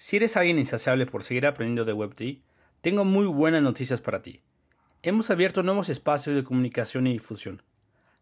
Si 0.00 0.16
eres 0.16 0.36
alguien 0.36 0.60
insaciable 0.60 1.06
por 1.06 1.24
seguir 1.24 1.44
aprendiendo 1.44 1.84
de 1.84 1.92
Web3, 1.92 2.38
tengo 2.82 3.04
muy 3.04 3.26
buenas 3.26 3.64
noticias 3.64 4.00
para 4.00 4.22
ti. 4.22 4.42
Hemos 5.02 5.28
abierto 5.28 5.64
nuevos 5.64 5.88
espacios 5.88 6.36
de 6.36 6.44
comunicación 6.44 7.08
y 7.08 7.14
difusión. 7.14 7.62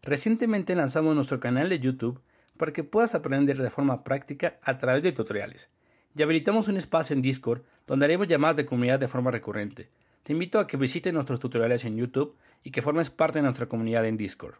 Recientemente 0.01 0.73
lanzamos 0.73 1.13
nuestro 1.13 1.39
canal 1.39 1.69
de 1.69 1.77
YouTube 1.77 2.19
para 2.57 2.73
que 2.73 2.83
puedas 2.83 3.13
aprender 3.13 3.57
de 3.57 3.69
forma 3.69 4.03
práctica 4.03 4.57
a 4.63 4.79
través 4.79 5.03
de 5.03 5.11
tutoriales. 5.11 5.69
Y 6.15 6.23
habilitamos 6.23 6.67
un 6.67 6.77
espacio 6.77 7.15
en 7.15 7.21
Discord 7.21 7.61
donde 7.85 8.05
haremos 8.05 8.27
llamadas 8.27 8.57
de 8.57 8.65
comunidad 8.65 8.97
de 8.97 9.07
forma 9.07 9.29
recurrente. 9.29 9.91
Te 10.23 10.33
invito 10.33 10.59
a 10.59 10.65
que 10.65 10.77
visites 10.77 11.13
nuestros 11.13 11.39
tutoriales 11.39 11.85
en 11.85 11.95
YouTube 11.95 12.35
y 12.63 12.71
que 12.71 12.81
formes 12.81 13.11
parte 13.11 13.37
de 13.37 13.43
nuestra 13.43 13.67
comunidad 13.67 14.07
en 14.07 14.17
Discord. 14.17 14.55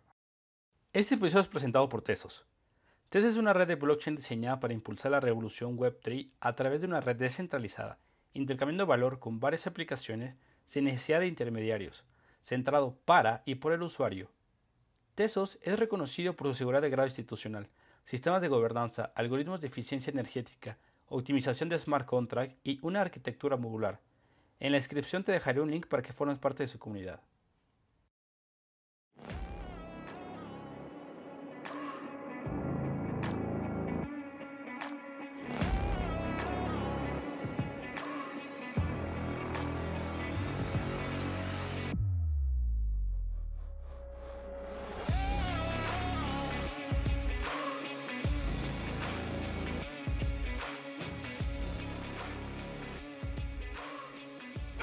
Este 0.94 1.16
episodio 1.16 1.42
es 1.42 1.48
presentado 1.48 1.90
por 1.90 2.04
Tesos. 2.04 2.46
TES 3.10 3.24
es 3.24 3.38
una 3.38 3.54
red 3.54 3.70
de 3.70 3.76
blockchain 3.76 4.18
diseñada 4.18 4.60
para 4.60 4.74
impulsar 4.74 5.12
la 5.12 5.22
revolución 5.22 5.78
Web3 5.78 6.30
a 6.42 6.56
través 6.56 6.82
de 6.82 6.88
una 6.88 7.00
red 7.00 7.16
descentralizada, 7.16 8.00
intercambiando 8.34 8.86
valor 8.86 9.20
con 9.20 9.40
varias 9.40 9.66
aplicaciones 9.66 10.36
sin 10.66 10.84
necesidad 10.84 11.22
de 11.22 11.28
intermediarios, 11.28 12.04
centrado 12.42 12.98
para 13.06 13.44
y 13.46 13.56
por 13.56 13.72
el 13.72 13.82
usuario. 13.82 14.30
Tesos 15.16 15.58
es 15.62 15.80
reconocido 15.80 16.36
por 16.36 16.48
su 16.48 16.54
seguridad 16.54 16.82
de 16.82 16.90
grado 16.90 17.08
institucional, 17.08 17.70
sistemas 18.04 18.42
de 18.42 18.50
gobernanza, 18.50 19.14
algoritmos 19.16 19.62
de 19.62 19.68
eficiencia 19.68 20.12
energética, 20.12 20.78
optimización 21.08 21.70
de 21.70 21.80
smart 21.80 22.06
contract 22.06 22.58
y 22.66 22.78
una 22.82 23.00
arquitectura 23.00 23.56
modular. 23.56 24.02
En 24.60 24.74
la 24.74 24.80
descripción 24.80 25.24
te 25.24 25.32
dejaré 25.32 25.62
un 25.62 25.72
link 25.72 25.88
para 25.88 26.04
que 26.04 26.12
formes 26.12 26.40
parte 26.40 26.64
de 26.64 26.68
su 26.68 26.78
comunidad. 26.78 27.22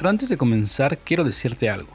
Pero 0.05 0.11
antes 0.11 0.29
de 0.29 0.37
comenzar, 0.37 0.99
quiero 0.99 1.25
decirte 1.25 1.71
algo. 1.71 1.89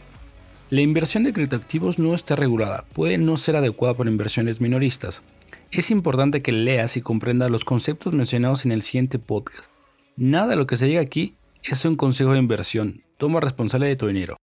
La 0.71 0.81
inversión 0.81 1.23
de 1.23 1.31
criptoactivos 1.31 1.99
no 1.99 2.15
está 2.15 2.35
regulada, 2.35 2.85
puede 2.91 3.19
no 3.19 3.37
ser 3.37 3.55
adecuada 3.55 3.93
para 3.93 4.09
inversiones 4.09 4.59
minoristas. 4.59 5.21
Es 5.69 5.91
importante 5.91 6.41
que 6.41 6.51
leas 6.51 6.97
y 6.97 7.03
comprendas 7.03 7.51
los 7.51 7.63
conceptos 7.63 8.13
mencionados 8.13 8.65
en 8.65 8.71
el 8.71 8.81
siguiente 8.81 9.19
podcast. 9.19 9.69
Nada 10.17 10.47
de 10.47 10.55
lo 10.55 10.65
que 10.65 10.75
se 10.75 10.87
diga 10.87 11.01
aquí 11.01 11.35
es 11.61 11.85
un 11.85 11.95
consejo 11.97 12.33
de 12.33 12.39
inversión. 12.39 13.03
Toma 13.19 13.41
responsabilidad 13.41 13.91
de 13.91 13.97
tu 13.97 14.07
dinero. 14.07 14.37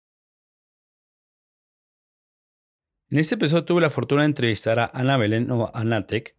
En 3.12 3.20
este 3.20 3.36
episodio 3.36 3.64
tuve 3.64 3.80
la 3.80 3.90
fortuna 3.90 4.24
de 4.24 4.28
entrevistar 4.28 4.78
a 4.78 4.92
Ana 4.94 5.16
Belén 5.16 5.50
o 5.52 5.72
Anatec, 5.74 6.36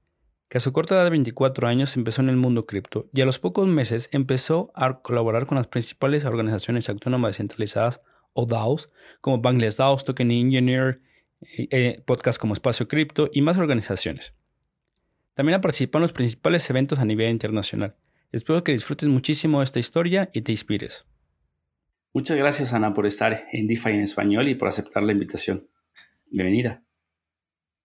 a 0.56 0.60
su 0.60 0.72
corta 0.72 0.94
edad 0.94 1.04
de 1.04 1.10
24 1.10 1.66
años 1.66 1.96
empezó 1.96 2.22
en 2.22 2.28
el 2.28 2.36
mundo 2.36 2.64
cripto 2.64 3.08
y 3.12 3.20
a 3.20 3.24
los 3.24 3.40
pocos 3.40 3.66
meses 3.66 4.08
empezó 4.12 4.70
a 4.74 5.00
colaborar 5.00 5.46
con 5.46 5.58
las 5.58 5.66
principales 5.66 6.24
organizaciones 6.24 6.88
autónomas 6.88 7.30
descentralizadas 7.30 8.00
o 8.34 8.46
DAOs, 8.46 8.90
como 9.20 9.40
Bangladesh 9.40 9.76
DAOs, 9.76 10.04
Token 10.04 10.30
Engineer, 10.30 11.00
eh, 11.40 11.68
eh, 11.70 12.02
podcasts 12.06 12.38
como 12.38 12.54
Espacio 12.54 12.86
Cripto 12.86 13.30
y 13.32 13.42
más 13.42 13.56
organizaciones. 13.56 14.34
También 15.34 15.58
ha 15.58 15.60
participado 15.60 15.98
en 15.98 16.02
los 16.02 16.12
principales 16.12 16.68
eventos 16.70 17.00
a 17.00 17.04
nivel 17.04 17.30
internacional. 17.30 17.96
Espero 18.30 18.62
que 18.62 18.72
disfrutes 18.72 19.08
muchísimo 19.08 19.62
esta 19.62 19.80
historia 19.80 20.30
y 20.32 20.42
te 20.42 20.52
inspires. 20.52 21.06
Muchas 22.12 22.36
gracias 22.36 22.72
Ana 22.72 22.94
por 22.94 23.06
estar 23.06 23.48
en 23.52 23.66
DeFi 23.66 23.90
en 23.90 24.02
español 24.02 24.48
y 24.48 24.54
por 24.54 24.68
aceptar 24.68 25.02
la 25.02 25.12
invitación. 25.12 25.68
Bienvenida. 26.30 26.84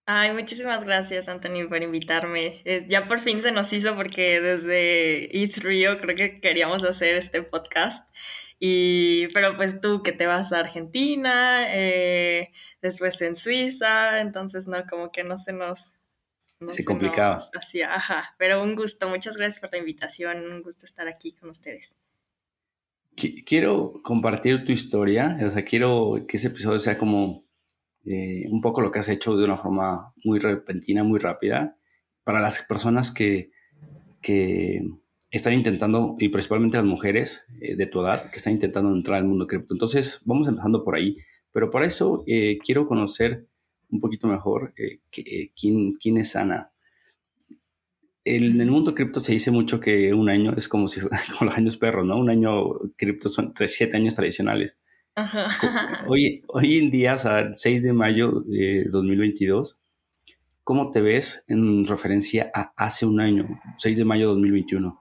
Ay, 0.06 0.32
muchísimas 0.32 0.84
gracias, 0.84 1.28
Anthony, 1.28 1.68
por 1.68 1.82
invitarme. 1.82 2.62
Eh, 2.64 2.84
ya 2.88 3.06
por 3.06 3.20
fin 3.20 3.42
se 3.42 3.52
nos 3.52 3.72
hizo 3.72 3.94
porque 3.94 4.40
desde 4.40 5.30
E3 5.30 6.00
creo 6.00 6.16
que 6.16 6.40
queríamos 6.40 6.84
hacer 6.84 7.14
este 7.14 7.42
podcast. 7.42 8.08
Y, 8.62 9.28
pero 9.28 9.56
pues 9.56 9.80
tú 9.80 10.02
que 10.02 10.12
te 10.12 10.26
vas 10.26 10.52
a 10.52 10.58
Argentina, 10.58 11.64
eh, 11.74 12.52
después 12.82 13.20
en 13.22 13.34
Suiza, 13.34 14.20
entonces 14.20 14.66
no, 14.66 14.82
como 14.84 15.10
que 15.10 15.24
no 15.24 15.38
se 15.38 15.54
nos... 15.54 15.94
se, 16.68 16.84
complicaba. 16.84 17.38
hacía, 17.54 17.94
ajá, 17.94 18.34
pero 18.38 18.62
un 18.62 18.76
gusto, 18.76 19.08
muchas 19.08 19.38
gracias 19.38 19.60
por 19.60 19.72
la 19.72 19.78
invitación, 19.78 20.44
un 20.44 20.62
gusto 20.62 20.84
estar 20.84 21.08
aquí 21.08 21.32
con 21.32 21.48
ustedes. 21.48 21.94
Quiero 23.46 24.00
compartir 24.02 24.64
tu 24.64 24.72
historia, 24.72 25.38
o 25.42 25.50
sea, 25.50 25.64
quiero 25.64 26.26
que 26.28 26.36
ese 26.36 26.48
episodio 26.48 26.78
sea 26.78 26.98
como 26.98 27.49
eh, 28.04 28.46
un 28.50 28.60
poco 28.60 28.80
lo 28.80 28.90
que 28.90 28.98
has 28.98 29.08
hecho 29.08 29.36
de 29.36 29.44
una 29.44 29.56
forma 29.56 30.14
muy 30.24 30.38
repentina, 30.38 31.04
muy 31.04 31.18
rápida, 31.18 31.76
para 32.24 32.40
las 32.40 32.62
personas 32.62 33.12
que, 33.12 33.50
que 34.22 34.82
están 35.30 35.52
intentando, 35.52 36.16
y 36.18 36.28
principalmente 36.28 36.78
las 36.78 36.86
mujeres 36.86 37.46
eh, 37.60 37.76
de 37.76 37.86
tu 37.86 38.00
edad, 38.00 38.30
que 38.30 38.38
están 38.38 38.54
intentando 38.54 38.90
entrar 38.92 39.18
al 39.18 39.26
mundo 39.26 39.46
cripto. 39.46 39.74
Entonces, 39.74 40.22
vamos 40.24 40.48
empezando 40.48 40.82
por 40.82 40.96
ahí. 40.96 41.16
Pero 41.52 41.70
para 41.70 41.86
eso 41.86 42.22
eh, 42.26 42.58
quiero 42.64 42.86
conocer 42.86 43.46
un 43.90 44.00
poquito 44.00 44.28
mejor 44.28 44.72
quién, 45.10 45.94
quién 45.94 46.16
es 46.16 46.36
Ana. 46.36 46.70
en 48.24 48.60
el 48.60 48.70
mundo 48.70 48.94
cripto 48.94 49.18
se 49.18 49.32
dice 49.32 49.50
mucho 49.50 49.80
que 49.80 50.14
un 50.14 50.28
año 50.28 50.54
es 50.56 50.68
como 50.68 50.86
si 50.86 51.00
como 51.38 51.50
los 51.50 51.56
años 51.56 51.76
perros, 51.76 52.06
¿no? 52.06 52.16
Un 52.18 52.30
año 52.30 52.78
cripto 52.96 53.28
son 53.28 53.52
tres, 53.52 53.74
siete 53.74 53.96
años 53.96 54.14
tradicionales. 54.14 54.76
Hoy, 56.06 56.44
hoy 56.48 56.78
en 56.78 56.90
día, 56.90 57.14
o 57.14 57.54
6 57.54 57.82
de 57.82 57.92
mayo 57.92 58.42
de 58.46 58.84
2022, 58.90 59.78
¿cómo 60.64 60.90
te 60.90 61.00
ves 61.00 61.44
en 61.48 61.86
referencia 61.86 62.50
a 62.54 62.72
hace 62.76 63.06
un 63.06 63.20
año, 63.20 63.60
6 63.78 63.96
de 63.96 64.04
mayo 64.04 64.28
de 64.28 64.34
2021? 64.34 65.00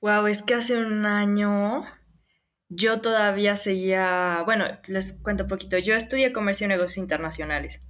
Wow, 0.00 0.26
es 0.26 0.42
que 0.42 0.54
hace 0.54 0.76
un 0.76 1.06
año 1.06 1.84
yo 2.68 3.00
todavía 3.00 3.56
seguía, 3.56 4.42
bueno, 4.44 4.66
les 4.86 5.12
cuento 5.12 5.44
un 5.44 5.48
poquito, 5.48 5.78
yo 5.78 5.94
estudié 5.94 6.32
comercio 6.32 6.66
y 6.66 6.68
negocios 6.68 6.98
internacionales. 6.98 7.82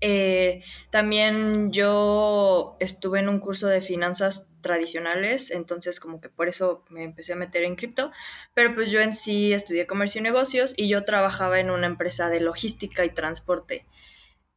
Eh, 0.00 0.62
también 0.90 1.72
yo 1.72 2.76
estuve 2.78 3.20
en 3.20 3.28
un 3.28 3.40
curso 3.40 3.66
de 3.66 3.80
finanzas 3.80 4.47
tradicionales, 4.60 5.50
entonces 5.50 6.00
como 6.00 6.20
que 6.20 6.28
por 6.28 6.48
eso 6.48 6.84
me 6.90 7.04
empecé 7.04 7.32
a 7.32 7.36
meter 7.36 7.64
en 7.64 7.76
cripto, 7.76 8.10
pero 8.54 8.74
pues 8.74 8.90
yo 8.90 9.00
en 9.00 9.14
sí 9.14 9.52
estudié 9.52 9.86
comercio 9.86 10.20
y 10.20 10.22
negocios 10.22 10.74
y 10.76 10.88
yo 10.88 11.04
trabajaba 11.04 11.60
en 11.60 11.70
una 11.70 11.86
empresa 11.86 12.28
de 12.30 12.40
logística 12.40 13.04
y 13.04 13.10
transporte. 13.10 13.86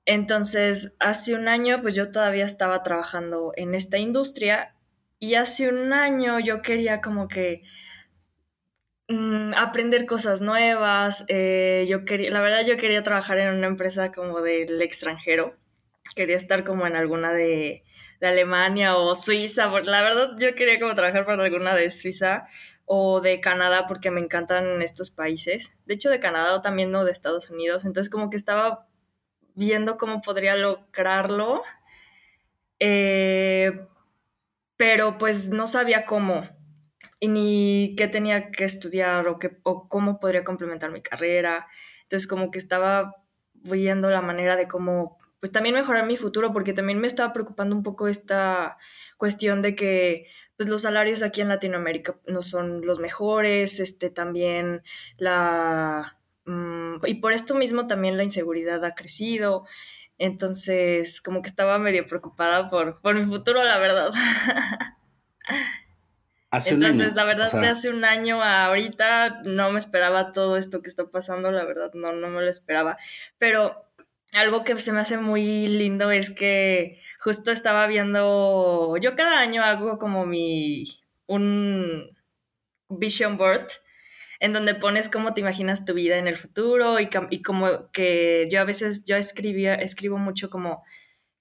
Entonces, 0.06 0.94
hace 1.00 1.36
un 1.36 1.48
año 1.48 1.82
pues 1.82 1.96
yo 1.96 2.12
todavía 2.12 2.46
estaba 2.46 2.84
trabajando 2.84 3.54
en 3.56 3.76
esta 3.76 3.98
industria 3.98 4.76
y 5.20 5.36
hace 5.36 5.70
un 5.70 5.94
año 5.94 6.40
yo 6.40 6.62
quería 6.62 7.02
como 7.02 7.28
que 7.28 7.64
Mm, 9.12 9.54
aprender 9.58 10.06
cosas 10.06 10.42
nuevas. 10.42 11.26
Eh, 11.28 11.86
yo 11.90 12.06
quería, 12.06 12.32
la 12.32 12.40
verdad, 12.42 12.66
yo 12.66 12.78
quería 12.78 13.04
trabajar 13.04 13.38
en 13.40 13.54
una 13.54 13.68
empresa 13.68 14.12
como 14.12 14.42
del 14.42 14.82
extranjero. 14.82 15.58
Quería 16.16 16.36
estar 16.36 16.64
como 16.64 16.86
en 16.88 16.96
alguna 16.96 17.34
de, 17.34 17.84
Alemania 18.22 18.98
o 18.98 19.16
Suiza. 19.16 19.68
La 19.82 20.02
verdad, 20.04 20.36
yo 20.38 20.54
quería 20.56 20.80
como 20.80 20.96
trabajar 20.96 21.26
para 21.26 21.44
alguna 21.44 21.76
de 21.76 21.90
Suiza 21.90 22.48
o 22.86 23.22
de 23.22 23.40
Canadá 23.40 23.88
porque 23.88 24.12
me 24.12 24.22
encantan 24.22 24.82
estos 24.82 25.10
países. 25.10 25.76
De 25.86 25.96
hecho, 25.96 26.10
de 26.10 26.20
Canadá 26.20 26.56
o 26.56 26.62
también 26.62 26.92
no 26.92 27.06
de 27.06 27.12
Estados 27.12 27.50
Unidos. 27.50 27.86
Entonces, 27.86 28.12
como 28.12 28.30
que 28.30 28.38
estaba 28.38 28.88
viendo 29.56 29.98
cómo 29.98 30.22
podría 30.22 30.56
lograrlo. 30.56 31.62
Eh, 32.80 33.88
pero 34.76 35.20
pues 35.20 35.50
no 35.50 35.68
sabía 35.68 36.06
cómo 36.06 36.50
y 37.20 37.28
ni 37.28 37.96
qué 37.96 38.08
tenía 38.08 38.50
que 38.50 38.66
estudiar 38.66 39.28
o, 39.28 39.38
qué, 39.38 39.60
o 39.62 39.88
cómo 39.88 40.20
podría 40.20 40.44
complementar 40.44 40.92
mi 40.92 41.04
carrera. 41.04 41.68
Entonces 42.02 42.28
como 42.28 42.50
que 42.50 42.58
estaba 42.58 43.14
viendo 43.54 44.10
la 44.10 44.22
manera 44.22 44.56
de 44.56 44.68
cómo, 44.68 45.20
pues 45.42 45.52
también 45.52 45.76
mejorar 45.76 46.06
mi 46.06 46.16
futuro, 46.16 46.54
porque 46.54 46.72
también 46.72 47.00
me 47.00 47.08
estaba 47.08 47.34
preocupando 47.34 47.76
un 47.76 47.84
poco 47.84 48.08
esta 48.08 48.78
cuestión 49.18 49.62
de 49.62 49.76
que 49.76 50.28
pues 50.56 50.70
los 50.70 50.84
salarios 50.84 51.24
aquí 51.24 51.42
en 51.42 51.50
Latinoamérica 51.50 52.20
no 52.28 52.44
son 52.44 52.86
los 52.86 53.00
mejores, 53.00 53.80
este 53.80 54.12
también 54.12 54.84
la... 55.18 56.20
Mm, 56.46 56.98
y 57.06 57.16
por 57.16 57.34
esto 57.34 57.56
mismo 57.56 57.88
también 57.88 58.18
la 58.18 58.24
inseguridad 58.24 58.86
ha 58.86 58.94
crecido. 58.94 59.66
Entonces, 60.20 61.20
como 61.20 61.42
que 61.42 61.50
estaba 61.50 61.80
medio 61.80 62.06
preocupada 62.06 62.70
por, 62.70 63.02
por 63.02 63.16
mi 63.16 63.26
futuro, 63.26 63.64
la 63.64 63.80
verdad. 63.80 64.12
Entonces, 66.52 67.16
la 67.16 67.24
verdad, 67.24 67.52
de 67.52 67.68
hace 67.68 67.90
un 67.90 68.04
año 68.04 68.44
a 68.44 68.66
ahorita 68.66 69.42
no 69.46 69.72
me 69.72 69.80
esperaba 69.80 70.34
todo 70.34 70.58
esto 70.58 70.82
que 70.82 70.90
está 70.90 71.10
pasando, 71.10 71.52
la 71.52 71.64
verdad, 71.64 71.92
no, 71.94 72.12
no 72.12 72.28
me 72.28 72.42
lo 72.42 72.50
esperaba. 72.50 72.98
Pero 73.38 73.91
algo 74.34 74.64
que 74.64 74.78
se 74.80 74.92
me 74.92 75.00
hace 75.00 75.18
muy 75.18 75.68
lindo 75.68 76.12
es 76.12 76.30
que 76.30 77.02
justo 77.20 77.52
estaba 77.52 77.88
viendo, 77.88 78.96
yo 78.98 79.16
cada 79.16 79.40
año 79.40 79.64
hago 79.64 79.98
como 79.98 80.26
mi, 80.26 80.86
un 81.28 82.10
vision 82.90 83.38
board 83.38 83.68
en 84.40 84.54
donde 84.54 84.74
pones 84.76 85.08
cómo 85.08 85.34
te 85.34 85.42
imaginas 85.42 85.86
tu 85.86 85.94
vida 85.94 86.18
en 86.18 86.28
el 86.28 86.36
futuro 86.38 86.98
y, 87.00 87.10
como 87.44 87.92
que 87.92 88.48
yo 88.52 88.60
a 88.60 88.64
veces, 88.64 89.04
yo 89.06 89.16
escribía, 89.16 89.76
escribo 89.76 90.18
mucho 90.18 90.50
como 90.50 90.84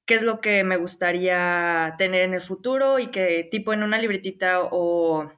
qué 0.05 0.17
es 0.17 0.23
lo 0.23 0.41
que 0.41 0.65
me 0.65 0.77
gustaría 0.77 1.95
tener 1.97 2.23
en 2.25 2.35
el 2.35 2.43
futuro 2.43 2.99
y 2.99 3.07
que 3.07 3.49
tipo 3.51 3.73
en 3.73 3.83
una 3.83 3.99
libretita 3.99 4.61
o, 4.63 5.33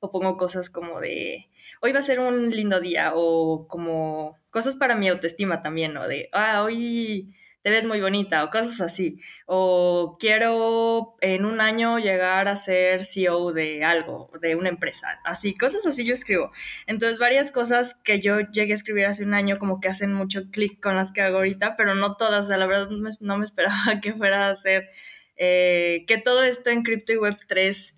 o 0.00 0.10
pongo 0.10 0.38
cosas 0.38 0.70
como 0.70 1.00
de 1.00 1.50
hoy 1.82 1.92
va 1.92 1.98
a 1.98 2.02
ser 2.02 2.20
un 2.20 2.50
lindo 2.50 2.80
día 2.80 3.12
o 3.14 3.66
como 3.66 4.38
cosas 4.50 4.76
para 4.76 4.94
mi 4.94 5.08
autoestima 5.08 5.62
también, 5.62 5.92
¿no? 5.92 6.06
De, 6.06 6.28
ah, 6.32 6.62
hoy 6.62 7.34
te 7.62 7.70
ves 7.70 7.86
muy 7.86 8.00
bonita 8.00 8.44
o 8.44 8.50
cosas 8.50 8.80
así. 8.80 9.20
O 9.46 10.16
quiero 10.18 11.16
en 11.20 11.44
un 11.44 11.60
año 11.60 11.98
llegar 11.98 12.48
a 12.48 12.56
ser 12.56 13.04
CEO 13.04 13.52
de 13.52 13.84
algo, 13.84 14.30
de 14.40 14.54
una 14.54 14.68
empresa. 14.68 15.20
Así, 15.24 15.54
cosas 15.54 15.84
así 15.86 16.04
yo 16.04 16.14
escribo. 16.14 16.52
Entonces, 16.86 17.18
varias 17.18 17.50
cosas 17.50 17.94
que 18.04 18.20
yo 18.20 18.40
llegué 18.40 18.72
a 18.72 18.76
escribir 18.76 19.06
hace 19.06 19.24
un 19.24 19.34
año 19.34 19.58
como 19.58 19.80
que 19.80 19.88
hacen 19.88 20.12
mucho 20.12 20.50
clic 20.50 20.80
con 20.80 20.96
las 20.96 21.12
que 21.12 21.22
hago 21.22 21.38
ahorita, 21.38 21.76
pero 21.76 21.94
no 21.94 22.16
todas. 22.16 22.46
O 22.46 22.48
sea, 22.48 22.58
la 22.58 22.66
verdad 22.66 22.88
no 23.20 23.38
me 23.38 23.44
esperaba 23.44 23.74
que 24.02 24.12
fuera 24.14 24.48
a 24.48 24.50
hacer 24.50 24.88
eh, 25.36 26.04
que 26.06 26.18
todo 26.18 26.44
esto 26.44 26.70
en 26.70 26.82
Crypto 26.82 27.12
y 27.12 27.16
Web 27.16 27.36
3 27.48 27.96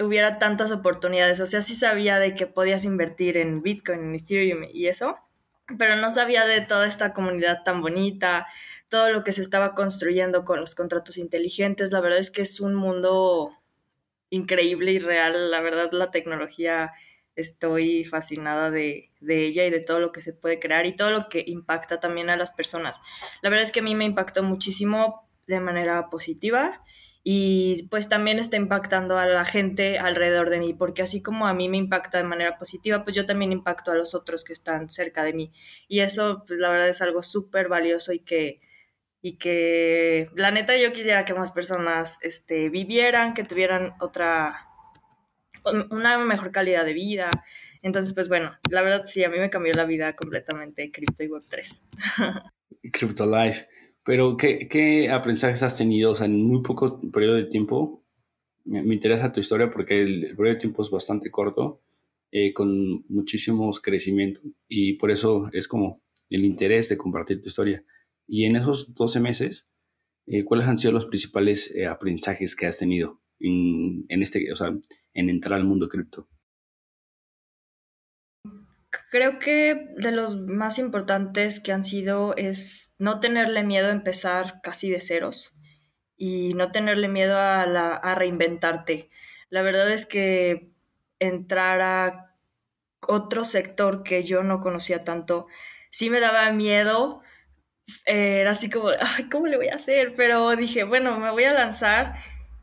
hubiera 0.00 0.38
tantas 0.38 0.72
oportunidades. 0.72 1.40
O 1.40 1.46
sea, 1.46 1.62
sí 1.62 1.74
sabía 1.74 2.18
de 2.18 2.34
que 2.34 2.46
podías 2.46 2.84
invertir 2.84 3.36
en 3.36 3.62
Bitcoin, 3.62 4.00
en 4.00 4.14
Ethereum 4.14 4.64
y 4.72 4.86
eso 4.86 5.16
pero 5.78 5.96
no 5.96 6.10
sabía 6.10 6.44
de 6.46 6.60
toda 6.60 6.86
esta 6.86 7.12
comunidad 7.12 7.62
tan 7.64 7.80
bonita, 7.80 8.46
todo 8.88 9.10
lo 9.10 9.24
que 9.24 9.32
se 9.32 9.42
estaba 9.42 9.74
construyendo 9.74 10.44
con 10.44 10.60
los 10.60 10.74
contratos 10.74 11.18
inteligentes. 11.18 11.92
La 11.92 12.00
verdad 12.00 12.18
es 12.18 12.30
que 12.30 12.42
es 12.42 12.60
un 12.60 12.74
mundo 12.74 13.56
increíble 14.30 14.92
y 14.92 14.98
real. 14.98 15.50
La 15.50 15.60
verdad, 15.60 15.90
la 15.92 16.10
tecnología, 16.10 16.92
estoy 17.36 18.04
fascinada 18.04 18.70
de, 18.70 19.10
de, 19.20 19.46
ella 19.46 19.64
y 19.64 19.70
de 19.70 19.80
todo 19.80 20.00
lo 20.00 20.12
que 20.12 20.22
se 20.22 20.32
puede 20.32 20.58
crear 20.58 20.86
y 20.86 20.96
todo 20.96 21.10
lo 21.10 21.28
que 21.28 21.44
impacta 21.46 22.00
también 22.00 22.30
a 22.30 22.36
las 22.36 22.50
personas. 22.50 23.00
La 23.42 23.50
verdad 23.50 23.64
es 23.64 23.72
que 23.72 23.80
a 23.80 23.84
mí 23.84 23.94
me 23.94 24.04
impactó 24.04 24.42
muchísimo 24.42 25.28
de 25.46 25.60
manera 25.60 26.10
positiva 26.10 26.82
y 27.22 27.86
pues 27.90 28.08
también 28.08 28.38
está 28.38 28.56
impactando 28.56 29.18
a 29.18 29.26
la 29.26 29.44
gente 29.44 29.98
alrededor 29.98 30.48
de 30.48 30.58
mí, 30.58 30.72
porque 30.72 31.02
así 31.02 31.20
como 31.20 31.46
a 31.46 31.52
mí 31.52 31.68
me 31.68 31.76
impacta 31.76 32.18
de 32.18 32.24
manera 32.24 32.56
positiva, 32.56 33.04
pues 33.04 33.14
yo 33.14 33.26
también 33.26 33.52
impacto 33.52 33.90
a 33.90 33.94
los 33.94 34.14
otros 34.14 34.42
que 34.42 34.54
están 34.54 34.88
cerca 34.88 35.22
de 35.22 35.34
mí. 35.34 35.52
Y 35.86 36.00
eso, 36.00 36.44
pues 36.46 36.58
la 36.58 36.70
verdad 36.70 36.88
es 36.88 37.02
algo 37.02 37.22
súper 37.22 37.68
valioso 37.68 38.14
y 38.14 38.20
que, 38.20 38.60
y 39.20 39.36
que 39.36 40.30
la 40.34 40.50
neta 40.50 40.76
yo 40.78 40.92
quisiera 40.92 41.26
que 41.26 41.34
más 41.34 41.50
personas 41.50 42.18
este, 42.22 42.70
vivieran, 42.70 43.34
que 43.34 43.44
tuvieran 43.44 43.92
otra, 44.00 44.68
una 45.90 46.16
mejor 46.18 46.52
calidad 46.52 46.86
de 46.86 46.94
vida. 46.94 47.30
Entonces, 47.82 48.14
pues 48.14 48.28
bueno, 48.28 48.56
la 48.70 48.80
verdad 48.80 49.04
sí, 49.04 49.24
a 49.24 49.28
mí 49.28 49.38
me 49.38 49.50
cambió 49.50 49.74
la 49.74 49.84
vida 49.84 50.16
completamente 50.16 50.90
Crypto 50.90 51.22
y 51.22 51.28
Web3. 51.28 51.82
Crypto 52.92 53.26
Life. 53.26 53.66
Pero, 54.04 54.36
¿qué, 54.36 54.68
¿qué, 54.68 55.10
aprendizajes 55.10 55.62
has 55.62 55.76
tenido? 55.76 56.12
O 56.12 56.16
sea, 56.16 56.26
en 56.26 56.42
muy 56.42 56.62
poco 56.62 57.00
periodo 57.12 57.36
de 57.36 57.44
tiempo. 57.44 58.04
Me 58.64 58.94
interesa 58.94 59.32
tu 59.32 59.40
historia 59.40 59.70
porque 59.70 60.02
el, 60.02 60.36
periodo 60.36 60.54
de 60.54 60.60
tiempo 60.60 60.82
es 60.82 60.90
bastante 60.90 61.30
corto, 61.30 61.82
eh, 62.30 62.52
con 62.52 63.04
muchísimos 63.08 63.80
crecimientos. 63.80 64.44
Y 64.68 64.94
por 64.94 65.10
eso 65.10 65.48
es 65.52 65.66
como 65.66 66.02
el 66.28 66.44
interés 66.44 66.88
de 66.88 66.96
compartir 66.96 67.40
tu 67.42 67.48
historia. 67.48 67.84
Y 68.26 68.44
en 68.44 68.56
esos 68.56 68.94
12 68.94 69.20
meses, 69.20 69.70
eh, 70.26 70.44
¿cuáles 70.44 70.68
han 70.68 70.78
sido 70.78 70.92
los 70.92 71.06
principales 71.06 71.74
eh, 71.74 71.86
aprendizajes 71.86 72.54
que 72.54 72.66
has 72.66 72.78
tenido 72.78 73.20
en, 73.40 74.04
en, 74.08 74.22
este, 74.22 74.52
o 74.52 74.56
sea, 74.56 74.76
en 75.14 75.28
entrar 75.28 75.58
al 75.58 75.66
mundo 75.66 75.88
cripto? 75.88 76.28
Creo 79.10 79.40
que 79.40 79.88
de 79.96 80.12
los 80.12 80.38
más 80.38 80.78
importantes 80.78 81.58
que 81.58 81.72
han 81.72 81.82
sido 81.82 82.36
es 82.36 82.92
no 82.96 83.18
tenerle 83.18 83.64
miedo 83.64 83.88
a 83.88 83.92
empezar 83.92 84.60
casi 84.62 84.88
de 84.88 85.00
ceros 85.00 85.52
y 86.16 86.54
no 86.54 86.70
tenerle 86.70 87.08
miedo 87.08 87.36
a, 87.36 87.66
la, 87.66 87.94
a 87.94 88.14
reinventarte. 88.14 89.10
La 89.48 89.62
verdad 89.62 89.90
es 89.90 90.06
que 90.06 90.70
entrar 91.18 91.80
a 91.80 92.36
otro 93.00 93.44
sector 93.44 94.04
que 94.04 94.22
yo 94.22 94.44
no 94.44 94.60
conocía 94.60 95.02
tanto, 95.02 95.48
sí 95.90 96.08
me 96.08 96.20
daba 96.20 96.52
miedo. 96.52 97.20
era 98.06 98.52
así 98.52 98.70
como, 98.70 98.90
Ay, 98.90 99.28
¿cómo 99.28 99.48
le 99.48 99.56
voy 99.56 99.68
a 99.68 99.74
hacer? 99.74 100.14
Pero 100.14 100.54
dije, 100.54 100.84
bueno, 100.84 101.18
me 101.18 101.32
voy 101.32 101.44
a 101.44 101.52
lanzar 101.52 102.14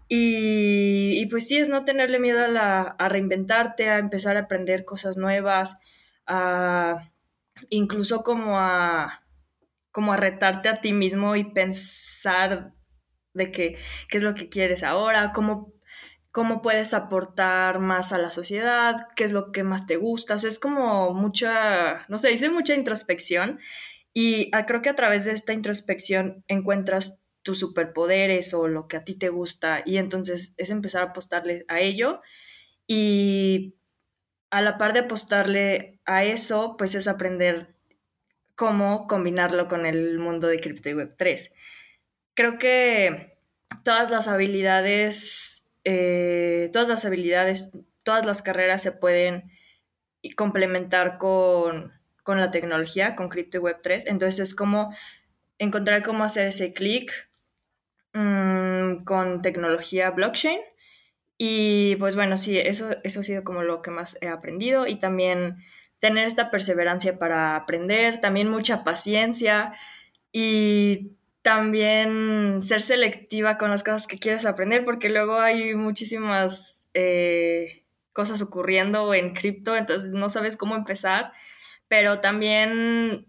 y, 0.07 1.19
y 1.19 1.25
pues 1.25 1.45
sí, 1.45 1.57
es 1.57 1.67
no 1.67 1.83
tenerle 1.83 2.19
miedo 2.19 2.41
a, 2.41 2.47
la, 2.47 2.81
a 2.83 3.09
reinventarte, 3.09 3.89
a 3.89 3.97
empezar 3.97 4.38
a 4.38 4.41
aprender 4.41 4.85
cosas 4.85 5.17
nuevas 5.17 5.77
a 6.27 7.12
incluso 7.69 8.24
como 8.24 8.59
a 8.59 9.24
como 9.97 10.13
a 10.13 10.18
retarte 10.18 10.69
a 10.69 10.75
ti 10.75 10.94
mismo 10.94 11.35
y 11.35 11.44
pensar 11.44 12.75
de 13.33 13.51
que, 13.51 13.77
qué 14.09 14.18
es 14.18 14.24
lo 14.24 14.35
que 14.35 14.47
quieres 14.47 14.83
ahora, 14.83 15.31
cómo, 15.33 15.74
cómo 16.31 16.62
puedes 16.62 16.94
aportar 16.94 17.79
más 17.79 18.13
a 18.13 18.19
la 18.19 18.29
sociedad, 18.29 19.07
qué 19.15 19.24
es 19.24 19.31
lo 19.31 19.51
que 19.51 19.63
más 19.63 19.88
te 19.88 19.95
gusta. 19.95 20.35
es 20.35 20.59
como 20.59 21.15
mucha, 21.15 22.06
no 22.09 22.19
sé, 22.19 22.31
hice 22.31 22.50
mucha 22.50 22.75
introspección 22.75 23.59
y 24.13 24.51
creo 24.68 24.83
que 24.83 24.89
a 24.89 24.95
través 24.95 25.25
de 25.25 25.31
esta 25.31 25.53
introspección 25.53 26.44
encuentras 26.47 27.19
tus 27.41 27.59
superpoderes 27.59 28.53
o 28.53 28.68
lo 28.68 28.88
que 28.88 28.97
a 28.97 29.03
ti 29.03 29.15
te 29.15 29.30
gusta 29.30 29.81
y 29.83 29.97
entonces 29.97 30.53
es 30.57 30.69
empezar 30.69 31.01
a 31.01 31.06
apostarle 31.06 31.65
a 31.69 31.80
ello 31.80 32.21
y 32.85 33.73
a 34.49 34.61
la 34.61 34.77
par 34.77 34.94
de 34.94 34.99
apostarle 34.99 35.99
a 36.05 36.23
eso, 36.23 36.75
pues 36.77 36.95
es 36.95 37.07
aprender 37.07 37.73
cómo 38.55 39.07
combinarlo 39.07 39.67
con 39.67 39.85
el 39.85 40.17
mundo 40.19 40.47
de 40.47 40.59
Crypto 40.59 40.89
y 40.89 40.94
Web3. 40.94 41.51
Creo 42.33 42.57
que 42.57 43.38
todas 43.83 44.09
las 44.09 44.27
habilidades, 44.27 45.63
eh, 45.83 46.69
todas 46.73 46.88
las 46.88 47.05
habilidades, 47.05 47.69
todas 48.03 48.25
las 48.25 48.41
carreras 48.41 48.81
se 48.81 48.91
pueden 48.91 49.51
complementar 50.35 51.17
con, 51.17 51.94
la 52.25 52.51
tecnología, 52.51 53.15
con 53.15 53.29
Crypto 53.29 53.57
y 53.57 53.61
Web3. 53.61 54.03
Entonces 54.07 54.39
es 54.39 54.55
como 54.55 54.94
encontrar 55.59 56.03
cómo 56.03 56.23
hacer 56.23 56.47
ese 56.47 56.73
clic 56.73 57.29
mm, 58.13 59.03
con 59.03 59.41
tecnología 59.41 60.11
blockchain 60.11 60.59
y 61.38 61.95
pues 61.98 62.16
bueno, 62.16 62.38
sí, 62.38 62.57
eso, 62.57 62.89
eso 63.04 63.19
ha 63.19 63.24
sido 63.24 63.44
como 63.44 63.63
lo 63.63 63.81
que 63.81 63.92
más 63.92 64.18
he 64.21 64.28
aprendido 64.28 64.88
y 64.88 64.95
también 64.95 65.57
tener 66.00 66.26
esta 66.26 66.52
perseverancia 66.52 67.19
para 67.19 67.56
aprender, 67.56 68.21
también 68.21 68.50
mucha 68.50 68.83
paciencia 68.83 69.73
y 70.31 71.11
también 71.42 72.61
ser 72.61 72.81
selectiva 72.81 73.57
con 73.57 73.69
las 73.69 73.83
cosas 73.83 74.07
que 74.07 74.19
quieres 74.19 74.45
aprender 74.45 74.83
porque 74.83 75.09
luego 75.09 75.40
hay 75.40 75.76
muchísimas 75.76 76.76
eh, 76.94 77.83
cosas 78.14 78.42
ocurriendo 78.42 79.14
en 79.14 79.33
cripto, 79.33 79.76
entonces 79.76 80.09
no 80.11 80.30
sabes 80.30 80.57
cómo 80.57 80.76
empezar, 80.76 81.31
pero 81.88 82.19
también 82.19 83.28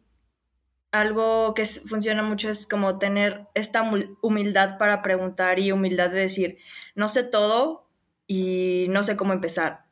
algo 0.91 1.53
que 1.55 1.67
funciona 1.67 2.23
mucho 2.23 2.49
es 2.49 2.67
como 2.67 2.99
tener 2.99 3.47
esta 3.55 3.83
humildad 4.23 4.79
para 4.79 5.03
preguntar 5.03 5.59
y 5.59 5.73
humildad 5.73 6.11
de 6.11 6.21
decir, 6.21 6.59
no 6.95 7.09
sé 7.09 7.25
todo, 7.25 7.88
y 8.29 8.87
no 8.91 9.03
sé 9.03 9.17
cómo 9.17 9.33
empezar. 9.33 9.87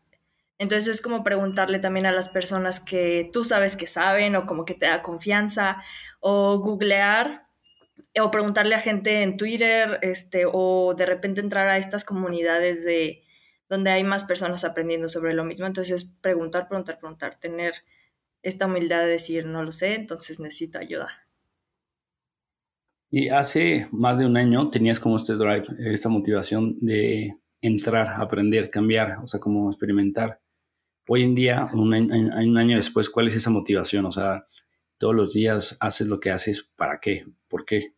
Entonces 0.59 0.89
es 0.89 1.03
como 1.03 1.25
preguntarle 1.25 1.81
también 1.81 2.07
a 2.07 2.13
las 2.13 2.29
personas 2.29 2.79
que 2.81 3.29
tú 3.33 3.45
sabes 3.45 3.77
que 3.77 3.89
saben 3.89 4.37
o 4.37 4.47
como 4.47 4.65
que 4.65 4.75
te 4.75 4.87
da 4.87 5.03
confianza 5.03 5.83
o 6.21 6.59
googlear 6.61 7.47
o 8.19 8.31
preguntarle 8.31 8.75
a 8.75 8.81
gente 8.81 9.23
en 9.23 9.37
Twitter 9.37 9.99
este, 10.03 10.45
o 10.51 10.95
de 10.97 11.07
repente 11.07 11.41
entrar 11.41 11.69
a 11.69 11.77
estas 11.79 12.05
comunidades 12.05 12.85
de 12.85 13.23
donde 13.69 13.91
hay 13.91 14.05
más 14.05 14.25
personas 14.25 14.65
aprendiendo 14.65 15.09
sobre 15.09 15.35
lo 15.35 15.45
mismo. 15.45 15.67
Entonces 15.67 16.11
preguntar, 16.21 16.69
preguntar, 16.69 16.99
preguntar, 16.99 17.35
tener 17.35 17.75
esta 18.43 18.67
humildad 18.67 19.01
de 19.01 19.09
decir 19.09 19.45
no 19.45 19.63
lo 19.63 19.73
sé, 19.73 19.95
entonces 19.95 20.41
necesito 20.41 20.79
ayuda. 20.79 21.09
Y 23.11 23.29
hace 23.29 23.89
más 23.93 24.19
de 24.19 24.27
un 24.27 24.37
año 24.37 24.71
tenías 24.71 25.01
como 25.01 25.17
este 25.17 25.35
drive, 25.35 25.65
esta 25.79 26.09
motivación 26.09 26.77
de 26.81 27.37
entrar, 27.61 28.21
aprender, 28.21 28.71
cambiar, 28.71 29.19
o 29.23 29.27
sea, 29.27 29.41
como 29.41 29.71
experimentar. 29.71 30.41
Hoy 31.09 31.23
en 31.23 31.35
día, 31.35 31.69
un 31.73 31.95
año, 32.59 32.77
después, 32.77 33.09
¿cuál 33.09 33.29
es 33.29 33.35
esa 33.35 33.51
motivación? 33.51 34.07
O 34.07 34.13
sea, 34.13 34.45
todos 34.99 35.15
los 35.15 35.33
días 35.33 35.77
haces 35.81 36.07
lo 36.09 36.19
que 36.21 36.31
haces, 36.31 36.73
¿para 36.77 36.99
qué? 37.01 37.27
¿Por 37.49 37.65
qué? 37.65 37.95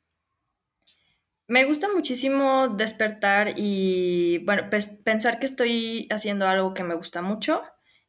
Me 1.47 1.65
gusta 1.65 1.88
muchísimo 1.95 2.69
despertar 2.69 3.55
y, 3.57 4.38
bueno, 4.45 4.69
pensar 5.05 5.38
que 5.38 5.47
estoy 5.47 6.07
haciendo 6.11 6.47
algo 6.47 6.75
que 6.75 6.85
me 6.85 6.95
gusta 6.95 7.23
mucho, 7.23 7.62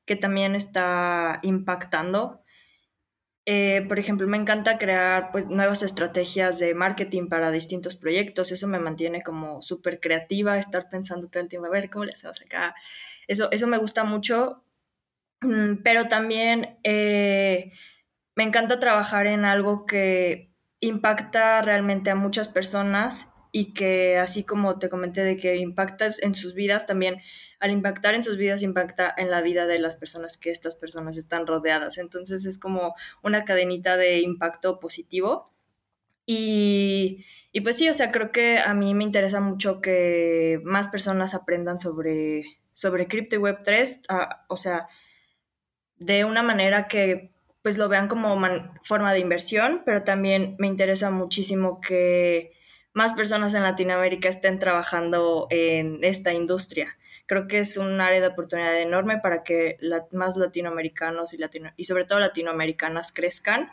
que 0.05 0.17
también 0.17 0.55
está 0.55 1.39
impactando. 1.43 2.43
Eh, 3.51 3.83
por 3.87 3.97
ejemplo, 3.97 4.27
me 4.27 4.37
encanta 4.37 4.77
crear 4.77 5.31
pues, 5.31 5.47
nuevas 5.47 5.81
estrategias 5.81 6.59
de 6.59 6.75
marketing 6.75 7.29
para 7.29 7.49
distintos 7.49 7.95
proyectos. 7.95 8.51
Eso 8.51 8.67
me 8.67 8.77
mantiene 8.77 9.23
como 9.23 9.63
súper 9.63 9.99
creativa, 9.99 10.59
estar 10.59 10.87
pensando 10.87 11.29
todo 11.29 11.41
el 11.41 11.49
tiempo, 11.49 11.65
a 11.65 11.71
ver 11.71 11.89
cómo 11.89 12.05
le 12.05 12.11
hacemos 12.11 12.39
acá. 12.41 12.75
Eso, 13.27 13.49
eso 13.49 13.65
me 13.65 13.79
gusta 13.79 14.03
mucho. 14.03 14.63
Mm, 15.41 15.81
pero 15.83 16.07
también 16.07 16.77
eh, 16.83 17.71
me 18.35 18.43
encanta 18.43 18.77
trabajar 18.77 19.25
en 19.25 19.45
algo 19.45 19.87
que 19.87 20.53
impacta 20.79 21.63
realmente 21.63 22.11
a 22.11 22.15
muchas 22.15 22.49
personas 22.49 23.29
y 23.51 23.73
que 23.73 24.17
así 24.17 24.43
como 24.43 24.77
te 24.77 24.89
comenté 24.89 25.23
de 25.23 25.37
que 25.37 25.57
impacta 25.57 26.09
en 26.21 26.35
sus 26.35 26.53
vidas, 26.53 26.85
también 26.85 27.21
al 27.59 27.71
impactar 27.71 28.15
en 28.15 28.23
sus 28.23 28.37
vidas 28.37 28.61
impacta 28.61 29.13
en 29.17 29.31
la 29.31 29.41
vida 29.41 29.65
de 29.67 29.79
las 29.79 29.95
personas 29.95 30.37
que 30.37 30.51
estas 30.51 30.75
personas 30.75 31.17
están 31.17 31.47
rodeadas. 31.47 31.97
Entonces 31.97 32.45
es 32.45 32.57
como 32.57 32.95
una 33.23 33.45
cadenita 33.45 33.97
de 33.97 34.19
impacto 34.19 34.79
positivo. 34.79 35.51
Y, 36.25 37.25
y 37.51 37.61
pues 37.61 37.77
sí, 37.77 37.89
o 37.89 37.93
sea, 37.93 38.11
creo 38.11 38.31
que 38.31 38.59
a 38.59 38.73
mí 38.73 38.93
me 38.93 39.03
interesa 39.03 39.41
mucho 39.41 39.81
que 39.81 40.61
más 40.63 40.87
personas 40.87 41.33
aprendan 41.33 41.79
sobre, 41.79 42.43
sobre 42.73 43.07
Crypto 43.07 43.35
y 43.35 43.39
Web3, 43.39 44.01
ah, 44.09 44.45
o 44.47 44.55
sea, 44.55 44.87
de 45.97 46.23
una 46.23 46.43
manera 46.43 46.87
que 46.87 47.31
pues 47.61 47.77
lo 47.77 47.89
vean 47.89 48.07
como 48.07 48.39
forma 48.83 49.11
de 49.11 49.19
inversión, 49.19 49.81
pero 49.85 50.03
también 50.03 50.55
me 50.59 50.67
interesa 50.67 51.11
muchísimo 51.11 51.81
que 51.81 52.53
más 52.93 53.13
personas 53.13 53.53
en 53.53 53.63
Latinoamérica 53.63 54.29
estén 54.29 54.59
trabajando 54.59 55.47
en 55.49 56.03
esta 56.03 56.33
industria. 56.33 56.97
Creo 57.25 57.47
que 57.47 57.59
es 57.59 57.77
un 57.77 58.01
área 58.01 58.21
de 58.21 58.27
oportunidad 58.27 58.79
enorme 58.81 59.19
para 59.19 59.43
que 59.43 59.77
más 60.11 60.35
latinoamericanos 60.35 61.33
y, 61.33 61.37
latino, 61.37 61.71
y 61.77 61.83
sobre 61.83 62.05
todo 62.05 62.19
latinoamericanas 62.19 63.11
crezcan. 63.11 63.71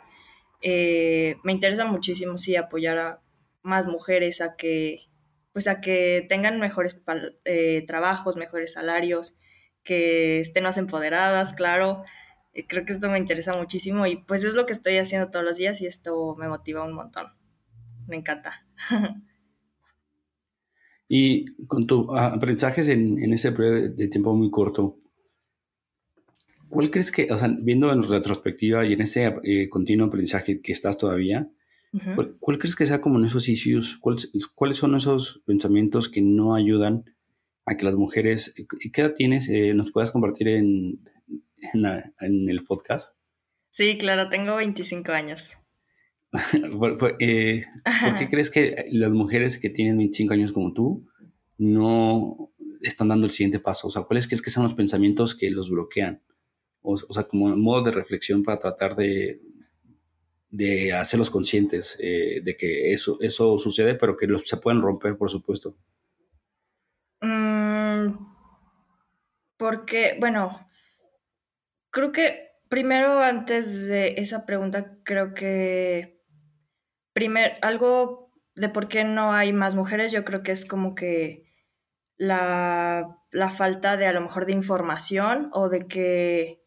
Eh, 0.61 1.37
me 1.43 1.51
interesa 1.53 1.85
muchísimo, 1.85 2.37
sí, 2.37 2.55
apoyar 2.55 2.97
a 2.99 3.21
más 3.63 3.87
mujeres 3.87 4.41
a 4.41 4.55
que, 4.55 5.07
pues 5.53 5.67
a 5.67 5.81
que 5.81 6.25
tengan 6.29 6.59
mejores 6.59 6.99
eh, 7.45 7.83
trabajos, 7.87 8.35
mejores 8.35 8.73
salarios, 8.73 9.35
que 9.83 10.39
estén 10.39 10.63
más 10.63 10.77
empoderadas, 10.77 11.53
claro. 11.53 12.03
Eh, 12.53 12.67
creo 12.67 12.85
que 12.85 12.93
esto 12.93 13.09
me 13.09 13.17
interesa 13.17 13.53
muchísimo 13.55 14.05
y 14.05 14.17
pues 14.17 14.43
es 14.43 14.53
lo 14.53 14.65
que 14.65 14.73
estoy 14.73 14.97
haciendo 14.97 15.31
todos 15.31 15.45
los 15.45 15.57
días 15.57 15.81
y 15.81 15.87
esto 15.87 16.35
me 16.37 16.47
motiva 16.47 16.83
un 16.83 16.93
montón. 16.93 17.27
Me 18.07 18.17
encanta. 18.17 18.65
y 21.07 21.45
con 21.65 21.85
tus 21.87 22.07
aprendizajes 22.15 22.87
en, 22.87 23.19
en, 23.19 23.33
ese 23.33 23.51
periodo 23.51 23.89
de 23.89 24.07
tiempo 24.07 24.35
muy 24.35 24.49
corto, 24.49 24.97
¿cuál 26.69 26.89
crees 26.89 27.11
que, 27.11 27.27
o 27.31 27.37
sea, 27.37 27.49
viendo 27.59 27.91
en 27.91 28.03
retrospectiva 28.03 28.85
y 28.85 28.93
en 28.93 29.01
ese 29.01 29.35
eh, 29.43 29.69
continuo 29.69 30.07
aprendizaje 30.07 30.61
que 30.61 30.71
estás 30.71 30.97
todavía, 30.97 31.49
¿cuál, 32.39 32.57
crees 32.57 32.75
que 32.75 32.85
sea 32.85 32.99
como 32.99 33.19
en 33.19 33.25
esos 33.25 33.47
issues? 33.49 33.97
¿Cuáles 33.99 34.77
son 34.77 34.95
esos 34.95 35.41
pensamientos 35.45 36.09
que 36.09 36.21
no 36.21 36.55
ayudan 36.55 37.05
a 37.65 37.75
que 37.75 37.85
las 37.85 37.95
mujeres, 37.95 38.53
¿qué 38.93 39.01
edad 39.01 39.13
tienes? 39.13 39.49
Eh, 39.49 39.73
¿Nos 39.73 39.91
puedas 39.91 40.11
compartir 40.11 40.47
en, 40.47 41.01
en, 41.73 41.85
en 42.21 42.49
el 42.49 42.63
podcast? 42.63 43.17
Sí, 43.69 43.97
claro, 43.97 44.29
tengo 44.29 44.55
25 44.55 45.11
años. 45.11 45.57
Eh, 47.19 47.65
¿Por 48.03 48.17
qué 48.17 48.29
crees 48.29 48.49
que 48.49 48.85
las 48.91 49.11
mujeres 49.11 49.57
que 49.59 49.69
tienen 49.69 49.97
25 49.97 50.33
años 50.33 50.51
como 50.51 50.73
tú 50.73 51.07
no 51.57 52.51
están 52.81 53.07
dando 53.07 53.25
el 53.25 53.31
siguiente 53.31 53.59
paso? 53.59 53.87
O 53.87 53.91
sea, 53.91 54.03
¿cuáles 54.03 54.27
crees 54.27 54.41
que 54.41 54.49
son 54.49 54.63
los 54.63 54.73
pensamientos 54.73 55.35
que 55.35 55.49
los 55.49 55.69
bloquean? 55.69 56.21
O, 56.81 56.97
sea, 56.97 57.23
como 57.23 57.55
modo 57.57 57.83
de 57.83 57.91
reflexión 57.91 58.43
para 58.43 58.59
tratar 58.59 58.95
de, 58.95 59.41
de 60.49 60.93
hacerlos 60.93 61.29
conscientes 61.29 61.97
eh, 62.01 62.39
de 62.41 62.55
que 62.55 62.93
eso, 62.93 63.17
eso 63.19 63.57
sucede, 63.57 63.95
pero 63.95 64.15
que 64.15 64.27
los, 64.27 64.47
se 64.47 64.57
pueden 64.57 64.81
romper, 64.81 65.17
por 65.17 65.29
supuesto. 65.29 65.75
Mm, 67.21 68.13
porque, 69.57 70.15
bueno, 70.19 70.69
creo 71.89 72.11
que 72.13 72.47
primero 72.69 73.21
antes 73.21 73.85
de 73.87 74.15
esa 74.17 74.45
pregunta, 74.45 74.97
creo 75.03 75.33
que 75.33 76.16
Primer, 77.17 77.57
algo 77.63 78.31
de 78.53 78.69
por 78.69 78.87
qué 78.87 79.03
no 79.03 79.33
hay 79.33 79.51
más 79.51 79.75
mujeres, 79.75 80.11
yo 80.11 80.23
creo 80.23 80.43
que 80.43 80.51
es 80.51 80.65
como 80.65 80.93
que 80.93 81.51
la, 82.15 83.17
falta 83.57 83.97
de 83.97 84.05
a 84.05 84.13
lo 84.13 84.21
mejor 84.21 84.45
de 84.45 84.53
información 84.53 85.49
o 85.51 85.67
de 85.67 85.87
que 85.87 86.63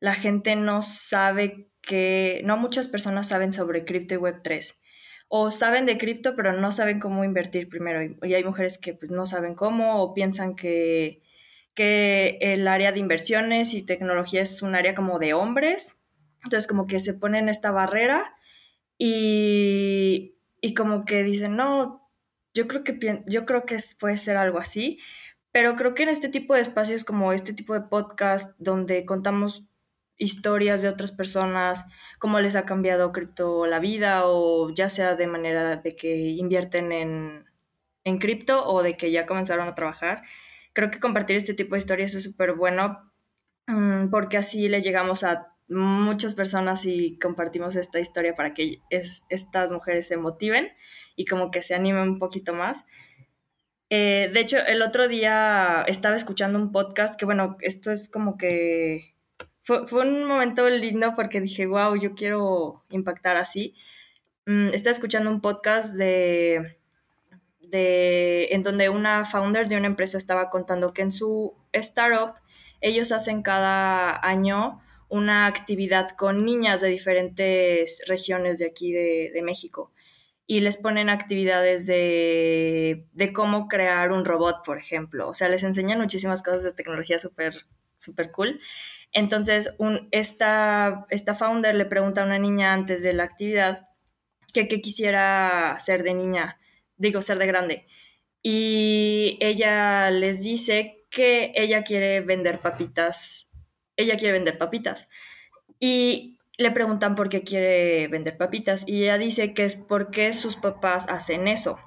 la 0.00 0.16
gente 0.16 0.56
no 0.56 0.82
sabe 0.82 1.70
que, 1.80 2.42
no 2.44 2.56
muchas 2.56 2.88
personas 2.88 3.28
saben 3.28 3.52
sobre 3.52 3.84
cripto 3.84 4.16
y 4.16 4.18
Web3. 4.18 4.74
O 5.28 5.52
saben 5.52 5.86
de 5.86 5.96
cripto, 5.96 6.34
pero 6.34 6.54
no 6.54 6.72
saben 6.72 6.98
cómo 6.98 7.22
invertir 7.22 7.68
primero. 7.68 8.16
Y 8.20 8.34
hay 8.34 8.42
mujeres 8.42 8.78
que 8.78 8.94
pues, 8.94 9.12
no 9.12 9.26
saben 9.26 9.54
cómo 9.54 10.02
o 10.02 10.12
piensan 10.12 10.56
que, 10.56 11.22
que 11.72 12.38
el 12.40 12.66
área 12.66 12.90
de 12.90 12.98
inversiones 12.98 13.74
y 13.74 13.82
tecnología 13.82 14.42
es 14.42 14.60
un 14.60 14.74
área 14.74 14.96
como 14.96 15.20
de 15.20 15.34
hombres. 15.34 16.02
Entonces 16.42 16.66
como 16.66 16.88
que 16.88 16.98
se 16.98 17.14
ponen 17.14 17.48
esta 17.48 17.70
barrera 17.70 18.34
y, 19.06 20.74
como 20.74 21.04
que 21.04 21.22
dicen, 21.24 21.56
no, 21.56 22.10
yo 22.54 22.66
creo 22.66 22.84
que, 22.84 23.22
yo 23.26 23.44
creo 23.44 23.66
que 23.66 23.76
puede 24.00 24.16
ser 24.16 24.38
algo 24.38 24.58
así, 24.58 24.98
pero 25.52 25.76
creo 25.76 25.94
que 25.94 26.04
en 26.04 26.08
este 26.08 26.30
tipo 26.30 26.54
de 26.54 26.62
espacios 26.62 27.04
como 27.04 27.34
este 27.34 27.52
tipo 27.52 27.74
de 27.74 27.82
podcast 27.82 28.54
donde 28.58 29.04
contamos 29.04 29.68
historias 30.16 30.80
de 30.80 30.88
otras 30.88 31.12
personas, 31.12 31.84
cómo 32.18 32.40
les 32.40 32.56
ha 32.56 32.64
cambiado 32.64 33.12
cripto 33.12 33.66
la 33.66 33.78
vida 33.78 34.22
o 34.24 34.70
ya 34.70 34.88
sea 34.88 35.16
de 35.16 35.26
manera 35.26 35.76
de 35.76 35.94
que 35.96 36.16
invierten 36.16 36.90
en, 36.92 37.44
en 38.04 38.18
cripto 38.18 38.66
o 38.66 38.82
de 38.82 38.96
que 38.96 39.10
ya 39.10 39.26
comenzaron 39.26 39.68
a 39.68 39.74
trabajar. 39.74 40.22
Creo 40.72 40.90
que 40.90 40.98
compartir 40.98 41.36
este 41.36 41.52
tipo 41.52 41.74
de 41.74 41.80
historias 41.80 42.14
es 42.14 42.24
súper 42.24 42.54
bueno 42.54 43.12
mm, 43.66 44.08
porque 44.08 44.38
así 44.38 44.68
le 44.68 44.80
llegamos 44.80 45.24
a 45.24 45.53
muchas 45.68 46.34
personas 46.34 46.84
y 46.84 47.18
compartimos 47.18 47.76
esta 47.76 47.98
historia 47.98 48.34
para 48.34 48.54
que 48.54 48.82
estas 48.90 49.72
mujeres 49.72 50.06
se 50.06 50.16
motiven 50.16 50.68
y 51.16 51.24
como 51.24 51.50
que 51.50 51.62
se 51.62 51.74
animen 51.74 52.08
un 52.08 52.18
poquito 52.18 52.52
más. 52.52 52.84
Eh, 53.90 54.30
de 54.32 54.40
hecho, 54.40 54.58
el 54.58 54.82
otro 54.82 55.08
día 55.08 55.84
estaba 55.86 56.16
escuchando 56.16 56.58
un 56.58 56.72
podcast 56.72 57.16
que, 57.18 57.24
bueno, 57.24 57.56
esto 57.60 57.92
es 57.92 58.08
como 58.08 58.36
que 58.36 59.14
fue, 59.60 59.84
un 59.92 60.24
momento 60.26 60.68
lindo 60.68 61.14
porque 61.16 61.40
dije, 61.40 61.66
wow, 61.66 61.96
yo 61.96 62.14
quiero 62.14 62.84
impactar 62.90 63.36
así. 63.36 63.74
Mm, 64.46 64.68
estaba 64.68 64.92
escuchando 64.92 65.30
un 65.30 65.40
podcast 65.40 65.94
de, 65.94 66.76
de, 67.60 68.48
en 68.50 68.62
donde 68.62 68.90
una 68.90 69.24
founder 69.24 69.68
de 69.68 69.76
una 69.76 69.86
empresa 69.86 70.18
estaba 70.18 70.50
contando 70.50 70.92
que 70.92 71.02
en 71.02 71.12
su 71.12 71.54
startup 71.72 72.34
ellos 72.82 73.12
hacen 73.12 73.40
cada 73.40 74.20
año 74.26 74.82
una 75.08 75.46
actividad 75.46 76.10
con 76.10 76.44
niñas 76.44 76.80
de 76.80 76.88
diferentes 76.88 78.02
regiones 78.06 78.58
de 78.58 78.66
aquí 78.66 78.92
de, 78.92 79.40
México 79.42 79.92
y 80.46 80.60
les 80.60 80.76
ponen 80.76 81.08
actividades 81.08 81.86
de, 81.86 83.06
cómo 83.34 83.68
crear 83.68 84.12
un 84.12 84.24
robot, 84.24 84.64
por 84.64 84.78
ejemplo. 84.78 85.28
O 85.28 85.34
sea, 85.34 85.48
les 85.48 85.62
enseñan 85.64 86.00
muchísimas 86.00 86.42
cosas 86.42 86.62
de 86.62 86.72
tecnología 86.72 87.18
súper 87.18 87.66
super 87.96 88.30
cool. 88.32 88.60
Entonces, 89.12 89.74
un, 89.78 90.08
esta, 90.10 91.06
esta 91.10 91.34
founder 91.34 91.74
le 91.74 91.86
pregunta 91.86 92.22
a 92.22 92.26
una 92.26 92.38
niña 92.38 92.72
antes 92.72 93.02
de 93.02 93.12
la 93.12 93.24
actividad 93.24 93.88
que 94.52 94.68
qué 94.68 94.80
quisiera 94.80 95.76
ser 95.80 96.02
de 96.02 96.14
niña, 96.14 96.58
digo, 96.96 97.22
ser 97.22 97.38
de 97.38 97.46
grande. 97.46 97.86
Y 98.42 99.38
ella 99.40 100.10
les 100.10 100.42
dice 100.42 101.06
que 101.10 101.52
ella 101.54 101.82
quiere 101.82 102.20
vender 102.20 102.60
papitas 102.60 103.48
ella 103.96 104.16
quiere 104.16 104.32
vender 104.32 104.58
papitas. 104.58 105.08
Y 105.80 106.38
le 106.56 106.70
preguntan 106.70 107.14
por 107.14 107.28
qué 107.28 107.42
quiere 107.42 108.08
vender 108.08 108.36
papitas 108.36 108.84
y 108.86 109.02
ella 109.02 109.18
dice 109.18 109.54
que 109.54 109.64
es 109.64 109.74
porque 109.74 110.32
sus 110.32 110.56
papás 110.56 111.08
hacen 111.08 111.48
eso. 111.48 111.78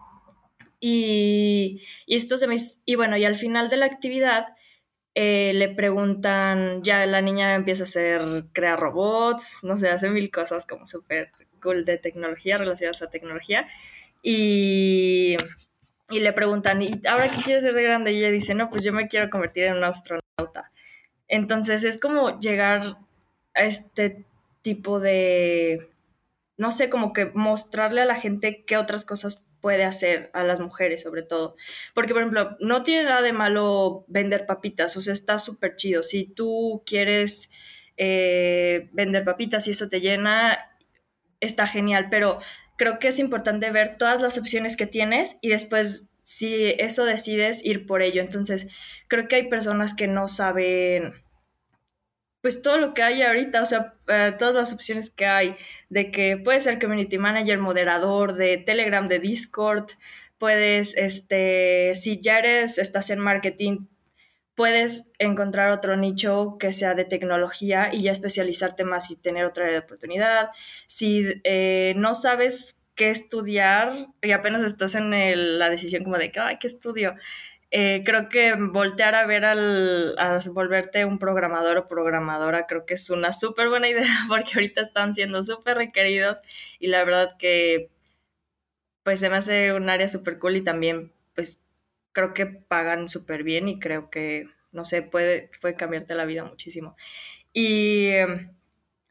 Y, 0.80 1.84
esto 2.08 2.38
se 2.38 2.48
me... 2.48 2.56
Y 2.86 2.96
bueno, 2.96 3.18
y 3.18 3.26
al 3.26 3.36
final 3.36 3.70
de 3.70 3.78
la 3.78 3.86
actividad 3.86 4.48
eh, 5.16 5.52
le 5.56 5.70
preguntan, 5.70 6.84
ya 6.84 7.06
la 7.06 7.22
niña 7.22 7.56
empieza 7.56 7.84
a 7.84 7.86
hacer, 7.86 8.22
crear 8.54 8.80
robots, 8.80 9.64
no 9.64 9.78
sé, 9.78 9.90
hace 9.90 10.10
mil 10.10 10.30
cosas 10.30 10.66
como 10.66 10.86
súper 10.86 11.32
cool 11.62 11.86
de 11.86 11.98
tecnología, 11.98 12.58
relacionadas 12.58 13.02
a 13.02 13.10
tecnología. 13.10 13.68
Y, 14.22 15.38
y 16.10 16.20
le 16.20 16.34
preguntan, 16.34 16.82
¿y 16.82 17.02
ahora 17.08 17.30
qué 17.30 17.42
quiere 17.42 17.62
ser 17.62 17.74
de 17.74 17.84
grande? 17.84 18.12
Y 18.12 18.20
ella 18.20 18.32
dice, 18.32 18.54
no, 18.54 18.70
pues 18.70 18.84
yo 18.84 18.94
me 18.94 19.08
quiero 19.08 19.30
convertir 19.30 19.64
en 19.64 19.78
un 19.78 19.84
astronauta. 19.84 20.72
Entonces 21.28 21.84
es 21.84 22.00
como 22.00 22.40
llegar 22.40 22.98
a 23.54 23.64
este 23.64 24.26
tipo 24.62 25.00
de, 25.00 25.90
no 26.58 26.72
sé, 26.72 26.90
como 26.90 27.14
que 27.14 27.26
mostrarle 27.34 28.02
a 28.02 28.06
la 28.06 28.16
gente 28.16 28.64
qué 28.66 28.78
otras 28.78 29.06
cosas 29.06 29.42
puede 29.62 29.84
hacer 29.84 30.30
a 30.34 30.44
las 30.44 30.60
mujeres 30.60 31.02
sobre 31.02 31.24
todo. 31.24 31.56
Porque, 31.94 32.14
por 32.14 32.22
ejemplo, 32.22 32.56
no 32.60 32.84
tiene 32.84 33.04
nada 33.04 33.22
de 33.22 33.34
malo 33.34 34.06
vender 34.08 34.46
papitas, 34.46 34.96
o 34.98 35.02
sea, 35.02 35.14
está 35.14 35.40
súper 35.40 35.76
chido. 35.76 36.04
Si 36.04 36.26
tú 36.26 36.84
quieres 36.86 37.50
eh, 37.98 38.90
vender 38.94 39.26
papitas 39.26 39.68
y 39.68 39.72
eso 39.72 39.90
te 39.90 40.02
llena, 40.02 40.72
está 41.40 41.68
genial, 41.68 42.08
pero 42.10 42.40
creo 42.78 43.00
que 43.00 43.10
es 43.10 43.20
importante 43.20 43.72
ver 43.72 43.98
todas 43.98 44.22
las 44.22 44.38
opciones 44.38 44.78
que 44.78 44.86
tienes 44.86 45.38
y 45.42 45.50
después 45.50 46.08
si 46.28 46.76
eso 46.78 47.06
decides 47.06 47.64
ir 47.64 47.86
por 47.86 48.02
ello. 48.02 48.22
Entonces, 48.22 48.68
creo 49.08 49.30
que 49.30 49.38
hay 49.38 49.48
personas 49.48 49.94
que 49.94 50.08
no 50.08 50.28
saben 50.28 51.14
pues 52.42 52.62
todo 52.62 52.78
lo 52.78 52.94
que 52.94 53.02
hay 53.02 53.22
ahorita, 53.22 53.62
o 53.62 53.66
sea, 53.66 53.96
eh, 54.08 54.34
todas 54.38 54.56
las 54.56 54.74
opciones 54.74 55.10
que 55.10 55.26
hay, 55.26 55.56
de 55.90 56.12
que 56.12 56.38
puedes 56.38 56.64
ser 56.64 56.80
community 56.80 57.18
manager, 57.18 57.58
moderador 57.58 58.36
de 58.36 58.58
Telegram, 58.58 59.08
de 59.08 59.20
Discord, 59.20 59.92
puedes, 60.38 60.96
este, 60.98 61.94
si 61.96 62.20
ya 62.22 62.40
eres, 62.40 62.78
estás 62.78 63.10
en 63.10 63.20
marketing, 63.20 63.88
puedes 64.56 65.06
encontrar 65.20 65.72
otro 65.72 65.98
nicho 65.98 66.58
que 66.60 66.74
sea 66.74 66.94
de 66.94 67.06
tecnología 67.06 67.90
y 67.92 68.04
ya 68.04 68.12
especializarte 68.12 68.84
más 68.84 69.12
y 69.12 69.16
tener 69.16 69.46
otra 69.46 69.66
área 69.66 69.80
de 69.80 69.86
oportunidad. 69.86 70.52
Si 70.88 71.26
eh, 71.44 71.94
no 71.98 72.16
sabes 72.16 72.77
qué 72.98 73.10
estudiar 73.12 73.94
y 74.22 74.32
apenas 74.34 74.64
estás 74.64 74.96
en 74.96 75.12
la 75.60 75.70
decisión 75.70 76.04
como 76.04 76.18
de 76.18 76.32
que, 76.32 76.42
ay, 76.42 76.58
¿qué 76.60 76.68
estudio? 76.68 77.16
Eh, 77.72 78.04
creo 78.06 78.30
que 78.30 78.56
voltear 78.56 79.16
a 79.16 79.26
ver 79.26 79.46
al, 79.46 80.18
a 80.20 80.40
volverte 80.52 81.06
un 81.06 81.20
programador 81.20 81.78
o 81.78 81.88
programadora 81.88 82.66
creo 82.66 82.86
que 82.86 82.94
es 82.96 83.10
una 83.10 83.34
súper 83.34 83.70
buena 83.70 83.90
idea 83.90 84.06
porque 84.30 84.52
ahorita 84.56 84.82
están 84.82 85.14
siendo 85.14 85.44
súper 85.44 85.78
requeridos 85.78 86.42
y 86.80 86.88
la 86.88 87.04
verdad 87.04 87.36
que 87.38 87.90
pues 89.04 89.22
se 89.22 89.30
me 89.30 89.38
hace 89.38 89.74
un 89.74 89.90
área 89.90 90.10
súper 90.10 90.40
cool 90.40 90.58
y 90.58 90.62
también 90.64 91.14
pues 91.36 91.62
creo 92.18 92.34
que 92.34 92.48
pagan 92.48 93.08
súper 93.08 93.44
bien 93.44 93.68
y 93.68 93.80
creo 93.80 94.10
que, 94.10 94.50
no 94.72 94.84
sé, 94.86 95.04
puede, 95.04 95.52
puede 95.62 95.76
cambiarte 95.76 96.16
la 96.16 96.26
vida 96.26 96.44
muchísimo. 96.44 96.98
Y 97.54 98.10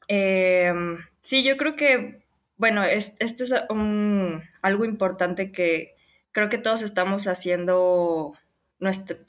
em, 0.08 0.98
sí, 1.22 1.44
yo 1.44 1.56
creo 1.56 1.76
que, 1.76 2.25
bueno, 2.56 2.84
este 2.84 3.44
es 3.44 3.54
un, 3.70 4.42
algo 4.62 4.84
importante 4.84 5.52
que 5.52 5.94
creo 6.32 6.48
que 6.48 6.58
todos 6.58 6.82
estamos 6.82 7.26
haciendo 7.26 8.34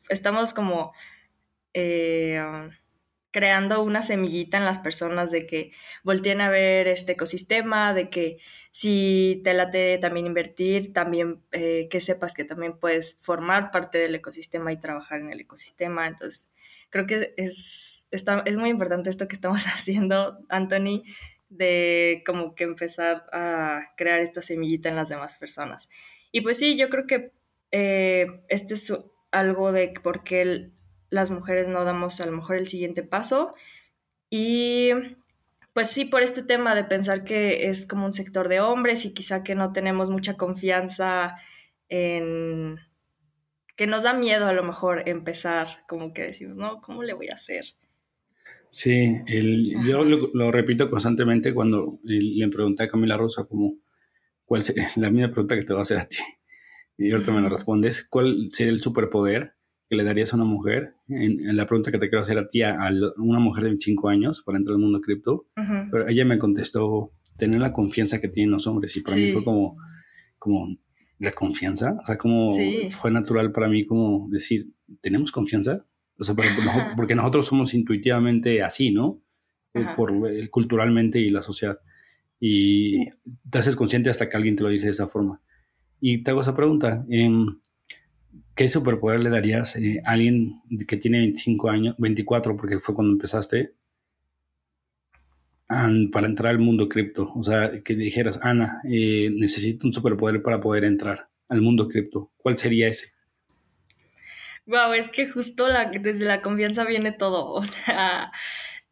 estamos 0.09 0.53
como 0.53 0.93
eh, 1.73 2.41
creando 3.31 3.83
una 3.83 4.01
semillita 4.01 4.57
en 4.57 4.65
las 4.65 4.79
personas 4.79 5.31
de 5.31 5.45
que 5.45 5.71
volteen 6.03 6.41
a 6.41 6.49
ver 6.49 6.87
este 6.87 7.11
ecosistema, 7.11 7.93
de 7.93 8.09
que 8.09 8.37
si 8.71 9.41
te 9.43 9.53
late 9.53 9.97
también 9.99 10.25
invertir, 10.25 10.93
también 10.93 11.43
eh, 11.51 11.87
que 11.89 12.01
sepas 12.01 12.33
que 12.33 12.45
también 12.45 12.79
puedes 12.79 13.17
formar 13.19 13.71
parte 13.71 13.99
del 13.99 14.15
ecosistema 14.15 14.71
y 14.71 14.79
trabajar 14.79 15.19
en 15.19 15.31
el 15.31 15.41
ecosistema. 15.41 16.07
Entonces, 16.07 16.49
creo 16.89 17.05
que 17.05 17.33
es, 17.37 18.07
es 18.11 18.57
muy 18.57 18.69
importante 18.69 19.09
esto 19.09 19.27
que 19.27 19.35
estamos 19.35 19.65
haciendo, 19.67 20.39
Anthony, 20.49 21.03
de 21.49 22.23
como 22.25 22.55
que 22.55 22.63
empezar 22.65 23.25
a 23.31 23.93
crear 23.95 24.19
esta 24.19 24.41
semillita 24.41 24.89
en 24.89 24.95
las 24.95 25.09
demás 25.09 25.37
personas. 25.37 25.89
Y 26.31 26.41
pues 26.41 26.57
sí, 26.57 26.77
yo 26.77 26.89
creo 26.89 27.07
que 27.07 27.31
eh, 27.71 28.43
este 28.49 28.73
es 28.73 28.93
algo 29.31 29.71
de 29.71 29.93
por 30.03 30.23
qué 30.23 30.71
las 31.09 31.31
mujeres 31.31 31.67
no 31.67 31.83
damos 31.83 32.19
a 32.19 32.25
lo 32.25 32.31
mejor 32.33 32.57
el 32.57 32.67
siguiente 32.67 33.03
paso. 33.03 33.55
Y 34.29 34.91
pues 35.73 35.89
sí, 35.89 36.05
por 36.05 36.23
este 36.23 36.43
tema 36.43 36.75
de 36.75 36.83
pensar 36.83 37.23
que 37.23 37.69
es 37.69 37.85
como 37.85 38.05
un 38.05 38.13
sector 38.13 38.49
de 38.49 38.59
hombres 38.59 39.05
y 39.05 39.13
quizá 39.13 39.43
que 39.43 39.55
no 39.55 39.73
tenemos 39.73 40.09
mucha 40.09 40.35
confianza 40.35 41.37
en 41.89 42.79
que 43.75 43.87
nos 43.87 44.03
da 44.03 44.13
miedo 44.13 44.47
a 44.47 44.53
lo 44.53 44.63
mejor 44.63 45.07
empezar, 45.07 45.85
como 45.87 46.11
que 46.11 46.23
decimos, 46.23 46.57
no, 46.57 46.81
¿cómo 46.81 47.03
le 47.03 47.13
voy 47.13 47.29
a 47.29 47.35
hacer? 47.35 47.63
Sí, 48.69 49.15
el, 49.27 49.73
yo 49.85 50.03
lo, 50.03 50.51
repito 50.51 50.89
constantemente 50.89 51.53
cuando 51.53 51.99
le 52.03 52.47
pregunté 52.49 52.83
a 52.83 52.87
Camila 52.87 53.17
Rosa 53.17 53.45
como, 53.45 53.77
¿cuál 54.45 54.61
es 54.61 54.73
la 54.97 55.09
misma 55.09 55.31
pregunta 55.31 55.55
que 55.55 55.63
te 55.63 55.73
voy 55.73 55.79
a 55.79 55.83
hacer 55.83 55.99
a 55.99 56.05
ti? 56.05 56.17
y 56.97 57.11
ahorita 57.11 57.31
me 57.31 57.41
lo 57.41 57.49
respondes, 57.49 58.07
¿cuál 58.09 58.49
sería 58.51 58.73
el 58.73 58.81
superpoder 58.81 59.53
que 59.87 59.95
le 59.95 60.03
darías 60.03 60.33
a 60.33 60.37
una 60.37 60.45
mujer? 60.45 60.95
En, 61.07 61.55
la 61.55 61.67
pregunta 61.67 61.91
que 61.91 61.99
te 61.99 62.09
quiero 62.09 62.21
hacer 62.21 62.37
a 62.39 62.47
ti, 62.47 62.63
a, 62.63 62.75
una 63.17 63.39
mujer 63.39 63.63
de 63.63 63.69
25 63.69 64.09
años 64.09 64.41
para 64.41 64.57
entrar 64.57 64.73
al 64.73 64.81
mundo 64.81 64.99
cripto, 64.99 65.47
pero 65.91 66.07
ella 66.07 66.25
me 66.25 66.39
contestó 66.39 67.11
tener 67.37 67.61
la 67.61 67.71
confianza 67.71 68.19
que 68.19 68.27
tienen 68.27 68.51
los 68.51 68.65
hombres 68.65 68.95
y 68.97 69.01
para 69.01 69.15
mí 69.15 69.31
fue 69.31 69.43
como, 69.43 69.77
como 70.39 70.75
la 71.19 71.31
confianza, 71.31 71.95
o 72.01 72.05
sea, 72.05 72.17
como 72.17 72.49
fue 72.89 73.11
natural 73.11 73.51
para 73.51 73.69
mí 73.69 73.85
como 73.85 74.27
decir, 74.29 74.71
¿tenemos 75.01 75.31
confianza? 75.31 75.85
O 76.19 76.23
sea, 76.23 76.35
porque, 76.95 77.15
nosotros 77.15 77.45
somos 77.45 77.73
intuitivamente 77.73 78.63
así, 78.63 78.91
¿no? 78.91 79.21
Eh, 79.73 79.85
por 79.95 80.13
culturalmente 80.49 81.19
y 81.19 81.29
la 81.29 81.41
sociedad. 81.41 81.79
Y 82.39 83.05
te 83.49 83.59
haces 83.59 83.75
consciente 83.75 84.09
hasta 84.09 84.27
que 84.29 84.37
alguien 84.37 84.55
te 84.55 84.63
lo 84.63 84.69
dice 84.69 84.85
de 84.85 84.91
esa 84.91 85.07
forma. 85.07 85.41
Y 85.99 86.19
te 86.19 86.31
hago 86.31 86.41
esa 86.41 86.55
pregunta. 86.55 87.05
Em, 87.09 87.59
¿Qué 88.55 88.67
superpoder 88.67 89.21
le 89.21 89.29
darías 89.29 89.75
eh, 89.75 90.01
a 90.03 90.11
alguien 90.11 90.55
que 90.87 90.97
tiene 90.97 91.19
25 91.19 91.69
años, 91.69 91.95
24, 91.99 92.57
porque 92.57 92.79
fue 92.79 92.95
cuando 92.95 93.13
empezaste, 93.13 93.73
para 96.11 96.25
entrar 96.25 96.51
al 96.51 96.59
mundo 96.59 96.89
cripto? 96.89 97.31
O 97.35 97.43
sea, 97.43 97.83
que 97.83 97.95
dijeras, 97.95 98.39
Ana, 98.41 98.81
eh, 98.89 99.29
necesito 99.31 99.85
un 99.85 99.93
superpoder 99.93 100.41
para 100.41 100.59
poder 100.59 100.85
entrar 100.85 101.25
al 101.49 101.61
mundo 101.61 101.87
cripto. 101.87 102.31
¿Cuál 102.37 102.57
sería 102.57 102.87
ese? 102.87 103.16
Wow, 104.67 104.93
es 104.93 105.07
que 105.07 105.29
justo 105.29 105.65
desde 105.65 106.25
la 106.25 106.41
confianza 106.41 106.83
viene 106.83 107.11
todo. 107.13 107.53
O 107.53 107.63
sea, 107.63 108.31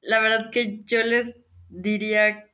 la 0.01 0.19
verdad 0.19 0.49
que 0.51 0.79
yo 0.85 1.03
les 1.03 1.35
diría 1.69 2.49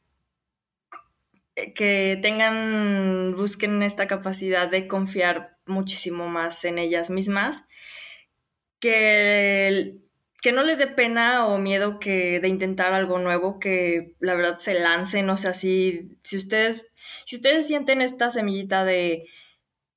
que 1.75 2.19
tengan, 2.21 3.35
busquen 3.35 3.83
esta 3.83 4.07
capacidad 4.07 4.69
de 4.69 4.87
confiar 4.87 5.57
muchísimo 5.67 6.27
más 6.27 6.65
en 6.65 6.79
ellas 6.79 7.11
mismas, 7.11 7.63
que, 8.79 9.97
que 10.41 10.51
no 10.51 10.63
les 10.63 10.79
dé 10.79 10.87
pena 10.87 11.45
o 11.45 11.59
miedo 11.59 11.99
que 11.99 12.39
de 12.39 12.47
intentar 12.47 12.93
algo 12.93 13.19
nuevo, 13.19 13.59
que 13.59 14.15
la 14.19 14.33
verdad 14.33 14.57
se 14.57 14.73
lancen, 14.73 15.29
o 15.29 15.37
sea, 15.37 15.53
si, 15.53 16.17
si 16.23 16.37
ustedes, 16.37 16.87
si 17.25 17.35
ustedes 17.35 17.67
sienten 17.67 18.01
esta 18.01 18.31
semillita 18.31 18.83
de, 18.83 19.27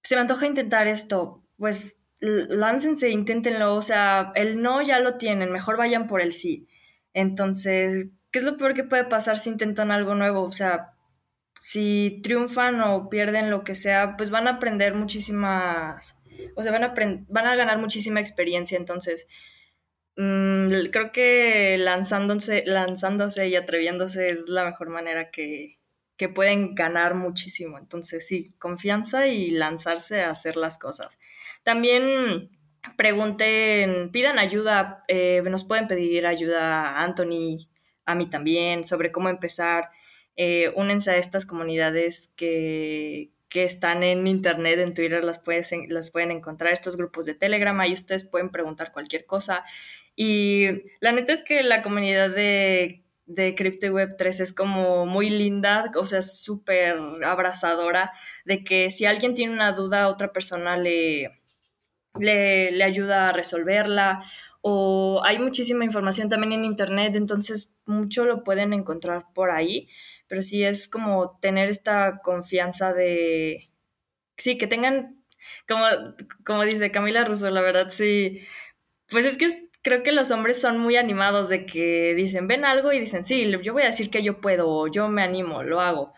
se 0.03 0.17
me 0.17 0.21
antoja 0.23 0.47
intentar 0.47 0.87
esto, 0.89 1.43
pues 1.57 1.99
láncense, 2.25 3.11
inténtenlo, 3.11 3.75
o 3.75 3.83
sea, 3.83 4.33
el 4.35 4.63
no 4.63 4.83
ya 4.83 5.01
lo 5.01 5.17
tienen, 5.17 5.53
mejor 5.53 5.77
vayan 5.77 6.07
por 6.07 6.21
el 6.21 6.33
sí. 6.33 6.69
Entonces, 7.13 8.09
¿qué 8.31 8.39
es 8.39 8.45
lo 8.45 8.57
peor 8.57 8.75
que 8.75 8.85
puede 8.85 9.05
pasar 9.05 9.39
si 9.39 9.51
intentan 9.51 9.91
algo 9.91 10.15
nuevo? 10.15 10.43
O 10.43 10.53
sea, 10.53 10.95
si 11.61 12.21
triunfan 12.23 12.81
o 12.81 13.09
pierden 13.09 13.51
lo 13.51 13.65
que 13.65 13.75
sea, 13.75 14.17
pues 14.17 14.31
van 14.31 14.49
a 14.49 14.53
aprender 14.53 14.95
muchísimas, 14.95 16.19
o 16.57 16.63
sea, 16.63 16.73
van 16.73 16.85
a, 16.85 16.95
van 17.29 17.47
a 17.47 17.57
ganar 17.57 17.79
muchísima 17.79 18.21
experiencia. 18.21 18.79
Entonces, 18.79 19.27
mm, 20.17 20.69
creo 20.93 21.13
que 21.13 21.79
lanzándose, 21.79 22.65
lanzándose 22.67 23.49
y 23.49 23.57
atreviéndose 23.57 24.31
es 24.31 24.49
la 24.49 24.65
mejor 24.67 24.91
manera 24.91 25.31
que, 25.31 25.79
que 26.17 26.29
pueden 26.29 26.75
ganar 26.75 27.15
muchísimo. 27.15 27.79
Entonces, 27.79 28.27
sí, 28.27 28.55
confianza 28.59 29.27
y 29.27 29.51
lanzarse 29.51 30.23
a 30.23 30.31
hacer 30.31 30.57
las 30.57 30.79
cosas. 30.79 31.19
También 31.63 32.51
pregunten, 32.97 34.11
pidan 34.13 34.39
ayuda, 34.39 35.05
eh, 35.09 35.43
nos 35.45 35.65
pueden 35.65 35.89
pedir 35.89 36.27
ayuda 36.27 36.83
a 36.83 37.03
Anthony, 37.03 37.69
a 38.05 38.15
mí 38.15 38.27
también, 38.29 38.85
sobre 38.85 39.11
cómo 39.11 39.29
empezar 39.29 39.91
eh, 40.37 40.73
únense 40.75 41.13
a 41.13 41.17
estas 41.17 41.47
comunidades 41.47 42.33
que, 42.37 43.33
están 43.55 44.03
en 44.03 44.27
internet, 44.27 44.81
en 44.81 44.93
Twitter 44.95 45.23
las, 45.23 45.41
las 45.89 46.11
pueden 46.11 46.31
encontrar, 46.33 46.73
estos 46.73 46.97
grupos 46.97 47.25
de 47.25 47.35
Telegram, 47.35 47.79
ahí 47.79 47.93
ustedes 47.93 48.25
pueden 48.25 48.51
preguntar 48.51 48.91
cualquier 48.91 49.27
cosa. 49.27 49.65
Y 50.17 50.67
la 50.99 51.13
neta 51.13 51.33
es 51.33 51.43
que 51.43 51.63
la 51.63 51.81
comunidad 51.81 52.31
de, 52.31 53.04
de 53.27 53.55
Crypto 53.55 53.89
Web 53.89 54.17
3 54.19 54.41
es 54.41 54.53
como 54.53 55.07
muy 55.07 55.31
linda, 55.31 55.91
o 55.97 56.05
sea, 56.05 56.23
súper 56.23 56.97
abrazadora, 57.25 58.13
de 58.45 58.65
que 58.65 58.91
si 58.91 59.07
alguien 59.07 59.35
tiene 59.35 59.53
una 59.55 59.73
duda, 59.73 60.09
otra 60.09 60.33
persona 60.33 60.77
le, 60.77 61.31
le, 62.19 62.71
le 62.73 62.85
ayuda 62.85 63.29
a 63.29 63.33
resolverla 63.33 64.25
o 64.63 65.23
hay 65.25 65.39
muchísima 65.39 65.85
información 65.85 66.29
también 66.29 66.53
en 66.53 66.65
internet, 66.65 67.17
entonces 67.17 67.71
mucho 67.87 68.25
lo 68.25 68.45
pueden 68.45 68.73
encontrar 68.73 69.27
por 69.35 69.51
ahí 69.51 69.89
pero 70.27 70.43
sí 70.43 70.65
es 70.65 70.89
como 70.89 71.39
tener 71.41 71.69
esta 71.69 72.21
confianza 72.23 72.93
de, 72.93 73.71
sí, 74.37 74.59
que 74.59 74.67
tengan, 74.67 75.25
como, 75.69 75.87
como 76.45 76.65
dice 76.65 76.91
Camila 76.91 77.25
Russo, 77.25 77.51
la 77.51 77.61
verdad, 77.61 77.91
sí, 77.91 78.41
pues 79.09 79.25
es 79.27 79.37
que 79.37 79.64
creo 79.85 80.03
que 80.03 80.13
los 80.13 80.31
hombres 80.31 80.61
son 80.61 80.79
muy 80.79 80.97
animados 80.97 81.49
de 81.51 81.67
que 81.67 82.15
dicen, 82.15 82.49
ven 82.49 82.65
algo 82.65 82.93
y 82.93 82.99
dicen, 82.99 83.25
sí, 83.25 83.53
yo 83.63 83.75
voy 83.75 83.83
a 83.83 83.87
decir 83.87 84.11
que 84.11 84.23
yo 84.23 84.41
puedo, 84.41 84.89
yo 84.89 85.09
me 85.09 85.23
animo, 85.23 85.63
lo 85.63 85.81
hago. 85.83 86.15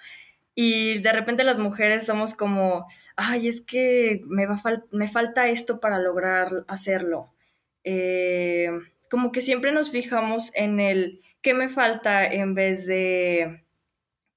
Y 0.54 1.00
de 1.00 1.12
repente 1.12 1.44
las 1.44 1.58
mujeres 1.58 2.06
somos 2.06 2.34
como, 2.34 2.86
ay, 3.16 3.48
es 3.48 3.60
que 3.60 4.22
me, 4.28 4.46
va 4.46 4.62
me 4.92 5.08
falta 5.08 5.48
esto 5.48 5.80
para 5.80 5.98
lograr 5.98 6.64
hacerlo. 6.68 7.34
Eh, 7.82 8.70
como 9.10 9.32
que 9.32 9.40
siempre 9.40 9.72
nos 9.72 9.90
fijamos 9.90 10.54
en 10.54 10.78
el 10.78 11.20
qué 11.42 11.52
me 11.52 11.68
falta 11.68 12.24
en 12.24 12.54
vez 12.54 12.86
de, 12.86 13.64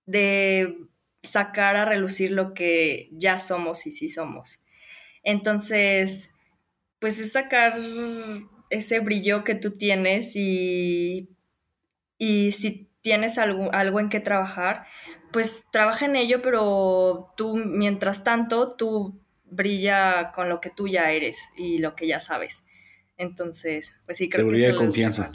de 0.08 0.76
sacar 1.22 1.76
a 1.76 1.86
relucir 1.86 2.32
lo 2.32 2.56
que 2.56 3.10
ya 3.12 3.40
somos 3.40 3.86
y 3.86 3.92
sí 3.92 4.10
somos. 4.10 4.60
Entonces, 5.24 6.32
pues 7.00 7.20
es 7.20 7.32
sacar 7.34 7.74
ese 8.70 9.00
brillo 9.00 9.44
que 9.44 9.56
tú 9.56 9.72
tienes 9.72 10.36
y, 10.36 11.30
y 12.18 12.52
si 12.52 12.90
tienes 13.02 13.38
algo, 13.38 13.74
algo 13.74 14.00
en 14.00 14.10
que 14.10 14.20
trabajar, 14.20 14.86
pues 15.32 15.66
trabaja 15.72 16.06
en 16.06 16.16
ello, 16.16 16.42
pero 16.42 17.34
tú, 17.38 17.56
mientras 17.56 18.24
tanto, 18.24 18.76
tú 18.76 19.20
brilla 19.46 20.32
con 20.34 20.50
lo 20.50 20.62
que 20.62 20.70
tú 20.70 20.88
ya 20.88 21.12
eres 21.12 21.50
y 21.58 21.80
lo 21.80 21.96
que 21.96 22.08
ya 22.08 22.20
sabes. 22.20 22.64
Entonces, 23.18 23.96
pues 24.06 24.18
sí, 24.18 24.30
creo 24.30 24.48
que 24.48 24.56
eso 24.56 24.68
de 24.68 24.76
confianza. 24.76 25.30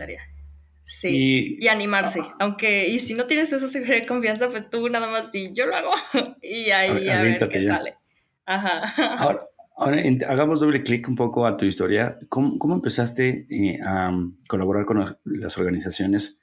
Sí, 0.85 1.57
y, 1.59 1.69
animarse. 1.69 2.21
Aunque, 2.39 2.89
y 2.89 2.99
si 3.01 3.15
no 3.15 3.27
tienes 3.27 3.53
esa 3.53 3.69
seguridad 3.69 4.01
de 4.01 4.07
confianza, 4.07 4.49
pues 4.49 4.69
tú 4.69 4.89
nada 4.91 5.09
más 5.09 5.33
di, 5.33 5.51
yo 5.53 5.67
lo 5.67 5.77
hago. 5.77 5.93
y 6.43 6.71
ahí 6.71 7.09
a, 7.09 7.23
ver 7.23 7.49
qué 7.49 7.67
sale. 7.67 7.97
Ajá. 8.45 9.17
Ahora, 9.19 9.41
ahora 9.77 10.03
hagamos 10.29 10.61
doble 10.61 10.83
clic 10.83 11.09
un 11.09 11.17
poco 11.17 11.47
a 11.47 11.57
tu 11.57 11.65
historia. 11.65 12.19
¿Cómo, 12.29 12.59
cómo 12.59 12.75
empezaste 12.75 13.47
eh, 13.51 13.79
a 13.85 14.13
colaborar 14.49 14.85
con 14.85 15.17
las 15.25 15.59
organizaciones 15.59 16.41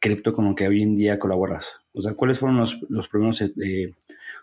cripto 0.00 0.32
con 0.32 0.44
lo 0.44 0.54
que 0.54 0.68
hoy 0.68 0.82
en 0.82 0.96
día 0.96 1.18
colaboras? 1.18 1.80
O 1.92 2.02
sea, 2.02 2.14
¿cuáles 2.14 2.38
fueron 2.38 2.58
los, 2.58 2.80
los 2.88 3.08
primeros, 3.08 3.40
eh, 3.40 3.94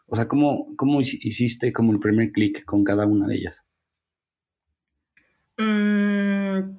o 0.08 0.16
sea, 0.16 0.28
¿cómo, 0.28 0.76
cómo 0.76 1.02
hiciste 1.02 1.72
como 1.72 1.92
el 1.92 2.00
primer 2.00 2.32
clic 2.32 2.66
con 2.66 2.84
cada 2.84 3.06
una 3.06 3.28
de 3.28 3.36
ellas? 3.36 3.64
Mm, 5.58 6.76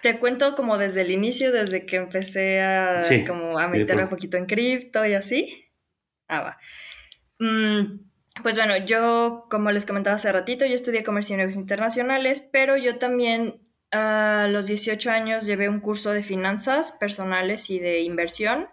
te 0.00 0.18
cuento 0.18 0.54
como 0.54 0.78
desde 0.78 1.02
el 1.02 1.10
inicio, 1.10 1.52
desde 1.52 1.86
que 1.86 1.96
empecé 1.96 2.60
a, 2.60 2.98
como 3.26 3.58
a 3.58 3.68
meterme 3.68 4.04
un 4.04 4.08
poquito 4.08 4.36
en 4.36 4.46
cripto 4.46 5.04
y 5.06 5.14
así. 5.14 5.64
Ah, 6.28 6.42
va. 6.42 6.58
Mm, 7.38 8.11
pues 8.42 8.56
bueno, 8.56 8.76
yo, 8.78 9.46
como 9.50 9.70
les 9.70 9.84
comentaba 9.84 10.16
hace 10.16 10.32
ratito, 10.32 10.64
yo 10.64 10.74
estudié 10.74 11.04
comercio 11.04 11.34
y 11.34 11.38
negocios 11.38 11.60
internacionales, 11.60 12.48
pero 12.50 12.76
yo 12.76 12.98
también 12.98 13.60
a 13.90 14.48
los 14.50 14.66
18 14.66 15.10
años 15.10 15.44
llevé 15.44 15.68
un 15.68 15.80
curso 15.80 16.12
de 16.12 16.22
finanzas 16.22 16.92
personales 16.92 17.68
y 17.68 17.78
de 17.78 18.00
inversión. 18.00 18.68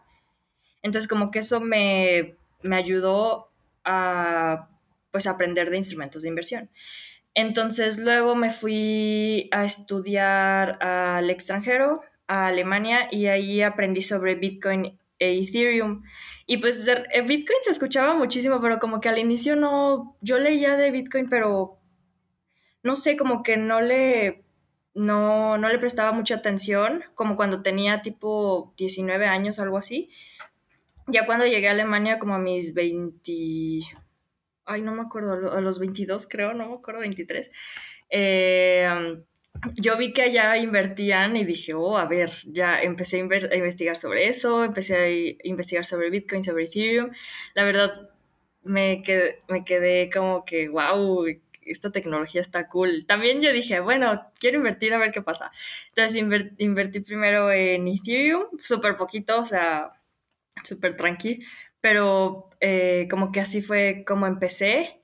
Entonces, 0.81 1.09
como 1.09 1.29
que 1.29 1.39
eso 1.39 1.59
me, 1.59 2.37
me 2.61 2.77
ayudó 2.77 3.51
a 3.83 4.69
pues 5.11 5.27
aprender 5.27 5.69
de 5.69 5.77
instrumentos 5.77 6.21
de 6.21 6.29
inversión. 6.29 6.69
Entonces 7.33 7.99
luego 7.99 8.35
me 8.35 8.49
fui 8.49 9.49
a 9.51 9.65
estudiar 9.65 10.81
al 10.83 11.29
extranjero, 11.29 12.01
a 12.27 12.47
Alemania, 12.47 13.07
y 13.11 13.27
ahí 13.27 13.61
aprendí 13.61 14.01
sobre 14.01 14.35
Bitcoin 14.35 14.99
Ethereum. 15.19 16.03
Y 16.45 16.57
pues 16.57 16.87
eh, 16.87 17.21
Bitcoin 17.21 17.59
se 17.63 17.71
escuchaba 17.71 18.15
muchísimo, 18.15 18.59
pero 18.61 18.79
como 18.79 18.99
que 18.99 19.09
al 19.09 19.19
inicio 19.19 19.55
no, 19.55 20.17
yo 20.21 20.39
leía 20.39 20.77
de 20.77 20.91
Bitcoin, 20.91 21.29
pero 21.29 21.79
no 22.81 22.95
sé, 22.95 23.17
como 23.17 23.43
que 23.43 23.57
no 23.57 23.81
le, 23.81 24.43
no, 24.93 25.57
no 25.57 25.69
le 25.69 25.77
prestaba 25.79 26.11
mucha 26.11 26.35
atención, 26.35 27.03
como 27.13 27.35
cuando 27.35 27.61
tenía 27.61 28.01
tipo 28.01 28.73
19 28.77 29.27
años, 29.27 29.59
algo 29.59 29.77
así. 29.77 30.09
Ya 31.07 31.25
cuando 31.25 31.45
llegué 31.45 31.67
a 31.67 31.71
Alemania, 31.71 32.19
como 32.19 32.35
a 32.35 32.39
mis 32.39 32.73
20, 32.73 33.31
ay, 34.65 34.81
no 34.81 34.93
me 34.93 35.01
acuerdo, 35.01 35.51
a 35.51 35.61
los 35.61 35.79
22 35.79 36.27
creo, 36.27 36.53
no 36.53 36.69
me 36.69 36.75
acuerdo, 36.75 37.01
23. 37.01 37.51
Eh, 38.09 38.87
yo 39.75 39.97
vi 39.97 40.13
que 40.13 40.23
allá 40.23 40.57
invertían 40.57 41.35
y 41.35 41.45
dije, 41.45 41.73
oh, 41.75 41.97
a 41.97 42.05
ver, 42.05 42.31
ya 42.45 42.81
empecé 42.81 43.17
a, 43.17 43.55
investigar 43.55 43.97
sobre 43.97 44.27
eso, 44.27 44.63
empecé 44.63 44.95
a 44.95 45.47
investigar 45.47 45.85
sobre 45.85 46.09
Bitcoin, 46.09 46.43
sobre 46.43 46.65
Ethereum. 46.65 47.11
La 47.55 47.63
verdad, 47.63 48.09
me 48.63 49.01
quedé, 49.01 49.41
me 49.47 49.63
quedé 49.65 50.09
como 50.09 50.45
que, 50.45 50.69
wow, 50.69 51.25
esta 51.65 51.91
tecnología 51.91 52.41
está 52.41 52.67
cool. 52.67 53.05
También 53.05 53.41
yo 53.41 53.53
dije, 53.53 53.79
bueno, 53.79 54.31
quiero 54.39 54.57
invertir 54.57 54.93
a 54.93 54.97
ver 54.97 55.11
qué 55.11 55.21
pasa. 55.21 55.51
Entonces 55.89 56.15
invertí 56.57 56.99
primero 57.01 57.51
en 57.51 57.87
Ethereum, 57.87 58.45
súper 58.57 58.95
poquito, 58.95 59.39
o 59.39 59.45
sea, 59.45 59.91
súper 60.63 60.95
tranqui, 60.95 61.39
pero 61.81 62.49
eh, 62.59 63.07
como 63.09 63.31
que 63.31 63.39
así 63.39 63.61
fue 63.61 64.03
como 64.05 64.27
empecé. 64.27 64.98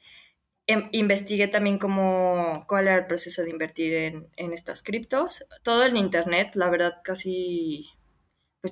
Em, 0.67 0.89
investigué 0.93 1.47
también 1.47 1.77
cómo, 1.77 2.63
cuál 2.67 2.87
era 2.87 2.97
el 2.97 3.07
proceso 3.07 3.43
de 3.43 3.51
invertir 3.51 3.93
en, 3.93 4.27
en 4.35 4.53
estas 4.53 4.81
criptos. 4.81 5.45
Todo 5.63 5.85
en 5.85 5.97
internet, 5.97 6.55
la 6.55 6.69
verdad, 6.69 7.01
casi 7.03 7.89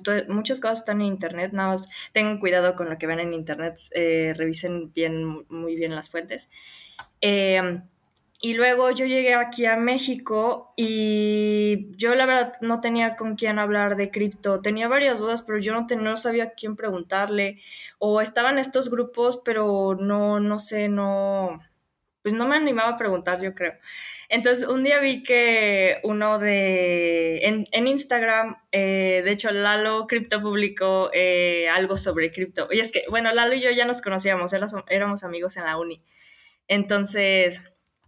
pues 0.02 0.28
muchas 0.28 0.60
cosas 0.60 0.80
están 0.80 1.00
en 1.00 1.06
internet, 1.06 1.52
nada 1.52 1.68
más 1.70 1.86
tengan 2.12 2.40
cuidado 2.40 2.74
con 2.74 2.88
lo 2.90 2.98
que 2.98 3.06
ven 3.06 3.20
en 3.20 3.32
internet, 3.32 3.78
eh, 3.92 4.34
revisen 4.36 4.92
bien, 4.92 5.46
muy 5.48 5.76
bien 5.76 5.94
las 5.94 6.10
fuentes. 6.10 6.50
Em, 7.20 7.82
y 8.40 8.54
luego 8.54 8.90
yo 8.90 9.06
llegué 9.06 9.34
aquí 9.34 9.66
a 9.66 9.76
México 9.76 10.74
y 10.76 11.96
yo 11.96 12.14
la 12.14 12.26
verdad 12.26 12.54
no 12.60 12.80
tenía 12.80 13.16
con 13.16 13.36
quién 13.36 13.58
hablar 13.58 13.96
de 13.96 14.10
cripto. 14.10 14.60
Tenía 14.60 14.88
varias 14.88 15.20
dudas, 15.20 15.42
pero 15.42 15.58
yo 15.58 15.72
no, 15.72 15.86
no 15.96 16.16
sabía 16.16 16.50
quién 16.50 16.76
preguntarle. 16.76 17.60
O 17.98 18.20
estaban 18.20 18.58
estos 18.58 18.90
grupos, 18.90 19.40
pero 19.44 19.96
no, 19.98 20.40
no 20.40 20.58
sé, 20.58 20.88
no, 20.88 21.60
pues 22.24 22.32
no 22.32 22.48
me 22.48 22.56
animaba 22.56 22.88
a 22.88 22.96
preguntar, 22.96 23.42
yo 23.42 23.54
creo. 23.54 23.74
Entonces 24.30 24.66
un 24.66 24.82
día 24.82 24.98
vi 24.98 25.22
que 25.22 26.00
uno 26.04 26.38
de, 26.38 27.44
en, 27.44 27.86
Instagram, 27.86 28.56
eh, 28.72 29.20
de 29.22 29.30
hecho 29.30 29.52
Lalo 29.52 30.06
Cripto 30.06 30.40
publicó 30.40 31.10
eh, 31.12 31.68
algo 31.68 31.98
sobre 31.98 32.32
cripto. 32.32 32.66
Y 32.70 32.80
es 32.80 32.90
que, 32.90 33.02
bueno, 33.10 33.30
Lalo 33.34 33.54
y 33.54 33.60
yo 33.60 33.70
ya 33.72 33.84
nos 33.84 34.00
conocíamos, 34.00 34.54
éramos 34.88 35.22
amigos 35.22 35.58
en 35.58 35.64
la 35.64 35.76
uni. 35.76 36.02
Entonces 36.66 37.62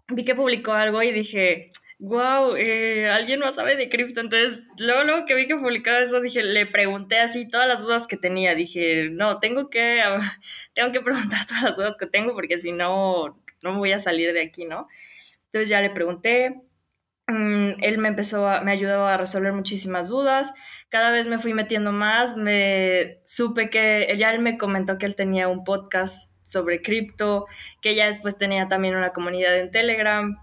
vi 0.08 0.24
que 0.24 0.34
publicó 0.34 0.72
algo 0.72 1.02
y 1.02 1.12
dije, 1.12 1.70
wow, 1.98 2.56
eh, 2.56 3.10
alguien 3.10 3.40
más 3.40 3.56
sabe 3.56 3.76
de 3.76 3.90
cripto. 3.90 4.20
Entonces, 4.20 4.62
luego, 4.78 5.04
luego 5.04 5.26
que 5.26 5.34
vi 5.34 5.46
que 5.46 5.56
publicaba 5.56 5.98
eso, 5.98 6.22
dije, 6.22 6.42
le 6.42 6.64
pregunté 6.64 7.18
así 7.18 7.46
todas 7.46 7.68
las 7.68 7.82
dudas 7.82 8.06
que 8.06 8.16
tenía. 8.16 8.54
Dije, 8.54 9.10
no, 9.10 9.40
tengo 9.40 9.68
que, 9.68 10.02
tengo 10.72 10.90
que 10.90 11.02
preguntar 11.02 11.46
todas 11.46 11.62
las 11.62 11.76
dudas 11.76 11.96
que 11.98 12.06
tengo 12.06 12.32
porque 12.32 12.58
si 12.58 12.72
no, 12.72 13.38
no 13.62 13.72
me 13.72 13.78
voy 13.78 13.92
a 13.92 14.00
salir 14.00 14.32
de 14.32 14.42
aquí, 14.42 14.64
¿no? 14.64 14.88
Entonces 15.46 15.68
ya 15.68 15.80
le 15.80 15.90
pregunté. 15.90 16.62
Mm, 17.28 17.82
él 17.82 17.98
me 17.98 18.08
empezó 18.08 18.46
me 18.62 18.70
ayudó 18.72 19.06
a 19.06 19.16
resolver 19.16 19.52
muchísimas 19.52 20.08
dudas. 20.08 20.52
Cada 20.88 21.10
vez 21.10 21.26
me 21.26 21.38
fui 21.38 21.54
metiendo 21.54 21.92
más. 21.92 22.36
Me 22.36 23.20
supe 23.26 23.70
que, 23.70 24.14
ya 24.18 24.32
él 24.32 24.40
me 24.40 24.58
comentó 24.58 24.98
que 24.98 25.06
él 25.06 25.16
tenía 25.16 25.48
un 25.48 25.64
podcast 25.64 26.32
sobre 26.44 26.82
cripto, 26.82 27.46
que 27.82 27.94
ya 27.94 28.06
después 28.06 28.38
tenía 28.38 28.68
también 28.68 28.94
una 28.96 29.10
comunidad 29.12 29.58
en 29.58 29.70
Telegram. 29.70 30.36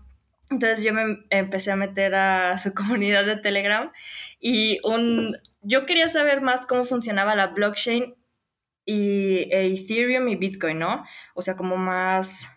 Entonces 0.49 0.83
yo 0.83 0.93
me 0.93 1.19
empecé 1.29 1.71
a 1.71 1.75
meter 1.75 2.15
a 2.15 2.57
su 2.57 2.73
comunidad 2.75 3.25
de 3.25 3.37
Telegram 3.37 3.91
y 4.39 4.79
un, 4.83 5.37
yo 5.61 5.85
quería 5.85 6.09
saber 6.09 6.41
más 6.41 6.65
cómo 6.65 6.85
funcionaba 6.85 7.35
la 7.35 7.47
blockchain 7.47 8.15
y 8.85 9.47
e 9.51 9.67
Ethereum 9.67 10.27
y 10.27 10.35
Bitcoin, 10.35 10.79
¿no? 10.79 11.05
O 11.33 11.41
sea, 11.41 11.55
como 11.55 11.77
más... 11.77 12.52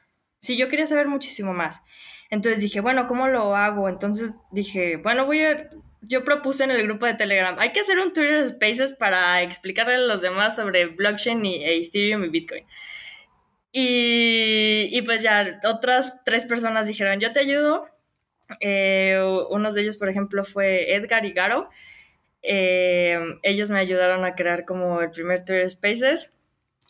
Sí, 0.46 0.56
yo 0.56 0.68
quería 0.68 0.86
saber 0.86 1.08
muchísimo 1.08 1.52
más. 1.54 1.82
Entonces 2.30 2.60
dije, 2.60 2.80
bueno, 2.80 3.08
¿cómo 3.08 3.26
lo 3.26 3.56
hago? 3.56 3.88
Entonces 3.88 4.38
dije, 4.52 4.96
bueno, 4.96 5.26
voy 5.26 5.42
a... 5.42 5.68
Yo 6.02 6.22
propuse 6.22 6.62
en 6.62 6.70
el 6.70 6.84
grupo 6.84 7.04
de 7.04 7.14
Telegram, 7.14 7.56
hay 7.58 7.72
que 7.72 7.80
hacer 7.80 7.98
un 7.98 8.12
Twitter 8.12 8.48
Spaces 8.48 8.92
para 8.92 9.42
explicarle 9.42 9.94
a 9.96 9.98
los 9.98 10.22
demás 10.22 10.54
sobre 10.54 10.86
blockchain 10.86 11.44
y 11.44 11.64
Ethereum 11.64 12.22
y 12.22 12.28
Bitcoin. 12.28 12.64
Y, 13.72 15.02
pues 15.02 15.22
ya 15.22 15.58
otras 15.64 16.14
tres 16.24 16.46
personas 16.46 16.86
dijeron, 16.86 17.18
yo 17.18 17.32
te 17.32 17.40
ayudo. 17.40 17.88
Eh, 18.60 19.20
unos 19.50 19.74
de 19.74 19.80
ellos, 19.82 19.98
por 19.98 20.08
ejemplo, 20.08 20.44
fue 20.44 20.94
Edgar 20.94 21.24
y 21.24 21.32
Garo. 21.32 21.70
Eh, 22.42 23.18
ellos 23.42 23.68
me 23.70 23.80
ayudaron 23.80 24.24
a 24.24 24.36
crear 24.36 24.64
como 24.64 25.00
el 25.00 25.10
primer 25.10 25.44
Twitter 25.44 25.68
Spaces. 25.68 26.32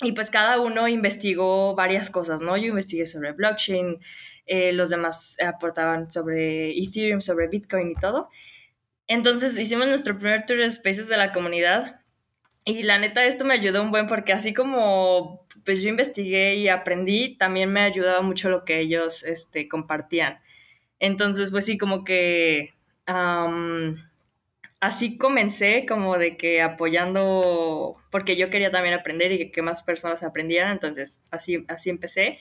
Y 0.03 0.13
pues 0.13 0.29
cada 0.31 0.61
uno 0.61 0.89
investigó 0.89 1.75
varias 1.75 2.11
cosas, 2.11 2.43
¿no? 2.43 2.57
Yo 2.57 2.67
investigué 2.67 3.07
sobre 3.07 3.33
blockchain, 3.33 3.99
eh, 4.45 4.73
los 4.73 4.91
demás 4.91 5.37
aportaban 5.45 6.11
sobre 6.11 6.71
Ethereum, 6.71 7.21
sobre 7.21 7.49
Bitcoin 7.49 7.93
y 7.93 7.95
todo. 7.95 8.29
Entonces 9.07 9.57
hicimos 9.59 9.89
nuestro 9.89 10.17
primer 10.17 10.45
Twitter 10.45 10.71
Spaces 10.71 11.09
de 11.09 11.17
la 11.17 11.33
comunidad. 11.33 12.03
Y 12.65 12.83
la 12.83 12.99
neta, 12.99 13.25
esto 13.25 13.45
me 13.45 13.55
ayudó 13.55 13.81
un 13.81 13.91
buen 13.91 14.07
porque 14.07 14.33
así 14.33 14.53
como 14.53 15.47
pues 15.65 15.83
yo 15.83 15.89
investigué 15.89 16.57
y 16.57 16.69
aprendí, 16.69 17.37
también 17.37 17.73
me 17.73 17.83
ayudaba 17.83 18.23
mucho 18.23 18.49
lo 18.49 18.65
que 18.65 18.81
ellos 18.81 19.25
este, 19.25 19.69
compartían. 19.69 20.41
Entonces, 21.01 21.51
pues 21.51 21.65
sí, 21.67 21.77
como 21.77 22.05
que 22.05 22.75
así 24.87 25.19
comencé, 25.19 25.85
como 25.87 26.17
de 26.17 26.37
que 26.37 26.63
apoyando, 26.63 27.97
porque 28.13 28.37
yo 28.37 28.51
quería 28.51 28.71
también 28.71 28.95
aprender 28.95 29.33
y 29.33 29.51
que, 29.51 29.63
más 29.63 29.83
personas 29.83 30.23
aprendieran, 30.23 30.71
entonces 30.73 31.21
así, 31.31 31.65
así 31.69 31.91
empecé. 31.91 32.39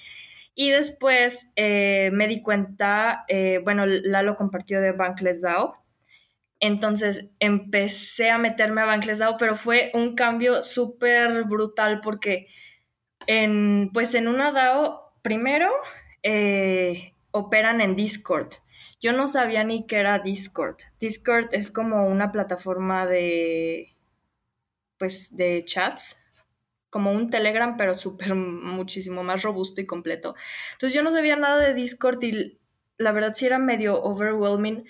Y 0.54 0.70
después 0.70 1.48
eh, 1.56 2.12
me 2.14 2.28
di 2.28 2.42
cuenta, 2.42 3.26
eh, 3.28 3.62
bueno, 3.64 3.86
Lalo 3.88 4.36
compartió 4.36 4.80
de 4.80 4.92
Bankless 4.92 5.42
DAO, 5.42 5.84
Entonces 6.60 7.30
empecé 7.40 8.30
a 8.32 8.38
meterme 8.38 8.82
a 8.82 8.86
Bankless 8.86 9.20
DAO, 9.20 9.38
pero 9.38 9.56
fue 9.56 9.92
un 9.94 10.16
cambio 10.16 10.64
súper 10.64 11.46
brutal 11.46 12.00
porque 12.02 12.48
en, 13.28 13.90
pues 13.94 14.14
en 14.14 14.28
una 14.28 14.52
DAO, 14.52 15.14
primero, 15.24 15.72
eh, 16.24 17.14
operan 17.32 17.82
en 17.82 17.96
Discord. 17.96 18.54
Yo 19.00 19.14
no 19.14 19.28
sabía 19.28 19.64
ni 19.64 19.86
qué 19.86 19.98
era 19.98 20.20
Discord. 20.20 20.78
Discord 21.00 21.50
es 21.52 21.72
como 21.72 22.08
una 22.08 22.32
plataforma 22.32 23.06
de, 23.06 23.90
pues, 24.98 25.36
de 25.36 25.64
chats, 25.66 26.24
como 26.90 27.12
un 27.12 27.30
Telegram, 27.30 27.76
pero 27.78 27.94
súper 27.94 28.36
muchísimo 28.36 29.24
más 29.24 29.44
robusto 29.44 29.82
y 29.82 29.86
completo. 29.86 30.36
Entonces 30.74 30.94
yo 30.94 31.04
no 31.04 31.12
sabía 31.12 31.36
nada 31.36 31.60
de 31.60 31.74
Discord 31.74 32.24
y 32.24 32.60
la 32.98 33.12
verdad 33.12 33.34
sí 33.36 33.46
era 33.46 33.60
medio 33.60 34.02
overwhelming 34.02 34.86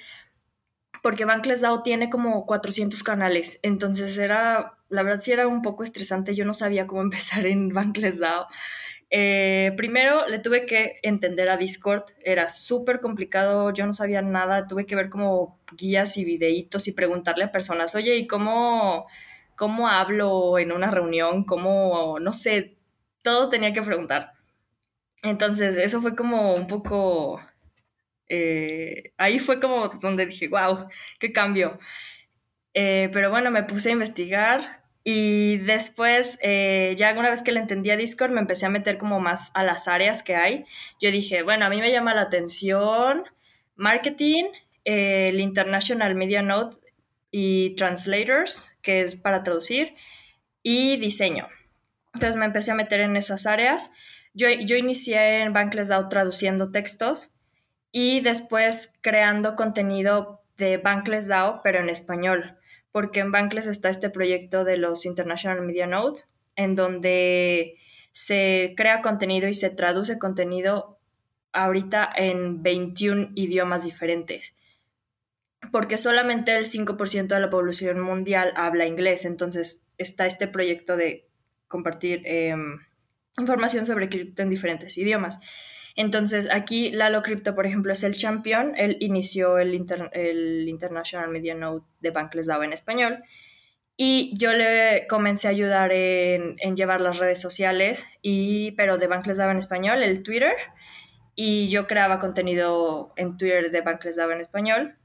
porque 1.01 1.25
Bankless 1.25 1.61
DAO 1.61 1.83
tiene 1.83 2.09
como 2.09 2.45
400 2.45 3.03
canales. 3.03 3.59
Entonces 3.61 4.17
era, 4.17 4.77
la 4.89 5.03
verdad 5.03 5.21
sí 5.21 5.31
era 5.31 5.47
un 5.47 5.61
poco 5.61 5.83
estresante. 5.83 6.35
Yo 6.35 6.45
no 6.45 6.53
sabía 6.53 6.87
cómo 6.87 7.01
empezar 7.03 7.45
en 7.45 7.69
Bankless 7.69 8.19
DAO. 8.19 8.47
Eh, 9.09 9.73
primero 9.77 10.27
le 10.27 10.39
tuve 10.39 10.65
que 10.65 10.99
entender 11.03 11.49
a 11.49 11.57
Discord, 11.57 12.03
era 12.23 12.49
súper 12.49 12.99
complicado, 12.99 13.71
yo 13.71 13.85
no 13.85 13.93
sabía 13.93 14.21
nada, 14.21 14.67
tuve 14.67 14.85
que 14.85 14.95
ver 14.95 15.09
como 15.09 15.59
guías 15.77 16.17
y 16.17 16.25
videitos 16.25 16.87
y 16.87 16.91
preguntarle 16.93 17.45
a 17.45 17.51
personas, 17.51 17.95
oye, 17.95 18.15
¿y 18.17 18.27
cómo, 18.27 19.07
cómo 19.55 19.87
hablo 19.89 20.57
en 20.59 20.71
una 20.71 20.91
reunión? 20.91 21.43
¿Cómo, 21.45 22.17
no 22.19 22.33
sé, 22.33 22.77
todo 23.23 23.49
tenía 23.49 23.73
que 23.73 23.81
preguntar. 23.81 24.33
Entonces, 25.23 25.77
eso 25.77 26.01
fue 26.01 26.15
como 26.15 26.55
un 26.55 26.67
poco... 26.67 27.41
Eh, 28.29 29.13
ahí 29.17 29.39
fue 29.39 29.59
como 29.59 29.87
donde 29.87 30.25
dije, 30.27 30.47
wow, 30.47 30.87
qué 31.19 31.31
cambio. 31.31 31.79
Eh, 32.73 33.09
pero 33.13 33.29
bueno, 33.31 33.51
me 33.51 33.63
puse 33.63 33.89
a 33.89 33.93
investigar, 33.93 34.84
y 35.07 35.57
después, 35.59 36.39
eh, 36.41 36.95
ya 36.97 37.13
una 37.13 37.29
vez 37.29 37.43
que 37.43 37.51
le 37.51 37.59
entendí 37.59 37.91
a 37.91 37.95
Discord, 37.95 38.31
me 38.31 38.41
empecé 38.41 38.65
a 38.65 38.69
meter 38.69 38.97
como 38.97 39.19
más 39.19 39.51
a 39.53 39.63
las 39.63 39.87
áreas 39.87 40.23
que 40.23 40.35
hay. 40.35 40.65
Yo 40.99 41.11
dije, 41.11 41.43
bueno, 41.43 41.63
a 41.65 41.69
mí 41.69 41.79
me 41.79 41.91
llama 41.91 42.15
la 42.15 42.23
atención 42.23 43.23
marketing, 43.75 44.45
el 44.83 45.39
International 45.39 46.15
Media 46.15 46.41
Node 46.41 46.77
y 47.29 47.75
Translators, 47.75 48.75
que 48.81 49.01
es 49.01 49.15
para 49.15 49.43
traducir, 49.43 49.93
y 50.63 50.97
diseño. 50.97 51.49
Entonces 52.15 52.35
me 52.35 52.45
empecé 52.45 52.71
a 52.71 52.75
meter 52.75 53.01
en 53.01 53.15
esas 53.15 53.45
áreas. 53.45 53.91
Yo, 54.33 54.49
yo 54.49 54.75
inicié 54.75 55.41
en 55.41 55.53
Bankless 55.53 55.89
DAO 55.89 56.09
traduciendo 56.09 56.71
textos 56.71 57.29
y 57.91 58.21
después 58.21 58.91
creando 59.01 59.55
contenido 59.55 60.41
de 60.57 60.77
Bankless 60.77 61.27
DAO, 61.27 61.61
pero 61.63 61.79
en 61.79 61.89
español 61.89 62.57
porque 62.95 63.19
en 63.19 63.29
Bankless 63.33 63.67
está 63.67 63.89
este 63.89 64.09
proyecto 64.09 64.63
de 64.63 64.77
los 64.77 65.05
International 65.05 65.61
Media 65.61 65.85
Node, 65.85 66.21
en 66.55 66.75
donde 66.75 67.75
se 68.13 68.73
crea 68.77 69.01
contenido 69.01 69.49
y 69.49 69.53
se 69.53 69.69
traduce 69.69 70.17
contenido 70.17 70.97
ahorita 71.51 72.09
en 72.15 72.63
21 72.63 73.31
idiomas 73.35 73.83
diferentes. 73.83 74.55
Porque 75.73 75.97
solamente 75.97 76.55
el 76.55 76.63
5% 76.63 77.27
de 77.27 77.39
la 77.41 77.49
población 77.49 77.99
mundial 77.99 78.53
habla 78.55 78.85
inglés, 78.85 79.25
entonces 79.25 79.83
está 79.97 80.25
este 80.25 80.47
proyecto 80.47 80.95
de 80.95 81.27
compartir 81.67 82.21
em, 82.23 82.79
información 83.37 83.85
sobre 83.85 84.07
cripto 84.07 84.41
en 84.41 84.49
diferentes 84.49 84.97
idiomas. 84.97 85.41
Entonces, 85.95 86.49
aquí 86.51 86.91
Lalo 86.91 87.21
Crypto, 87.21 87.55
por 87.55 87.65
ejemplo, 87.65 87.93
es 87.93 88.03
el 88.03 88.17
champion. 88.17 88.73
Él 88.75 88.97
inició 88.99 89.57
el, 89.59 89.73
el 90.11 90.67
International 90.67 91.29
Media 91.29 91.55
Node 91.55 91.83
de 92.01 92.11
Bankless 92.11 92.47
DAO 92.47 92.63
en 92.63 92.73
español. 92.73 93.23
Y 93.97 94.33
yo 94.37 94.51
le 94.51 95.07
comencé 95.07 95.47
a 95.47 95.51
ayudar 95.51 95.93
en, 95.93 96.57
llevar 96.75 96.99
las 96.99 97.17
redes 97.17 97.39
sociales, 97.39 98.07
y, 98.21 98.71
pero 98.71 98.97
de 98.97 99.07
Bankless 99.07 99.37
DAO 99.37 99.51
en 99.51 99.57
español, 99.57 100.03
el 100.03 100.21
Twitter. 100.21 100.55
Y 101.33 101.67
yo 101.67 101.87
creaba 101.87 102.19
contenido 102.19 103.13
en 103.15 103.37
Twitter 103.37 103.71
de 103.71 103.81
Bankless 103.81 104.17
DAO 104.17 104.31
en 104.31 104.41
español. 104.41 104.97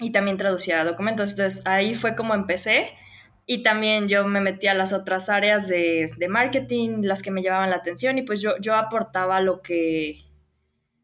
Y 0.00 0.10
también 0.10 0.38
traducía 0.38 0.84
documentos. 0.84 1.30
Entonces, 1.30 1.62
ahí 1.66 1.94
fue 1.94 2.16
como 2.16 2.34
empecé. 2.34 2.90
Y 3.46 3.62
también 3.62 4.08
yo 4.08 4.24
me 4.24 4.40
metí 4.40 4.66
a 4.66 4.74
las 4.74 4.92
otras 4.92 5.28
áreas 5.28 5.68
de, 5.68 6.10
de 6.16 6.28
marketing, 6.28 7.02
las 7.02 7.22
que 7.22 7.30
me 7.30 7.42
llamaban 7.44 7.70
la 7.70 7.76
atención. 7.76 8.18
Y 8.18 8.22
pues 8.22 8.40
yo, 8.40 8.58
yo 8.60 8.74
aportaba 8.74 9.40
lo 9.40 9.62
que, 9.62 10.18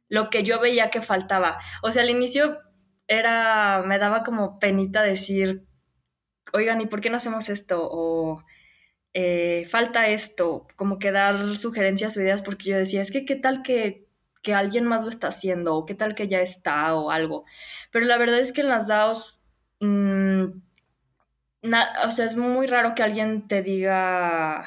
lo 0.09 0.31
que 0.31 0.43
yo 0.43 0.61
veía 0.61 0.91
que 0.91 1.03
faltaba. 1.03 1.59
O 1.83 1.91
sea, 1.91 2.03
al 2.03 2.11
inicio 2.11 2.59
era, 3.07 3.83
me 3.87 3.99
daba 3.99 4.23
como 4.23 4.59
penita 4.59 5.03
decir, 5.03 5.67
oigan, 6.53 6.81
¿y 6.81 6.87
por 6.87 7.01
qué 7.01 7.11
no 7.11 7.17
hacemos 7.17 7.49
esto? 7.49 7.89
O 7.91 8.45
eh, 9.15 9.67
falta 9.69 10.09
esto, 10.09 10.67
como 10.77 10.99
que 10.99 11.13
dar 11.13 11.57
sugerencias 11.57 12.17
o 12.17 12.23
ideas, 12.23 12.43
porque 12.43 12.71
yo 12.71 12.79
decía, 12.79 13.03
es 13.03 13.11
que 13.11 13.25
qué 13.25 13.37
tal 13.37 13.63
que, 13.63 14.07
alguien 14.55 14.87
más 14.87 15.03
lo 15.03 15.11
está 15.11 15.29
haciendo, 15.29 15.77
o 15.77 15.85
qué 15.85 15.95
tal 15.95 16.15
que 16.15 16.27
ya 16.27 16.41
está, 16.41 16.95
o 16.95 17.11
algo. 17.11 17.45
Pero 17.93 18.07
la 18.07 18.17
verdad 18.17 18.39
es 18.41 18.53
que 18.53 18.63
en 18.63 18.69
las 18.69 18.87
DAOs, 18.87 19.43
mm, 19.81 20.45
o 22.05 22.11
sea, 22.11 22.25
es 22.25 22.37
muy 22.37 22.67
raro 22.67 22.95
que 22.95 23.03
alguien 23.03 23.47
te 23.47 23.61
diga... 23.63 24.65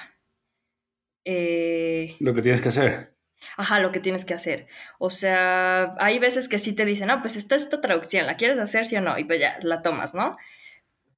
Eh, 1.25 2.15
lo 2.19 2.33
que 2.33 2.43
tienes 2.43 2.61
que 2.61 2.69
hacer 2.69 3.10
ajá, 3.57 3.79
lo 3.79 3.91
que 3.91 3.99
tienes 3.99 4.25
que 4.25 4.33
hacer. 4.33 4.67
O 4.99 5.09
sea, 5.09 5.95
hay 5.99 6.19
veces 6.19 6.47
que 6.47 6.59
sí 6.59 6.73
te 6.73 6.85
dicen, 6.85 7.07
no, 7.07 7.21
pues 7.21 7.35
está 7.35 7.55
esta 7.55 7.81
traducción, 7.81 8.27
¿la 8.27 8.37
quieres 8.37 8.59
hacer, 8.59 8.85
sí 8.85 8.95
o 8.95 9.01
no? 9.01 9.17
Y 9.17 9.23
pues 9.23 9.39
ya, 9.39 9.55
la 9.63 9.81
tomas, 9.81 10.13
¿no? 10.13 10.37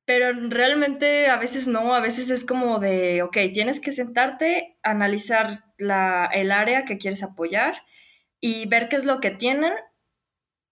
Pero 0.05 0.33
realmente 0.49 1.27
a 1.27 1.37
veces 1.37 1.67
no, 1.67 1.95
a 1.95 2.01
veces 2.01 2.29
es 2.29 2.43
como 2.45 2.79
de, 2.79 3.21
ok, 3.21 3.37
tienes 3.53 3.79
que 3.79 3.91
sentarte, 3.91 4.77
analizar 4.83 5.63
la, 5.77 6.29
el 6.33 6.51
área 6.51 6.83
que 6.85 6.97
quieres 6.97 7.23
apoyar 7.23 7.83
y 8.41 8.67
ver 8.67 8.89
qué 8.89 8.97
es 8.97 9.05
lo 9.05 9.21
que 9.21 9.31
tienen 9.31 9.73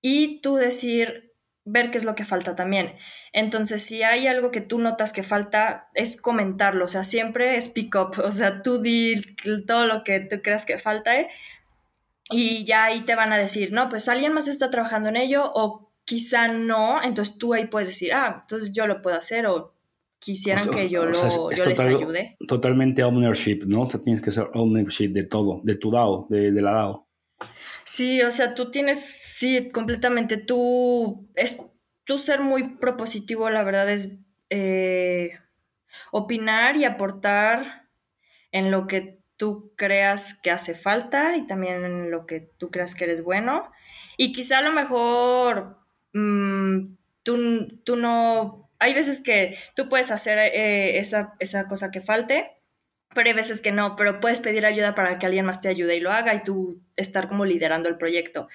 y 0.02 0.42
tú 0.42 0.56
decir, 0.56 1.31
ver 1.72 1.90
qué 1.90 1.98
es 1.98 2.04
lo 2.04 2.16
que 2.16 2.26
falta 2.26 2.56
también. 2.56 2.94
Entonces, 3.34 3.84
si 3.84 4.04
hay 4.04 4.28
algo 4.28 4.52
que 4.52 4.62
tú 4.62 4.78
notas 4.80 5.14
que 5.14 5.24
falta, 5.24 5.90
es 5.94 6.20
comentarlo, 6.22 6.86
o 6.86 6.88
sea, 6.88 7.04
siempre 7.04 7.56
es 7.56 7.70
pick 7.70 7.96
up, 7.96 8.22
o 8.24 8.32
sea, 8.32 8.62
tú 8.62 8.82
di 8.82 9.16
todo 9.66 9.88
lo 9.88 10.04
que 10.04 10.20
tú 10.20 10.42
creas 10.42 10.66
que 10.66 10.78
falta 10.78 11.20
¿eh? 11.20 11.30
y 12.30 12.66
ya 12.66 12.86
ahí 12.86 13.06
te 13.06 13.16
van 13.16 13.32
a 13.32 13.38
decir, 13.38 13.72
no, 13.72 13.90
pues 13.90 14.10
alguien 14.10 14.34
más 14.34 14.48
está 14.48 14.70
trabajando 14.70 15.10
en 15.10 15.18
ello 15.18 15.50
o 15.54 15.92
quizá 16.06 16.48
no, 16.50 17.02
entonces 17.02 17.38
tú 17.38 17.54
ahí 17.54 17.68
puedes 17.68 17.90
decir, 17.90 18.14
ah, 18.14 18.40
entonces 18.42 18.72
yo 18.72 18.88
lo 18.88 19.02
puedo 19.02 19.18
hacer 19.18 19.46
o 19.48 19.74
quisieran 20.20 20.70
que 20.70 20.90
yo, 20.90 21.06
lo, 21.06 21.12
les 21.50 21.80
ayude. 21.80 22.38
Totalmente 22.48 23.04
ownership, 23.04 23.64
¿no? 23.66 23.82
O 23.82 23.86
sea, 23.86 24.00
tienes 24.00 24.22
que 24.22 24.30
ser 24.30 24.50
ownership 24.54 25.10
de 25.10 25.24
todo, 25.24 25.62
de 25.64 25.76
tu 25.76 25.90
DAO, 25.90 26.28
de, 26.30 26.52
de 26.52 26.62
la 26.62 26.74
DAO. 26.74 27.08
Sí, 27.84 28.22
o 28.22 28.32
sea, 28.32 28.54
tú 28.54 28.72
tienes, 28.72 29.00
sí, 29.04 29.72
completamente, 29.72 30.38
tú, 30.38 31.30
es, 31.36 31.62
tú 32.06 32.18
ser 32.18 32.42
muy 32.42 32.76
propositivo, 32.78 33.50
la 33.50 33.64
verdad 33.64 33.90
es 33.90 34.10
eh, 34.50 35.32
opinar 36.12 36.78
y 36.78 36.86
aportar 36.86 37.90
en 38.52 38.72
lo 38.72 38.88
que 38.88 39.20
tú 39.38 39.74
creas 39.76 40.36
que 40.36 40.52
hace 40.52 40.76
falta 40.76 41.36
y 41.36 41.48
también 41.48 41.84
en 41.84 42.12
lo 42.12 42.26
que 42.26 42.42
tú 42.58 42.70
creas 42.70 42.96
que 42.96 43.06
eres 43.06 43.24
bueno. 43.24 43.72
Y 44.18 44.34
quizá 44.34 44.60
a 44.60 44.62
lo 44.62 44.72
mejor 44.72 45.80
mm, 46.14 46.96
tú, 47.24 47.68
tú, 47.84 47.96
no, 47.96 48.70
hay 48.80 48.94
veces 48.94 49.20
que 49.20 49.58
tú 49.76 49.90
puedes 49.90 50.12
hacer 50.12 50.38
eh, 50.38 51.00
esa, 51.00 51.34
esa 51.40 51.68
cosa 51.68 51.92
que 51.92 52.02
falte 52.02 52.61
pero 53.14 53.28
hay 53.28 53.36
veces 53.36 53.62
que 53.62 53.72
no, 53.72 53.96
pero 53.96 54.20
puedes 54.20 54.40
pedir 54.40 54.66
ayuda 54.66 54.96
para 54.96 55.20
que 55.20 55.26
alguien 55.26 55.46
más 55.46 55.62
te 55.62 55.68
ayude 55.68 55.96
y 55.96 56.00
lo 56.00 56.12
haga 56.12 56.34
y 56.34 56.44
tú 56.44 56.82
estar 56.96 57.28
como 57.28 57.46
liderando 57.46 57.90
el 57.90 57.98
proyecto. 57.98 58.48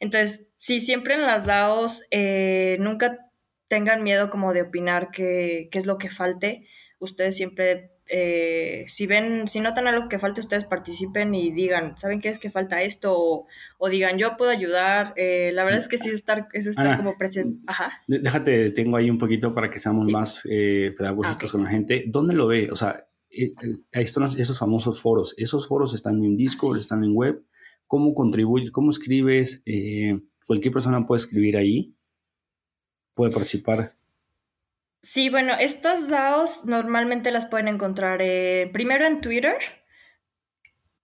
Entonces, 0.00 0.46
sí, 0.56 0.80
siempre 0.80 1.14
en 1.14 1.22
las 1.22 1.46
DAOs 1.46 2.06
eh, 2.10 2.76
nunca 2.80 3.30
tengan 3.68 4.02
miedo 4.02 4.30
como 4.30 4.52
de 4.52 4.62
opinar 4.62 5.10
qué, 5.10 5.68
es 5.72 5.86
lo 5.86 5.98
que 5.98 6.10
falte. 6.10 6.66
Ustedes 7.00 7.36
siempre, 7.36 7.90
eh, 8.06 8.84
si 8.86 9.06
ven, 9.06 9.48
si 9.48 9.58
notan 9.58 9.88
algo 9.88 10.08
que 10.08 10.20
falte, 10.20 10.40
ustedes 10.40 10.64
participen 10.64 11.34
y 11.34 11.50
digan, 11.50 11.98
¿saben 11.98 12.20
qué 12.20 12.28
es 12.28 12.38
que 12.38 12.50
falta 12.50 12.82
esto? 12.82 13.46
O, 13.78 13.88
digan, 13.88 14.16
yo 14.16 14.36
puedo 14.36 14.52
ayudar. 14.52 15.12
Eh, 15.16 15.50
la 15.54 15.64
verdad 15.64 15.80
es 15.80 15.88
que 15.88 15.98
sí 15.98 16.08
es 16.08 16.14
estar, 16.14 16.46
es 16.52 16.66
estar 16.66 16.96
como 16.96 17.16
presente. 17.18 17.60
Ajá. 17.66 17.90
Déjate, 18.06 18.70
tengo 18.70 18.96
ahí 18.96 19.10
un 19.10 19.18
poquito 19.18 19.52
para 19.54 19.70
que 19.70 19.80
seamos 19.80 20.08
más 20.08 20.42
pedagógicos 20.44 21.50
ah, 21.50 21.52
con 21.52 21.64
la 21.64 21.70
gente. 21.70 22.04
¿Dónde 22.06 22.34
lo 22.34 22.46
ve? 22.46 22.68
O 22.70 22.76
sea, 22.76 23.06
eh, 23.36 23.52
eh, 23.62 24.02
están 24.02 24.24
esos 24.24 24.58
famosos 24.58 25.00
foros. 25.00 25.34
Esos 25.36 25.68
foros 25.68 25.94
están 25.94 26.22
en 26.24 26.36
Discord, 26.36 26.78
están 26.78 27.04
en 27.04 27.14
web. 27.14 27.44
¿Cómo 27.88 28.14
contribuyes? 28.14 28.70
¿Cómo 28.70 28.90
escribes? 28.90 29.62
Eh, 29.66 30.20
cualquier 30.46 30.72
persona 30.72 31.06
puede 31.06 31.18
escribir 31.18 31.56
ahí. 31.56 31.94
Puede 33.14 33.32
participar. 33.32 33.90
Sí, 35.02 35.28
bueno, 35.28 35.54
estas 35.60 36.08
DAOs 36.08 36.64
normalmente 36.64 37.30
las 37.30 37.46
pueden 37.46 37.68
encontrar 37.68 38.18
primero 38.72 39.04
en 39.04 39.20
Twitter. 39.20 39.56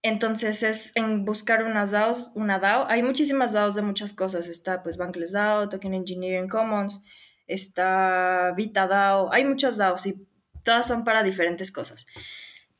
Entonces 0.03 0.63
es 0.63 0.91
en 0.95 1.25
buscar 1.25 1.63
unas 1.63 1.91
DAOs, 1.91 2.31
una 2.33 2.57
DAO. 2.57 2.87
Hay 2.89 3.03
muchísimas 3.03 3.53
DAOs 3.53 3.75
de 3.75 3.83
muchas 3.83 4.13
cosas. 4.13 4.47
Está 4.47 4.81
pues 4.81 4.97
Bankless 4.97 5.33
DAO, 5.33 5.69
Token 5.69 5.93
Engineering 5.93 6.49
Commons, 6.49 7.03
está 7.45 8.53
VitaDAO, 8.55 9.31
hay 9.31 9.45
muchas 9.45 9.77
DAOs 9.77 10.05
y 10.07 10.27
todas 10.63 10.87
son 10.87 11.03
para 11.03 11.23
diferentes 11.23 11.71
cosas. 11.71 12.05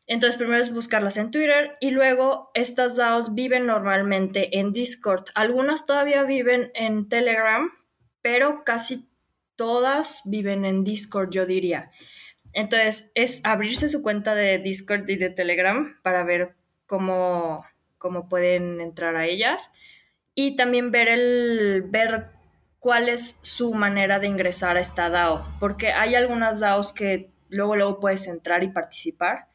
Entonces, 0.07 0.37
primero 0.37 0.61
es 0.61 0.73
buscarlas 0.73 1.17
en 1.17 1.31
Twitter 1.31 1.73
y 1.79 1.91
luego 1.91 2.51
estas 2.53 2.95
DAOs 2.95 3.33
viven 3.33 3.65
normalmente 3.65 4.59
en 4.59 4.73
Discord. 4.73 5.25
Algunas 5.35 5.85
todavía 5.85 6.23
viven 6.23 6.71
en 6.73 7.07
Telegram, 7.07 7.71
pero 8.21 8.63
casi 8.63 9.07
todas 9.55 10.21
viven 10.25 10.65
en 10.65 10.83
Discord, 10.83 11.29
yo 11.31 11.45
diría. 11.45 11.91
Entonces, 12.53 13.11
es 13.15 13.39
abrirse 13.43 13.87
su 13.87 14.01
cuenta 14.01 14.35
de 14.35 14.57
Discord 14.57 15.09
y 15.09 15.15
de 15.15 15.29
Telegram 15.29 15.97
para 16.03 16.23
ver 16.23 16.55
cómo, 16.85 17.63
cómo 17.97 18.27
pueden 18.27 18.81
entrar 18.81 19.15
a 19.15 19.27
ellas 19.27 19.69
y 20.35 20.55
también 20.55 20.91
ver 20.91 21.07
el 21.07 21.83
ver 21.87 22.31
cuál 22.79 23.07
es 23.09 23.37
su 23.41 23.73
manera 23.73 24.19
de 24.19 24.27
ingresar 24.27 24.75
a 24.75 24.81
esta 24.81 25.09
DAO, 25.09 25.47
porque 25.59 25.91
hay 25.93 26.15
algunas 26.15 26.59
DAOs 26.59 26.93
que 26.93 27.30
luego 27.51 27.75
luego 27.75 27.99
puedes 27.99 28.27
entrar 28.27 28.63
y 28.63 28.69
participar, 28.69 29.47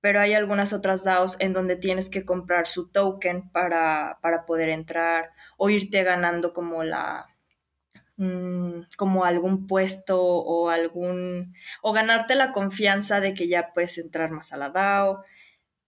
pero 0.00 0.20
hay 0.20 0.34
algunas 0.34 0.72
otras 0.72 1.04
DAOs 1.04 1.36
en 1.38 1.52
donde 1.52 1.76
tienes 1.76 2.08
que 2.08 2.24
comprar 2.24 2.66
su 2.66 2.88
token 2.88 3.50
para, 3.50 4.18
para 4.22 4.46
poder 4.46 4.68
entrar 4.68 5.30
o 5.56 5.70
irte 5.70 6.02
ganando 6.02 6.52
como 6.52 6.82
la 6.82 7.26
mm, 8.16 8.80
como 8.96 9.24
algún 9.24 9.66
puesto 9.66 10.20
o 10.20 10.70
algún 10.70 11.54
o 11.82 11.92
ganarte 11.92 12.34
la 12.34 12.52
confianza 12.52 13.20
de 13.20 13.34
que 13.34 13.48
ya 13.48 13.72
puedes 13.74 13.98
entrar 13.98 14.30
más 14.30 14.52
a 14.52 14.56
la 14.56 14.70
DAO. 14.70 15.22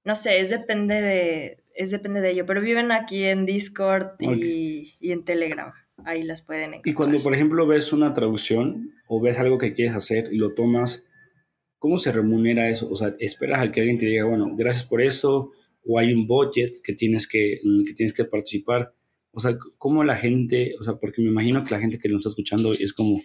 No 0.04 0.16
sé, 0.16 0.40
es 0.40 0.50
depende 0.50 1.00
de 1.00 1.64
es 1.74 1.90
depende 1.90 2.20
de 2.20 2.30
ello, 2.30 2.46
pero 2.46 2.60
viven 2.60 2.92
aquí 2.92 3.24
en 3.24 3.46
Discord 3.46 4.12
y, 4.20 4.94
y 5.00 5.12
en 5.12 5.24
Telegram 5.24 5.72
ahí 6.04 6.22
las 6.22 6.42
pueden 6.42 6.74
encontrar. 6.74 6.92
Y 6.92 6.94
cuando, 6.94 7.22
por 7.22 7.34
ejemplo, 7.34 7.66
ves 7.66 7.92
una 7.92 8.14
traducción 8.14 8.92
o 9.06 9.20
ves 9.20 9.38
algo 9.38 9.58
que 9.58 9.74
quieres 9.74 9.94
hacer 9.94 10.32
y 10.32 10.36
lo 10.36 10.54
tomas, 10.54 11.08
¿cómo 11.84 11.98
se 11.98 12.12
remunera 12.12 12.70
eso? 12.70 12.88
O 12.88 12.96
sea, 12.96 13.14
¿esperas 13.18 13.60
a 13.60 13.70
que 13.70 13.80
alguien 13.80 13.98
te 13.98 14.06
diga, 14.06 14.24
bueno, 14.24 14.50
gracias 14.56 14.86
por 14.86 15.02
eso? 15.02 15.52
¿O 15.84 15.98
hay 15.98 16.14
un 16.14 16.26
budget 16.26 16.80
que 16.82 16.94
tienes 16.94 17.28
que, 17.28 17.60
que, 17.86 17.92
tienes 17.92 18.14
que 18.14 18.24
participar? 18.24 18.94
O 19.32 19.38
sea, 19.38 19.58
¿cómo 19.76 20.02
la 20.02 20.16
gente, 20.16 20.76
o 20.80 20.82
sea, 20.82 20.94
porque 20.94 21.20
me 21.20 21.28
imagino 21.28 21.62
que 21.62 21.74
la 21.74 21.80
gente 21.80 21.98
que 21.98 22.08
nos 22.08 22.20
está 22.20 22.30
escuchando 22.30 22.72
es 22.72 22.94
como, 22.94 23.20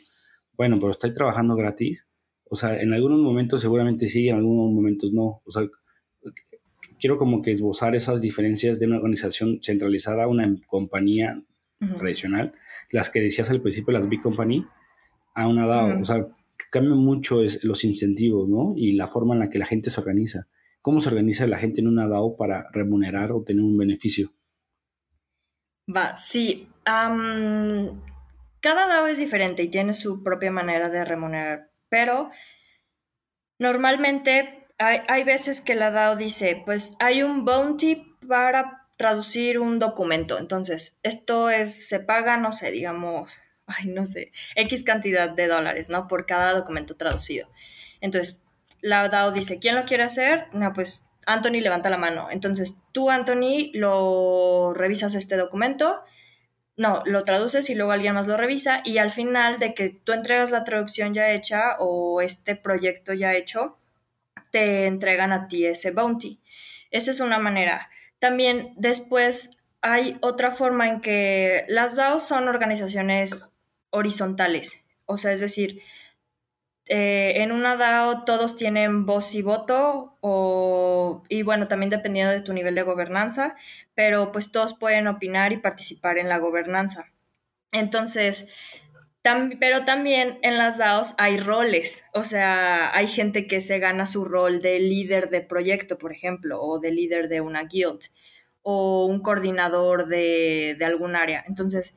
bueno, 0.58 0.78
pero 0.78 0.91
estoy 0.91 1.13
trabajando 1.13 1.56
gratis. 1.56 2.06
O 2.50 2.58
sea, 2.58 2.78
en 2.82 2.91
algunos 2.91 3.22
momentos 3.22 3.62
seguramente 3.62 4.10
sí, 4.10 4.28
en 4.28 4.36
algunos 4.36 4.74
momentos 4.74 5.13
no. 5.13 5.41
O 5.45 5.52
sea, 5.54 5.65
quiero 7.00 7.17
como 7.17 7.41
que 7.41 7.54
esbozar 7.54 7.95
esas 7.95 8.19
diferencias 8.19 8.78
de 8.78 8.88
una 8.88 8.98
organización 8.98 9.60
centralizada 9.62 10.26
a 10.26 10.28
una 10.28 10.54
compañía 10.67 11.41
tradicional, 11.95 12.52
las 12.91 13.10
que 13.10 13.22
decías 13.22 13.50
al 13.52 13.62
principio, 13.62 13.93
las 13.93 14.10
Big 14.10 14.19
Company, 14.19 14.65
a 15.34 15.48
una 15.48 15.65
DAO. 15.65 16.02
O 16.02 16.04
sea, 16.04 16.28
cambian 16.69 16.98
mucho 16.98 17.43
es, 17.43 17.63
los 17.63 17.84
incentivos, 17.84 18.48
¿no? 18.48 18.74
Y 18.76 18.93
la 18.93 19.08
forma 19.08 19.34
en 19.34 19.39
la 19.39 19.50
que 19.50 19.60
la 19.60 19.65
gente 19.65 19.89
se 19.89 20.00
organiza. 20.00 20.48
¿Cómo 20.82 21.02
se 21.02 21.10
organiza 21.10 21.48
la 21.48 21.58
gente 21.58 21.82
en 21.82 21.88
una 21.88 22.08
DAO 22.08 22.38
para 22.38 22.69
remunerar 22.72 23.32
o 23.32 23.43
tener 23.43 23.63
un 23.63 23.78
beneficio? 23.78 24.32
Va, 25.93 26.17
sí. 26.17 26.69
cada 26.84 28.88
DAO 28.88 29.08
es 29.08 29.17
diferente 29.17 29.63
y 29.63 29.69
tiene 29.69 29.93
su 29.93 30.24
propia 30.24 30.52
manera 30.52 30.89
de 30.89 31.04
remunerar, 31.04 31.72
pero 31.89 32.30
normalmente 33.58 34.67
hay, 34.78 35.00
hay 35.08 35.24
veces 35.24 35.62
que 35.62 35.76
la 35.76 35.91
DAO 35.91 36.15
dice, 36.15 36.62
pues 36.65 36.95
hay 37.00 37.24
un 37.24 37.43
bounty 37.43 38.15
para 38.28 38.80
traducir 39.00 39.60
un 39.60 39.80
documento. 39.80 40.38
Entonces, 40.38 41.00
esto 41.04 41.50
es, 41.50 41.88
se 41.88 42.02
paga, 42.02 42.38
no 42.38 42.52
sé, 42.52 42.69
digamos, 42.69 43.39
ay, 43.77 43.88
no 43.88 44.05
sé, 44.05 44.32
X 44.55 44.84
cantidad 44.84 45.29
de 45.29 45.47
dólares, 45.47 45.89
¿no? 45.89 46.08
Por 46.08 46.25
cada 46.25 46.53
documento 46.53 46.95
traducido. 46.95 47.49
Entonces, 48.01 48.43
la 48.82 49.08
DAO 49.10 49.32
dice, 49.32 49.60
¿quién 49.60 49.75
lo 49.75 49.86
quiere 49.86 50.03
hacer? 50.03 50.47
No, 50.53 50.73
pues 50.73 51.05
Anthony 51.25 51.62
levanta 51.62 51.89
la 51.89 51.97
mano. 51.97 52.27
Entonces, 52.32 52.77
tú, 52.91 53.10
Anthony, 53.10 53.71
lo 53.73 54.73
revisas 54.73 55.15
este 55.15 55.38
documento, 55.38 56.03
no, 56.75 57.03
lo 57.05 57.23
traduces 57.23 57.69
y 57.69 57.75
luego 57.75 57.91
alguien 57.91 58.13
más 58.13 58.27
lo 58.27 58.38
revisa 58.38 58.82
y 58.86 58.99
al 58.99 59.12
final 59.12 59.60
de 59.60 59.73
que 59.73 59.89
tú 59.89 60.13
entregas 60.13 60.49
la 60.49 60.63
traducción 60.63 61.13
ya 61.13 61.29
hecha 61.32 61.75
o 61.77 62.21
este 62.21 62.55
proyecto 62.55 63.13
ya 63.13 63.34
hecho, 63.34 63.77
te 64.51 64.88
entregan 64.88 65.34
a 65.34 65.47
ti 65.47 65.65
ese 65.65 65.91
bounty. 65.91 66.39
Esa 66.89 67.12
es 67.12 67.19
una 67.19 67.38
manera. 67.38 67.89
También 68.19 68.73
después 68.77 69.51
hay 69.82 70.17
otra 70.21 70.51
forma 70.51 70.88
en 70.88 71.01
que 71.01 71.65
las 71.67 71.95
DAOs 71.95 72.25
son 72.25 72.47
organizaciones 72.47 73.51
horizontales, 73.89 74.84
o 75.06 75.17
sea, 75.17 75.34
es 75.34 75.39
decir, 75.39 75.82
eh, 76.86 77.41
en 77.43 77.52
una 77.52 77.75
DAO 77.75 78.23
todos 78.23 78.56
tienen 78.56 79.06
voz 79.06 79.36
y 79.36 79.41
voto, 79.41 80.17
o, 80.21 81.23
y 81.30 81.43
bueno, 81.43 81.67
también 81.67 81.89
dependiendo 81.91 82.34
de 82.34 82.41
tu 82.41 82.54
nivel 82.54 82.75
de 82.75 82.84
gobernanza, 82.84 83.56
pero 83.93 84.32
pues 84.32 84.52
todos 84.52 84.73
pueden 84.73 85.08
opinar 85.08 85.54
y 85.54 85.58
participar 85.58 86.17
en 86.17 86.30
la 86.30 86.39
gobernanza. 86.39 87.12
Entonces, 87.71 88.47
pero 89.60 89.86
también 89.86 90.39
en 90.41 90.58
las 90.58 90.78
DAOs 90.78 91.15
hay 91.17 91.38
roles, 91.38 92.04
o 92.13 92.23
sea, 92.23 92.95
hay 92.95 93.08
gente 93.08 93.47
que 93.47 93.62
se 93.62 93.80
gana 93.80 94.08
su 94.08 94.25
rol 94.25 94.62
de 94.62 94.80
líder 94.80 95.30
de 95.30 95.41
proyecto, 95.41 95.97
por 95.97 96.12
ejemplo, 96.12 96.62
o 96.62 96.80
de 96.80 96.91
líder 96.91 97.28
de 97.30 97.41
una 97.41 97.65
guild, 97.65 97.99
o 98.62 99.06
un 99.06 99.21
coordinador 99.21 100.08
de, 100.08 100.78
algún 100.86 101.15
área. 101.15 101.43
Entonces, 101.47 101.95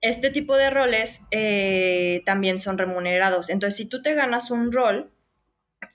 este 0.00 0.30
tipo 0.30 0.56
de 0.56 0.70
roles 0.70 1.22
eh, 1.30 2.22
también 2.24 2.58
son 2.58 2.78
remunerados. 2.78 3.50
Entonces, 3.50 3.76
si 3.76 3.86
tú 3.86 4.02
te 4.02 4.14
ganas 4.14 4.50
un 4.50 4.72
rol, 4.72 5.12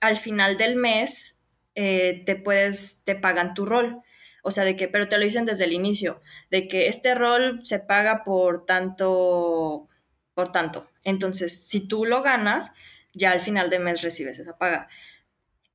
al 0.01 0.17
final 0.17 0.57
del 0.57 0.75
mes 0.75 1.41
eh, 1.75 2.23
te 2.25 2.35
puedes, 2.35 3.01
te 3.03 3.15
pagan 3.15 3.53
tu 3.53 3.65
rol. 3.65 4.01
O 4.43 4.51
sea, 4.51 4.63
de 4.63 4.75
que, 4.75 4.87
pero 4.87 5.07
te 5.07 5.17
lo 5.17 5.23
dicen 5.23 5.45
desde 5.45 5.65
el 5.65 5.73
inicio, 5.73 6.21
de 6.51 6.67
que 6.67 6.87
este 6.87 7.15
rol 7.15 7.61
se 7.63 7.79
paga 7.79 8.23
por 8.23 8.65
tanto 8.65 9.87
por 10.35 10.51
tanto, 10.51 10.87
entonces, 11.05 11.65
si 11.65 11.87
tú 11.87 12.05
lo 12.05 12.21
ganas, 12.21 12.73
ya 13.13 13.31
al 13.31 13.39
final 13.39 13.69
de 13.69 13.79
mes 13.79 14.01
recibes 14.01 14.37
esa 14.37 14.57
paga. 14.57 14.89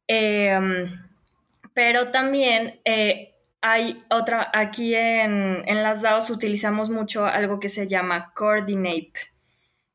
Em, 0.06 0.86
pero 1.72 2.10
también 2.10 2.80
eh, 2.84 3.29
hay 3.62 4.02
otra, 4.10 4.50
aquí 4.54 4.94
en, 4.94 5.62
en, 5.66 5.82
las 5.82 6.02
DAOs 6.02 6.30
utilizamos 6.30 6.90
mucho 6.90 7.26
algo 7.26 7.60
que 7.60 7.68
se 7.68 7.86
llama 7.86 8.32
Coordinate, 8.34 9.12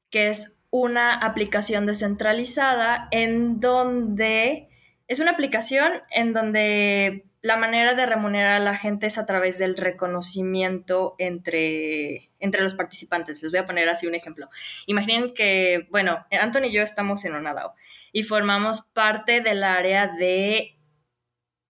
que 0.10 0.30
es 0.30 0.58
una 0.69 1.13
aplicación 1.13 1.86
descentralizada 1.86 3.08
en 3.12 3.60
donde 3.60 4.69
es 5.08 5.19
una 5.19 5.32
aplicación 5.32 5.93
en 6.12 6.34
donde 6.34 7.25
la 7.41 7.58
manera 7.58 7.93
de 7.93 8.08
remunerar 8.08 8.54
a 8.54 8.60
la 8.60 8.75
gente 8.75 9.06
es 9.06 9.19
a 9.19 9.28
través 9.28 9.60
del 9.60 9.78
reconocimiento 9.78 11.13
entre, 11.19 12.30
entre 12.39 12.63
los 12.63 12.73
participantes. 12.73 13.43
Les 13.43 13.51
voy 13.51 13.60
a 13.60 13.67
poner 13.67 13.88
así 13.88 14.08
un 14.08 14.15
ejemplo. 14.15 14.49
Imaginen 14.88 15.34
que, 15.36 15.88
bueno, 15.91 16.25
Anthony 16.32 16.65
y 16.65 16.71
yo 16.71 16.82
estamos 16.82 17.23
en 17.23 17.36
una 17.36 17.54
DAO 17.54 17.75
y 18.12 18.23
formamos 18.23 18.82
parte 18.82 19.41
del 19.41 19.63
área 19.63 20.08
de 20.08 20.80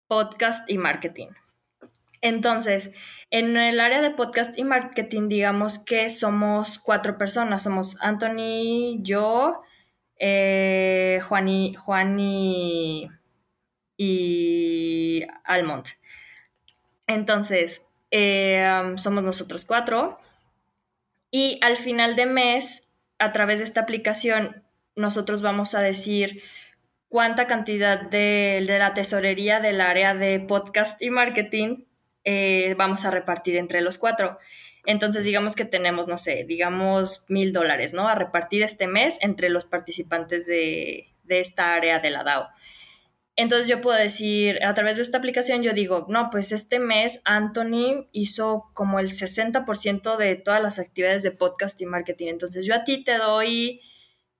podcast 0.07 0.69
y 0.69 0.77
marketing. 0.77 1.27
Entonces, 2.25 2.91
en 3.29 3.55
el 3.55 3.79
área 3.79 4.01
de 4.01 4.09
podcast 4.09 4.57
y 4.57 4.63
marketing, 4.63 5.29
digamos 5.29 5.77
que 5.77 6.09
somos 6.09 6.79
cuatro 6.79 7.19
personas. 7.19 7.61
Somos 7.61 7.97
Anthony, 8.01 8.97
yo, 9.03 9.61
eh, 10.17 11.21
Juan 11.27 11.47
y 12.19 13.07
y 13.95 15.23
Almond. 15.43 15.85
Entonces, 17.05 17.85
eh, 18.09 18.95
somos 18.97 19.23
nosotros 19.23 19.63
cuatro. 19.63 20.19
Y 21.29 21.59
al 21.61 21.77
final 21.77 22.15
de 22.15 22.25
mes, 22.25 22.87
a 23.19 23.33
través 23.33 23.59
de 23.59 23.65
esta 23.65 23.81
aplicación, 23.81 24.63
nosotros 24.95 25.43
vamos 25.43 25.75
a 25.75 25.81
decir 25.81 26.41
cuánta 27.07 27.45
cantidad 27.45 28.01
de, 28.01 28.65
la 28.67 28.95
tesorería 28.95 29.59
del 29.59 29.79
área 29.79 30.15
de 30.15 30.39
podcast 30.39 30.99
y 31.03 31.11
marketing 31.11 31.85
eh, 32.25 32.75
vamos 32.77 33.05
a 33.05 33.11
repartir 33.11 33.55
entre 33.55 33.81
los 33.81 33.97
cuatro. 33.97 34.37
Entonces, 34.85 35.23
digamos 35.23 35.55
que 35.55 35.65
tenemos, 35.65 36.07
no 36.07 36.17
sé, 36.17 36.43
digamos 36.43 37.23
mil 37.27 37.53
dólares, 37.53 37.93
¿no? 37.93 38.07
A 38.07 38.15
repartir 38.15 38.61
este 38.61 38.87
mes 38.87 39.17
entre 39.21 39.49
los 39.49 39.65
participantes 39.65 40.45
de, 40.45 41.07
de 41.23 41.39
esta 41.39 41.73
área 41.73 41.99
de 41.99 42.09
la 42.09 42.23
DAO. 42.23 42.49
Entonces 43.37 43.67
yo 43.67 43.81
puedo 43.81 43.97
decir, 43.97 44.63
a 44.63 44.73
través 44.73 44.95
de 44.95 45.01
esta 45.01 45.17
aplicación 45.17 45.61
yo 45.61 45.73
digo, 45.73 46.05
no, 46.07 46.29
pues 46.29 46.53
este 46.53 46.79
mes 46.79 47.19
Anthony 47.25 48.07
hizo 48.13 48.69
como 48.73 48.99
el 48.99 49.09
60% 49.09 50.15
de 50.15 50.35
todas 50.35 50.63
las 50.63 50.79
actividades 50.79 51.21
de 51.21 51.31
podcast 51.31 51.79
y 51.81 51.85
marketing. 51.85 52.27
Entonces 52.27 52.65
yo 52.65 52.73
a 52.73 52.85
ti 52.85 53.03
te 53.03 53.17
doy 53.17 53.81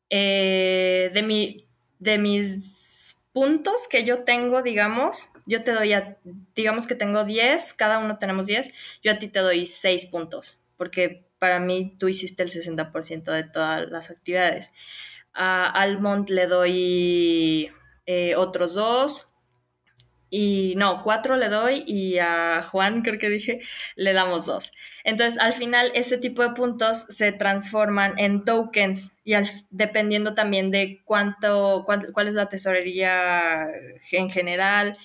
eh, 0.10 1.12
de, 1.14 1.24
mi, 1.24 1.68
de 2.00 2.18
mis 2.18 3.18
puntos 3.34 3.90
que 3.90 4.06
yo 4.06 4.24
tengo, 4.24 4.62
digamos, 4.62 5.30
yo 5.46 5.64
te 5.64 5.72
doy, 5.72 5.94
digamos 6.56 6.88
que 6.88 6.96
tengo 6.96 7.24
10, 7.24 7.74
cada 7.74 8.00
uno 8.00 8.18
tenemos 8.18 8.48
10, 8.48 8.72
yo 9.04 9.12
a 9.12 9.20
ti 9.20 9.28
te 9.28 9.40
doy 9.40 9.66
6 9.66 10.08
puntos, 10.08 10.60
porque 10.78 11.26
para 11.40 11.60
mí 11.60 11.96
tú 12.00 12.08
hiciste 12.08 12.44
el 12.44 12.50
60% 12.50 13.32
de 13.32 13.44
todas 13.44 13.90
las 13.90 14.10
actividades. 14.10 14.72
A 15.34 15.66
Almond 15.66 16.30
le 16.30 16.48
doy 16.48 17.70
eh, 18.06 18.36
otros 18.36 18.76
dos, 18.76 19.36
y 20.38 20.74
no, 20.76 21.02
cuatro 21.02 21.38
le 21.38 21.48
doy 21.48 21.84
y 21.88 22.18
a 22.18 22.62
Juan, 22.70 23.04
creo 23.04 23.18
que 23.18 23.30
dije, 23.30 23.62
le 23.96 24.12
damos 24.12 24.46
dos. 24.46 24.74
Entonces, 25.06 25.40
al 25.40 25.54
final, 25.54 25.92
este 25.94 26.18
tipo 26.18 26.42
de 26.42 26.50
puntos 26.50 27.06
se 27.08 27.32
transforman 27.32 28.18
en 28.18 28.44
tokens 28.44 29.14
y 29.24 29.36
dependiendo 29.70 30.34
también 30.34 30.72
de 30.72 31.02
cuánto, 31.06 31.86
cuál 31.86 32.28
es 32.28 32.36
la 32.36 32.50
tesorería 32.50 33.68
en 34.12 34.30
general 34.30 34.98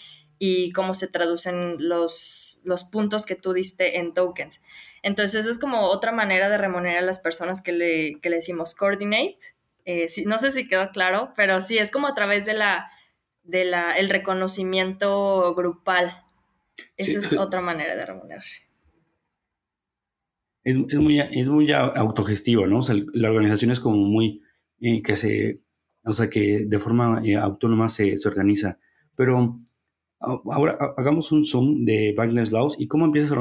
y 0.43 0.73
cómo 0.73 0.95
se 0.95 1.07
traducen 1.07 1.77
los, 1.87 2.63
los 2.65 2.85
puntos 2.85 3.27
que 3.27 3.37
tú 3.37 3.53
diste 3.53 3.99
en 3.99 4.15
tokens. 4.15 4.63
Entonces, 5.03 5.47
es 5.47 5.59
como 5.59 5.83
otra 5.83 6.13
manera 6.13 6.49
de 6.49 6.57
remunerar 6.57 7.03
a 7.03 7.07
las 7.07 7.21
personas 7.21 7.61
que 7.61 7.73
le, 7.73 8.19
que 8.21 8.31
le 8.31 8.37
decimos 8.37 8.75
coordinate. 8.75 9.37
Eh, 9.85 10.09
no 10.25 10.39
sé 10.39 10.51
si 10.51 10.67
quedó 10.67 10.93
claro, 10.93 11.35
pero 11.37 11.61
sí, 11.61 11.77
es 11.77 11.91
como 11.91 12.07
a 12.07 12.15
través 12.15 12.47
de 12.47 12.55
la 12.55 12.91
del 13.43 13.75
el 13.99 14.09
reconocimiento 14.09 15.55
grupal. 15.55 16.25
Esa 16.97 17.19
es 17.19 17.33
otra 17.39 17.61
manera 17.61 17.95
de 17.95 18.07
remunerar. 18.07 18.45
Es, 20.65 20.75
muy, 20.95 21.21
es 21.21 21.47
muy 21.47 21.71
autogestivo, 21.71 22.67
¿no? 22.67 22.79
O 22.79 22.83
sea, 22.83 22.97
la 23.13 23.31
organización 23.31 23.73
es 23.73 23.81
como 23.81 23.97
muy, 23.99 24.41
eh, 24.81 25.03
que 25.03 25.17
se, 25.17 25.61
o 26.03 26.15
sea, 26.15 26.31
que 26.31 26.65
de 26.67 26.79
forma 26.79 27.21
eh, 27.27 27.37
autónoma 27.37 27.91
se, 27.91 28.17
se, 28.17 28.29
organiza. 28.29 28.79
Pero 29.17 29.61
ahora 30.21 30.79
hagamos 30.97 31.33
un 31.33 31.45
zoom 31.45 31.85
de 31.85 32.15
Bankless 32.17 32.53
Laws 32.53 32.77
y 32.79 32.87
cómo 32.87 33.07
empiezas 33.07 33.39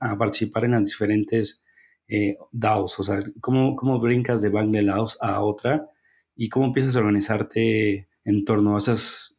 a, 0.00 0.16
participar 0.18 0.64
en 0.64 0.72
las 0.72 0.84
diferentes 0.84 1.64
eh, 2.06 2.36
DAOs, 2.52 2.98
o 3.00 3.02
sea, 3.02 3.20
cómo, 3.40 3.76
cómo 3.76 3.98
brincas 3.98 4.42
de 4.42 4.50
Bankless 4.50 4.84
Laws 4.84 5.18
a 5.20 5.40
otra 5.40 5.88
y 6.36 6.48
cómo 6.48 6.66
empiezas 6.66 6.96
a 6.96 7.00
organizarte 7.00 8.08
en 8.24 8.44
torno 8.44 8.74
a 8.74 8.78
esas 8.78 9.38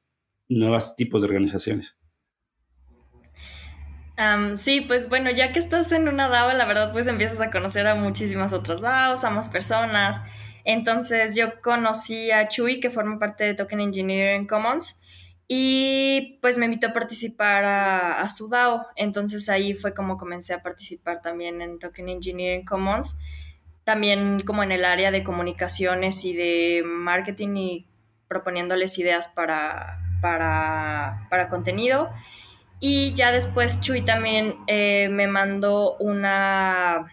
nuevos 0.50 0.96
tipos 0.96 1.22
de 1.22 1.28
organizaciones. 1.28 2.00
sí, 4.58 4.82
pues 4.82 5.08
bueno, 5.08 5.32
ya 5.32 5.54
que 5.54 5.60
estás 5.60 5.92
en 5.92 6.08
una 6.08 6.28
DAO, 6.28 6.52
la 6.54 6.66
verdad, 6.66 6.92
pues 6.92 7.08
empiezas 7.08 7.40
a 7.40 7.52
conocer 7.52 7.88
a 7.88 7.96
muchísimas 7.96 8.52
otras 8.52 8.82
DAOs, 8.82 9.24
a 9.24 9.30
más 9.30 9.50
personas. 9.50 10.22
Entonces 10.66 11.36
yo 11.36 11.62
conocí 11.62 12.32
a 12.32 12.48
Chuy, 12.48 12.80
que 12.80 12.90
forma 12.90 13.18
parte 13.18 13.46
de 13.46 13.54
Token 13.54 13.80
Engineering 13.80 14.46
Commons, 14.46 14.99
y 15.52 16.38
pues 16.44 16.60
me 16.60 16.66
invitó 16.66 16.88
a 16.88 16.94
participar 16.94 17.66
a, 17.66 18.22
a, 18.22 18.30
su 18.30 18.48
DAO. 18.50 18.86
Entonces 18.96 19.50
ahí 19.50 19.74
fue 19.74 19.96
como 19.96 20.16
comencé 20.16 20.54
a 20.54 20.62
participar 20.62 21.24
también 21.24 21.64
en 21.64 21.80
Token 21.80 22.08
Engineering 22.08 22.64
Commons, 22.64 23.18
también 23.84 24.42
como 24.42 24.62
en 24.62 24.72
el 24.72 24.86
área 24.86 25.10
de 25.10 25.24
comunicaciones 25.24 26.24
y 26.24 26.34
de 26.34 26.84
marketing 26.86 27.56
y 27.56 27.88
proponiéndoles 28.28 29.00
ideas 29.00 29.28
para, 29.28 29.98
para, 30.22 31.48
contenido. 31.50 32.12
Y 32.80 33.16
ya 33.16 33.32
después 33.32 33.82
Chuy 33.82 34.04
también 34.04 34.56
eh, 34.68 35.10
me 35.10 35.26
mandó 35.26 35.98
una, 35.98 37.08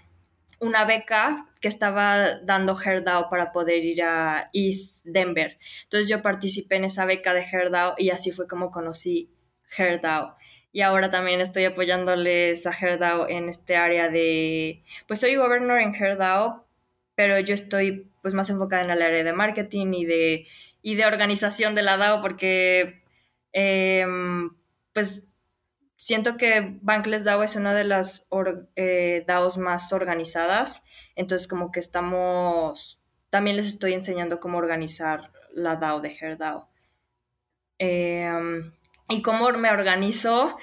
una 0.61 0.85
beca 0.85 1.47
que 1.67 1.69
estaba 1.69 2.37
dando 2.45 2.79
HERDAO 2.81 3.29
para 3.29 3.51
poder 3.51 3.85
ir 3.85 4.05
a 4.05 4.51
East 4.53 5.05
Denver. 5.05 5.59
Entonces 5.83 6.09
yo 6.09 6.23
participé 6.23 6.77
en 6.77 6.85
esa 6.85 7.07
beca 7.07 7.35
de 7.35 7.41
HERDAO 7.41 7.97
y 7.99 8.11
así 8.11 8.31
fue 8.31 8.47
como 8.47 8.71
conocí 8.71 9.33
HERDAO. 9.77 10.37
Y 10.71 10.83
ahora 10.83 11.11
también 11.11 11.41
estoy 11.41 11.65
apoyándoles 11.65 12.69
a 12.69 12.73
HERDAO 12.73 13.29
en 13.29 13.49
este 13.49 13.75
área 13.75 14.09
de, 14.09 14.85
pues 15.09 15.19
soy 15.19 15.35
gobernador 15.35 15.81
en 15.81 15.93
HERDAO, 15.93 16.69
pero 17.17 17.41
yo 17.41 17.53
estoy 17.53 18.13
pues 18.23 18.33
más 18.33 18.49
enfocada 18.49 18.85
en 18.85 18.91
el 18.91 19.03
área 19.03 19.25
de 19.25 19.33
marketing 19.33 19.93
y 19.93 20.05
de 20.05 20.47
y 20.83 20.95
de 20.95 21.05
organización 21.05 21.75
de 21.75 21.83
la 21.83 21.97
DAO, 21.97 22.21
porque 22.21 23.03
em, 23.51 24.51
pues 24.93 25.25
siento 25.97 26.37
que 26.37 26.79
Bankless 26.83 27.25
DAO 27.25 27.43
es 27.43 27.57
una 27.57 27.75
de 27.75 27.85
las 27.85 28.29
eh, 28.77 29.25
DAOs 29.27 29.59
más 29.59 29.93
organizadas, 29.93 30.85
entonces 31.15 31.49
como 31.49 31.73
que 31.73 31.81
estamos, 31.81 33.03
también 33.31 33.57
les 33.57 33.67
estoy 33.67 33.95
enseñando 33.95 34.41
cómo 34.41 34.59
organizar 34.59 35.33
la 35.53 35.77
DAO 35.77 36.01
de 36.01 36.17
HerDAO. 36.19 36.69
Em, 37.79 38.73
y 39.09 39.23
cómo 39.23 39.51
me 39.53 39.71
organizo, 39.71 40.57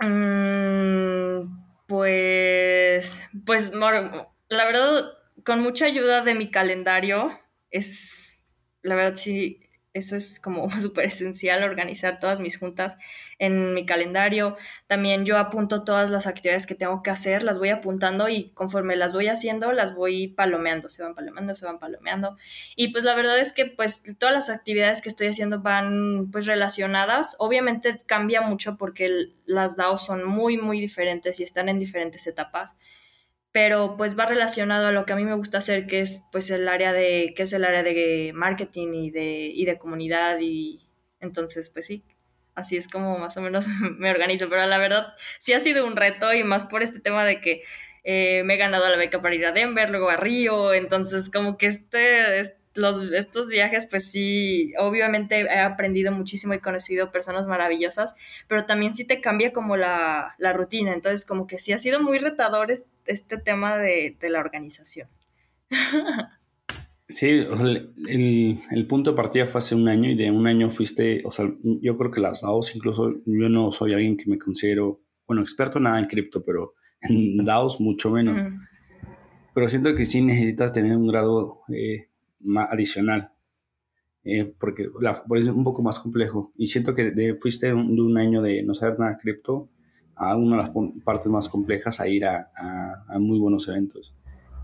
mm, 0.00 1.86
pues, 1.86 3.28
pues 3.46 3.72
la 3.72 4.64
verdad, 4.64 5.12
con 5.44 5.60
mucha 5.60 5.86
ayuda 5.86 6.22
de 6.22 6.34
mi 6.34 6.50
calendario, 6.50 7.38
es 7.70 8.44
la 8.82 8.94
verdad 8.94 9.16
sí, 9.16 9.69
eso 9.92 10.16
es 10.16 10.38
como 10.40 10.70
súper 10.80 11.06
esencial, 11.06 11.62
organizar 11.62 12.16
todas 12.16 12.40
mis 12.40 12.58
juntas 12.58 12.96
en 13.38 13.74
mi 13.74 13.86
calendario. 13.86 14.56
También 14.86 15.24
yo 15.24 15.38
apunto 15.38 15.84
todas 15.84 16.10
las 16.10 16.26
actividades 16.26 16.66
que 16.66 16.74
tengo 16.74 17.02
que 17.02 17.10
hacer, 17.10 17.42
las 17.42 17.58
voy 17.58 17.70
apuntando 17.70 18.28
y 18.28 18.50
conforme 18.50 18.96
las 18.96 19.12
voy 19.12 19.28
haciendo, 19.28 19.72
las 19.72 19.94
voy 19.94 20.28
palomeando, 20.28 20.88
se 20.88 21.02
van 21.02 21.14
palomeando, 21.14 21.54
se 21.54 21.66
van 21.66 21.78
palomeando. 21.78 22.36
Y 22.76 22.88
pues 22.88 23.04
la 23.04 23.14
verdad 23.14 23.38
es 23.38 23.52
que 23.52 23.66
pues 23.66 24.02
todas 24.18 24.34
las 24.34 24.50
actividades 24.50 25.02
que 25.02 25.08
estoy 25.08 25.28
haciendo 25.28 25.60
van 25.60 26.30
pues 26.30 26.46
relacionadas. 26.46 27.36
Obviamente 27.38 28.00
cambia 28.06 28.40
mucho 28.40 28.76
porque 28.76 29.30
las 29.46 29.76
DAO 29.76 29.98
son 29.98 30.24
muy, 30.24 30.56
muy 30.56 30.80
diferentes 30.80 31.40
y 31.40 31.42
están 31.42 31.68
en 31.68 31.78
diferentes 31.78 32.26
etapas 32.26 32.76
pero 33.52 33.96
pues 33.96 34.18
va 34.18 34.26
relacionado 34.26 34.86
a 34.86 34.92
lo 34.92 35.04
que 35.06 35.12
a 35.12 35.16
mí 35.16 35.24
me 35.24 35.34
gusta 35.34 35.58
hacer, 35.58 35.86
que 35.86 36.00
es 36.00 36.22
pues 36.32 36.50
el 36.50 36.68
área 36.68 36.92
de, 36.92 37.32
que 37.36 37.42
es 37.42 37.52
el 37.52 37.64
área 37.64 37.82
de 37.82 38.32
marketing 38.34 38.92
y 38.94 39.10
de, 39.10 39.50
y 39.52 39.64
de 39.64 39.78
comunidad 39.78 40.38
y 40.40 40.88
entonces 41.20 41.70
pues 41.70 41.86
sí, 41.86 42.04
así 42.54 42.76
es 42.76 42.88
como 42.88 43.18
más 43.18 43.36
o 43.36 43.42
menos 43.42 43.66
me 43.98 44.10
organizo, 44.10 44.48
pero 44.48 44.66
la 44.66 44.78
verdad 44.78 45.14
sí 45.38 45.52
ha 45.52 45.60
sido 45.60 45.86
un 45.86 45.96
reto 45.96 46.32
y 46.32 46.44
más 46.44 46.66
por 46.66 46.82
este 46.82 47.00
tema 47.00 47.24
de 47.24 47.40
que 47.40 47.62
eh, 48.04 48.42
me 48.44 48.54
he 48.54 48.56
ganado 48.56 48.88
la 48.88 48.96
beca 48.96 49.20
para 49.20 49.34
ir 49.34 49.46
a 49.46 49.52
Denver, 49.52 49.90
luego 49.90 50.10
a 50.10 50.16
Río, 50.16 50.72
entonces 50.72 51.28
como 51.30 51.58
que 51.58 51.66
este, 51.66 52.42
los, 52.74 53.00
estos 53.12 53.48
viajes, 53.48 53.86
pues 53.88 54.10
sí, 54.10 54.72
obviamente 54.78 55.40
he 55.40 55.58
aprendido 55.58 56.12
muchísimo 56.12 56.54
y 56.54 56.60
conocido 56.60 57.10
personas 57.10 57.46
maravillosas, 57.46 58.14
pero 58.48 58.64
también 58.64 58.94
sí 58.94 59.04
te 59.04 59.20
cambia 59.20 59.52
como 59.52 59.76
la, 59.76 60.36
rutina. 60.54 60.92
Entonces, 60.92 61.24
como 61.24 61.46
que 61.46 61.58
sí 61.58 61.72
ha 61.72 61.78
sido 61.78 62.00
muy 62.00 62.18
retador 62.18 62.70
tema 63.38 63.76
de, 63.78 64.16
la 64.22 64.40
organización. 64.40 65.08
Sí, 67.08 67.40
o 67.40 67.56
sea, 67.56 67.66
el, 67.66 68.86
punto 68.88 69.10
de 69.10 69.16
partida 69.16 69.46
fue 69.46 69.58
hace 69.58 69.74
un 69.74 69.88
año 69.88 70.10
y 70.10 70.14
de 70.14 70.30
un 70.30 70.46
año 70.46 70.70
fuiste, 70.70 71.22
o 71.24 71.30
sea, 71.30 71.52
yo 71.62 71.96
creo 71.96 72.10
que 72.10 72.20
las 72.20 72.42
DAOs, 72.42 72.74
incluso 72.76 73.20
yo 73.26 73.48
no 73.48 73.72
soy 73.72 73.94
alguien 73.94 74.16
que 74.16 74.30
me 74.30 74.38
considero, 74.38 75.00
bueno, 75.26 75.42
experto 75.42 75.80
nada 75.80 75.98
en 75.98 76.06
cripto, 76.06 76.44
pero 76.44 76.74
en 77.00 77.36
DAOs 77.44 77.80
mucho 77.80 78.10
menos. 78.10 78.40
Pero 79.54 79.68
siento 79.68 79.94
que 79.94 80.04
sí 80.04 80.22
necesitas 80.22 80.72
tener 80.72 80.96
un 80.96 81.08
grado 81.08 81.62
eh, 81.74 82.08
adicional, 82.70 83.32
eh, 84.22 84.54
porque 84.58 84.88
la, 85.00 85.10
es 85.10 85.48
un 85.48 85.64
poco 85.64 85.82
más 85.82 85.98
complejo. 85.98 86.52
Y 86.56 86.68
siento 86.68 86.94
que 86.94 87.36
fuiste 87.40 87.68
de 87.68 87.74
un, 87.74 88.18
año 88.18 88.42
de 88.42 88.62
no 88.62 88.74
saber 88.74 88.98
nada 88.98 89.12
de 89.12 89.18
cripto 89.18 89.68
a 90.20 90.36
una 90.36 90.56
de 90.56 90.62
las 90.62 90.74
partes 91.04 91.26
más 91.26 91.48
complejas 91.48 92.00
a 92.00 92.08
ir 92.08 92.24
a, 92.24 92.50
a, 93.08 93.18
muy 93.18 93.38
buenos 93.38 93.66
eventos. 93.68 94.14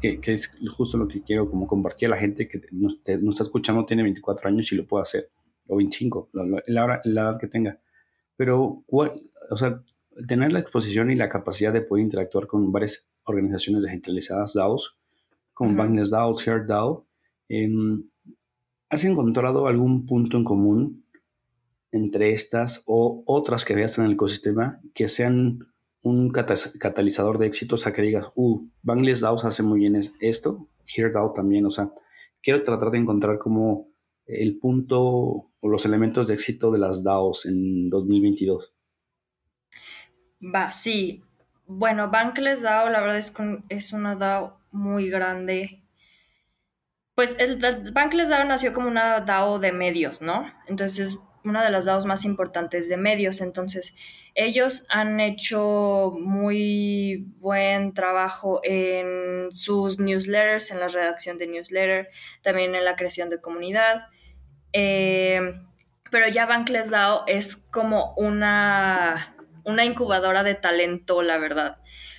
Que, 0.01 0.21
que, 0.21 0.35
es 0.35 0.53
justo 0.71 0.99
lo 0.99 1.09
que 1.09 1.23
quiero 1.23 1.51
como 1.51 1.67
compartir 1.67 2.09
a 2.09 2.11
la 2.11 2.19
gente 2.19 2.47
que 2.47 2.61
nos, 2.71 2.99
está 3.07 3.43
escuchando, 3.43 3.87
tiene 3.87 4.03
24 4.03 4.49
años 4.49 4.71
y 4.71 4.77
lo 4.77 4.87
puede 4.87 5.03
hacer, 5.03 5.31
o 5.69 5.77
25, 5.77 6.31
la, 6.35 6.63
la, 6.67 7.01
la 7.03 7.23
edad 7.23 7.41
que 7.41 7.47
tenga. 7.47 7.81
Pero, 8.37 8.85
o 8.89 9.57
sea, 9.57 9.83
tener 10.29 10.53
la 10.53 10.61
exposición 10.61 11.11
y 11.11 11.17
la 11.17 11.31
capacidad 11.31 11.73
de 11.73 11.81
poder 11.81 12.05
interactuar 12.05 12.47
con 12.47 12.71
varias 12.71 13.09
organizaciones 13.25 13.83
descentralizadas, 13.83 14.53
DAOs, 14.53 14.99
como 15.55 15.71
uh 15.71 15.87
-huh. 15.87 16.11
DAOs, 16.11 16.43
Heart 16.43 16.67
DAO, 16.69 17.07
Em, 17.49 18.09
¿Has 18.89 19.05
encontrado 19.05 19.67
algún 19.67 20.07
punto 20.07 20.37
en 20.37 20.45
común 20.45 21.05
entre 21.97 22.33
estas 22.33 22.83
o 22.87 23.23
otras 23.27 23.65
que 23.65 23.75
veas 23.75 23.99
en 23.99 24.05
el 24.05 24.13
ecosistema 24.13 24.81
que 24.95 25.09
sean 25.09 25.59
un 26.03 26.31
catalizador 26.31 27.39
de 27.39 27.47
éxito? 27.47 27.75
O 27.75 27.79
sea, 27.79 27.93
que 27.93 28.03
digas, 28.03 28.29
uh, 28.35 28.69
Bangladesh 28.83 29.21
DAOs 29.21 29.45
hace 29.45 29.63
muy 29.63 29.81
bien 29.81 30.01
esto, 30.21 30.69
Here 30.85 31.11
DAO 31.11 31.33
también. 31.33 31.67
O 31.67 31.71
sea, 31.71 31.91
quiero 32.43 32.63
tratar 32.63 32.91
de 32.91 32.99
encontrar 32.99 33.39
como 33.39 33.89
el 34.27 34.59
punto 34.59 35.01
o 35.01 35.69
los 35.69 35.85
elementos 35.85 36.29
de 36.29 36.35
éxito 36.35 36.71
de 36.71 36.79
las 36.79 37.03
DAOs 37.03 37.47
en 37.47 37.91
2022. 37.91 38.75
Va, 40.55 40.71
sí. 40.71 41.23
Bueno, 41.67 42.11
Bankless 42.11 42.63
DAO, 42.63 42.91
la 42.91 43.01
verdad 43.01 43.19
es 43.19 43.31
que 43.31 43.59
es 43.69 43.93
una 43.93 44.15
DAO 44.15 44.61
muy 44.71 45.09
grande 45.09 45.83
pues 47.17 47.35
el 47.39 47.59
Bankless 47.93 48.29
DAO 48.29 48.45
nació 48.45 48.75
como 48.75 48.89
una 48.89 49.21
DAO 49.21 49.59
de 49.59 49.73
medios, 49.73 50.21
¿no? 50.21 50.53
Entonces, 50.69 51.19
una 51.47 51.65
de 51.65 51.71
las 51.71 51.87
DAOs 51.87 52.05
más 52.05 52.25
importantes 52.25 52.89
de 52.89 52.97
medios. 52.97 53.41
Entonces, 53.41 53.95
ellos 54.35 54.85
han 54.89 55.21
hecho 55.21 56.15
muy 56.21 57.27
buen 57.39 57.95
trabajo 57.95 58.61
en 58.65 59.51
sus 59.51 59.99
newsletters, 59.99 60.71
en 60.71 60.81
la 60.81 60.89
redacción 60.89 61.39
de 61.39 61.47
newsletter, 61.47 62.09
también 62.43 62.75
en 62.75 62.85
la 62.85 62.97
creación 62.97 63.31
de 63.31 63.41
comunidad. 63.41 64.09
Eh, 64.73 65.41
pero 66.11 66.29
ya 66.29 66.47
Bankless 66.47 66.91
DAO 66.91 67.25
es 67.27 67.57
como 67.57 68.15
una, 68.17 69.37
una 69.65 69.85
incubadora 69.85 70.43
de 70.43 70.55
talento, 70.55 71.23
la 71.23 71.39
verdad, 71.39 71.79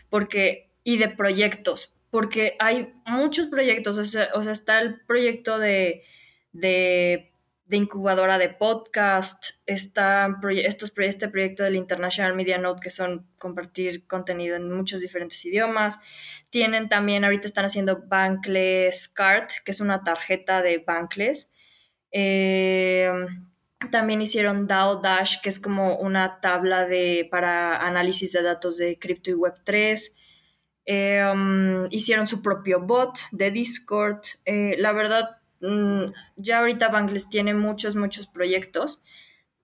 porque, 0.09 0.71
y 0.83 0.97
de 0.97 1.09
proyectos, 1.09 1.99
porque 2.09 2.55
hay 2.59 2.93
muchos 3.05 3.47
proyectos, 3.47 3.97
o 3.97 4.05
sea, 4.05 4.29
está 4.51 4.79
el 4.79 5.01
proyecto 5.01 5.59
de, 5.59 6.03
incubadora 7.75 8.37
de 8.37 8.49
podcast, 8.49 9.55
está 9.65 10.39
estos, 10.63 10.93
este 10.97 11.27
proyecto 11.27 11.63
del 11.63 11.75
International 11.75 12.33
Media 12.33 12.57
Note, 12.57 12.81
que 12.81 12.89
son 12.89 13.27
compartir 13.37 14.07
contenido 14.07 14.55
en 14.55 14.71
muchos 14.71 15.01
diferentes 15.01 15.43
idiomas. 15.43 15.99
Tienen 16.49 16.87
también, 16.87 17.25
ahorita 17.25 17.47
están 17.47 17.65
haciendo 17.65 18.03
Bankless 18.07 19.09
Card, 19.09 19.49
que 19.65 19.71
es 19.71 19.81
una 19.81 20.03
tarjeta 20.03 20.61
de 20.61 20.77
Bankless. 20.77 21.51
Eh, 22.11 23.11
también 23.91 24.21
hicieron 24.21 24.67
DAO 24.67 25.01
Dash, 25.01 25.41
que 25.41 25.49
es 25.49 25.59
como 25.59 25.97
una 25.97 26.39
tabla 26.39 26.85
de, 26.85 27.27
para 27.29 27.85
análisis 27.85 28.31
de 28.31 28.43
datos 28.43 28.77
de 28.77 28.97
cripto 28.97 29.29
y 29.29 29.33
Web3. 29.33 30.11
Eh, 30.89 31.21
um, 31.33 31.87
hicieron 31.91 32.27
su 32.27 32.41
propio 32.41 32.81
bot 32.81 33.19
de 33.31 33.51
Discord. 33.51 34.21
Eh, 34.45 34.75
la 34.79 34.93
verdad, 34.93 35.37
ya 36.35 36.59
ahorita 36.59 36.89
Bangles 36.89 37.29
tiene 37.29 37.53
muchos, 37.53 37.95
muchos 37.95 38.27
proyectos. 38.27 39.03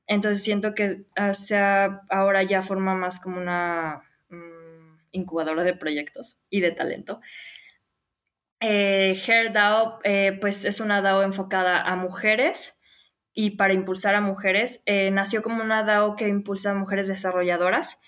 Entonces 0.08 0.44
siento 0.44 0.74
que 0.74 1.06
ah, 1.16 1.34
sea, 1.34 2.02
ahora 2.10 2.44
ya 2.44 2.62
forma 2.62 2.96
más 2.96 3.20
como 3.20 3.38
una 3.38 4.02
mm, 4.30 4.98
incubadora 5.12 5.64
de 5.64 5.74
proyectos 5.74 6.38
y 6.50 6.62
de 6.62 6.72
talento. 6.72 7.22
Eh, 8.60 9.20
HairDAO, 9.28 10.00
eh, 10.04 10.38
pues 10.40 10.66
es 10.66 10.80
una 10.80 11.02
DAO 11.02 11.24
enfocada 11.24 11.82
a 11.82 11.96
mujeres 11.96 12.80
y 13.34 13.52
para 13.52 13.74
impulsar 13.74 14.16
a 14.16 14.22
mujeres. 14.22 14.84
Eh, 14.86 15.12
nació 15.12 15.44
como 15.44 15.64
una 15.64 15.84
DAO 15.84 16.16
que 16.16 16.28
impulsa 16.28 16.72
a 16.72 16.76
mujeres 16.76 17.08
desarrolladoras 17.08 18.00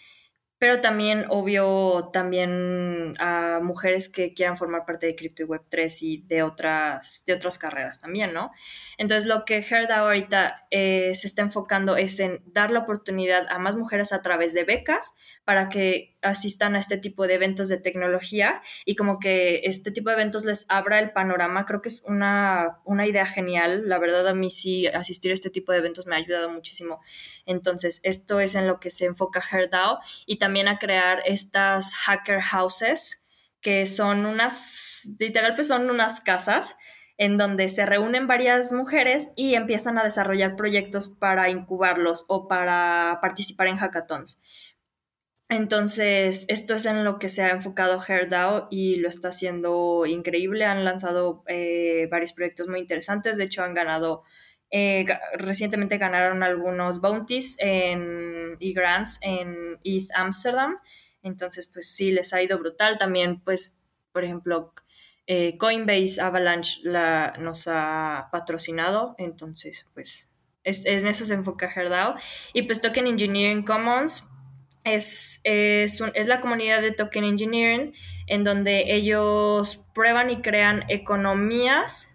pero 0.57 0.79
también, 0.79 1.25
obvio, 1.29 2.09
también 2.13 3.15
a 3.19 3.59
mujeres 3.61 4.07
que 4.09 4.33
quieran 4.33 4.57
formar 4.57 4.85
parte 4.85 5.05
de 5.05 5.15
Crypto 5.15 5.43
y 5.43 5.45
Web3 5.45 5.97
y 6.01 6.21
de 6.27 6.43
otras, 6.43 7.23
de 7.25 7.33
otras 7.33 7.57
carreras 7.57 7.99
también, 7.99 8.33
¿no? 8.33 8.51
Entonces, 8.97 9.27
lo 9.27 9.43
que 9.43 9.57
Herda 9.57 9.97
ahorita 9.97 10.67
eh, 10.71 11.13
se 11.15 11.27
está 11.27 11.41
enfocando 11.41 11.97
es 11.97 12.19
en 12.19 12.41
dar 12.45 12.71
la 12.71 12.79
oportunidad 12.79 13.45
a 13.49 13.59
más 13.59 13.75
mujeres 13.75 14.13
a 14.13 14.21
través 14.21 14.53
de 14.53 14.63
becas 14.63 15.13
para 15.43 15.67
que 15.67 16.14
asistan 16.25 16.75
a 16.75 16.79
este 16.79 16.97
tipo 16.97 17.27
de 17.27 17.35
eventos 17.35 17.69
de 17.69 17.77
tecnología 17.77 18.61
y 18.83 18.95
como 18.95 19.19
que 19.19 19.61
este 19.63 19.91
tipo 19.91 20.09
de 20.09 20.15
eventos 20.15 20.43
les 20.43 20.65
abra 20.69 20.99
el 20.99 21.11
panorama. 21.11 21.65
Creo 21.65 21.81
que 21.81 21.89
es 21.89 22.03
una, 22.05 22.79
una 22.83 23.05
idea 23.05 23.25
genial. 23.25 23.87
La 23.87 23.99
verdad, 23.99 24.27
a 24.27 24.33
mí 24.33 24.49
sí 24.49 24.87
asistir 24.87 25.31
a 25.31 25.35
este 25.35 25.49
tipo 25.49 25.71
de 25.71 25.77
eventos 25.77 26.07
me 26.07 26.15
ha 26.15 26.19
ayudado 26.19 26.49
muchísimo. 26.49 26.99
Entonces, 27.45 27.99
esto 28.03 28.39
es 28.39 28.55
en 28.55 28.67
lo 28.67 28.79
que 28.79 28.89
se 28.89 29.05
enfoca 29.05 29.41
HerDAO 29.41 29.99
y 30.25 30.37
también 30.37 30.67
a 30.67 30.79
crear 30.79 31.21
estas 31.25 31.93
hacker 31.93 32.41
houses, 32.41 33.25
que 33.61 33.85
son 33.85 34.25
unas, 34.25 35.07
literal, 35.19 35.55
pues 35.55 35.67
son 35.67 35.89
unas 35.89 36.21
casas 36.21 36.75
en 37.17 37.37
donde 37.37 37.69
se 37.69 37.85
reúnen 37.85 38.27
varias 38.27 38.73
mujeres 38.73 39.29
y 39.35 39.55
empiezan 39.55 39.97
a 39.97 40.03
desarrollar 40.03 40.55
proyectos 40.55 41.07
para 41.07 41.49
incubarlos 41.49 42.25
o 42.27 42.47
para 42.47 43.19
participar 43.21 43.67
en 43.67 43.77
hackathons. 43.77 44.41
Entonces, 45.47 46.45
esto 46.47 46.73
es 46.73 46.85
en 46.85 47.03
lo 47.03 47.19
que 47.19 47.29
se 47.29 47.43
ha 47.43 47.51
enfocado 47.51 47.99
HairDAO 47.99 48.67
y 48.71 48.95
lo 48.95 49.09
está 49.09 49.27
haciendo 49.27 50.05
increíble. 50.07 50.65
Han 50.65 50.83
lanzado 50.83 51.43
eh, 51.47 52.07
varios 52.09 52.33
proyectos 52.33 52.67
muy 52.67 52.79
interesantes. 52.79 53.37
De 53.37 53.43
hecho, 53.43 53.63
han 53.63 53.75
ganado 53.75 54.23
eh, 54.71 55.05
recientemente 55.37 55.97
ganaron 55.97 56.43
algunos 56.43 56.99
bounties 56.99 57.57
y 57.61 58.73
grants 58.73 59.19
en 59.21 59.79
ETH 59.83 60.09
Amsterdam. 60.15 60.79
Entonces, 61.21 61.67
pues 61.67 61.89
sí, 61.89 62.11
les 62.11 62.33
ha 62.33 62.41
ido 62.41 62.57
brutal. 62.57 62.97
También, 62.97 63.39
pues, 63.41 63.79
por 64.11 64.23
ejemplo, 64.23 64.73
eh, 65.27 65.57
Coinbase 65.57 66.19
Avalanche 66.21 66.79
la, 66.83 67.35
nos 67.39 67.67
ha 67.67 68.29
patrocinado. 68.31 69.15
Entonces, 69.17 69.85
pues, 69.93 70.27
es, 70.63 70.85
en 70.85 71.07
eso 71.07 71.25
se 71.25 71.35
enfoca 71.35 71.71
HerdAO. 71.71 72.15
Y 72.53 72.63
pues 72.63 72.81
Token 72.81 73.07
Engineering 73.07 73.63
Commons 73.63 74.27
es, 74.85 75.41
es, 75.43 76.01
es 76.13 76.27
la 76.27 76.39
comunidad 76.39 76.81
de 76.81 76.91
Token 76.91 77.25
Engineering 77.25 77.93
en 78.27 78.43
donde 78.43 78.95
ellos 78.95 79.85
prueban 79.93 80.29
y 80.29 80.41
crean 80.41 80.83
economías 80.87 82.13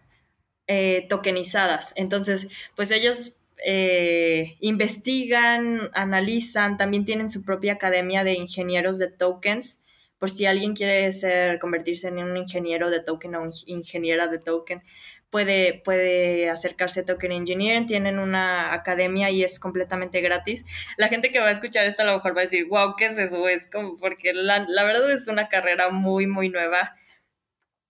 eh, 0.66 1.06
tokenizadas. 1.08 1.92
Entonces, 1.96 2.48
pues 2.76 2.90
ellos 2.90 3.36
eh, 3.64 4.56
investigan, 4.60 5.90
analizan, 5.94 6.76
también 6.76 7.04
tienen 7.04 7.28
su 7.28 7.44
propia 7.44 7.74
academia 7.74 8.24
de 8.24 8.34
ingenieros 8.34 8.98
de 8.98 9.08
tokens. 9.08 9.84
Por 10.18 10.30
si 10.30 10.46
alguien 10.46 10.74
quiere 10.74 11.10
ser, 11.12 11.58
convertirse 11.58 12.08
en 12.08 12.18
un 12.18 12.36
ingeniero 12.36 12.90
de 12.90 13.00
token 13.00 13.34
o 13.36 13.50
ingeniera 13.66 14.28
de 14.28 14.38
token, 14.38 14.82
puede, 15.30 15.80
puede 15.84 16.50
acercarse 16.50 17.00
a 17.00 17.04
Token 17.06 17.32
Engineering. 17.32 17.86
Tienen 17.86 18.18
una 18.18 18.74
academia 18.74 19.30
y 19.30 19.44
es 19.44 19.58
completamente 19.58 20.20
gratis. 20.20 20.64
La 20.96 21.08
gente 21.08 21.30
que 21.30 21.40
va 21.40 21.46
a 21.46 21.52
escuchar 21.52 21.86
esto 21.86 22.02
a 22.02 22.06
lo 22.06 22.14
mejor 22.14 22.36
va 22.36 22.40
a 22.40 22.44
decir, 22.44 22.66
wow, 22.66 22.94
¿qué 22.96 23.06
es 23.06 23.18
eso? 23.18 23.48
Es 23.48 23.66
como 23.66 23.96
porque 23.96 24.34
la, 24.34 24.66
la 24.68 24.84
verdad 24.84 25.10
es 25.12 25.28
una 25.28 25.48
carrera 25.48 25.90
muy, 25.90 26.26
muy 26.26 26.48
nueva 26.48 26.96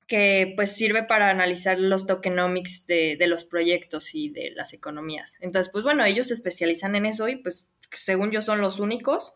que 0.06 0.52
pues 0.56 0.72
sirve 0.72 1.04
para 1.04 1.30
analizar 1.30 1.78
los 1.78 2.06
tokenomics 2.06 2.86
de, 2.86 3.16
de, 3.16 3.26
los 3.28 3.44
proyectos 3.44 4.14
y 4.16 4.28
de 4.28 4.50
las 4.50 4.72
economías. 4.72 5.38
Entonces, 5.40 5.70
pues 5.70 5.84
bueno, 5.84 6.04
ellos 6.04 6.26
se 6.26 6.34
especializan 6.34 6.96
en 6.96 7.06
eso 7.06 7.28
y 7.28 7.36
pues 7.36 7.68
según 7.92 8.32
yo 8.32 8.42
son 8.42 8.60
los 8.60 8.80
únicos. 8.80 9.34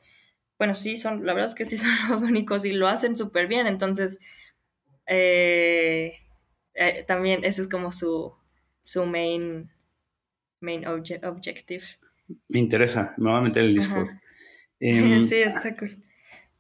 Bueno, 0.59 0.75
sí, 0.75 0.97
son, 0.97 1.25
la 1.25 1.33
verdad 1.33 1.51
es 1.51 1.55
que 1.55 1.65
sí 1.65 1.77
son 1.79 1.93
los 2.09 2.23
únicos 2.23 2.65
y 2.65 2.73
lo 2.73 2.89
hacen 2.89 3.17
súper 3.17 3.47
bien. 3.47 3.69
Entonces, 3.69 4.19
eh, 5.07 6.24
eh, 6.75 7.05
también 7.07 7.45
ese 7.45 7.63
es 7.63 7.69
como 7.69 7.93
su, 7.93 8.33
su 8.81 9.07
main, 9.07 9.71
main 10.61 10.87
objective. 10.87 11.85
Me 12.49 12.59
interesa, 12.59 13.15
me 13.17 13.31
voy 13.31 13.41
a 13.41 13.43
meter 13.43 13.65
el 13.65 13.75
Discord. 13.75 14.09
Em, 14.81 15.23
sí, 15.29 15.37
está 15.37 15.77
cool. 15.77 16.03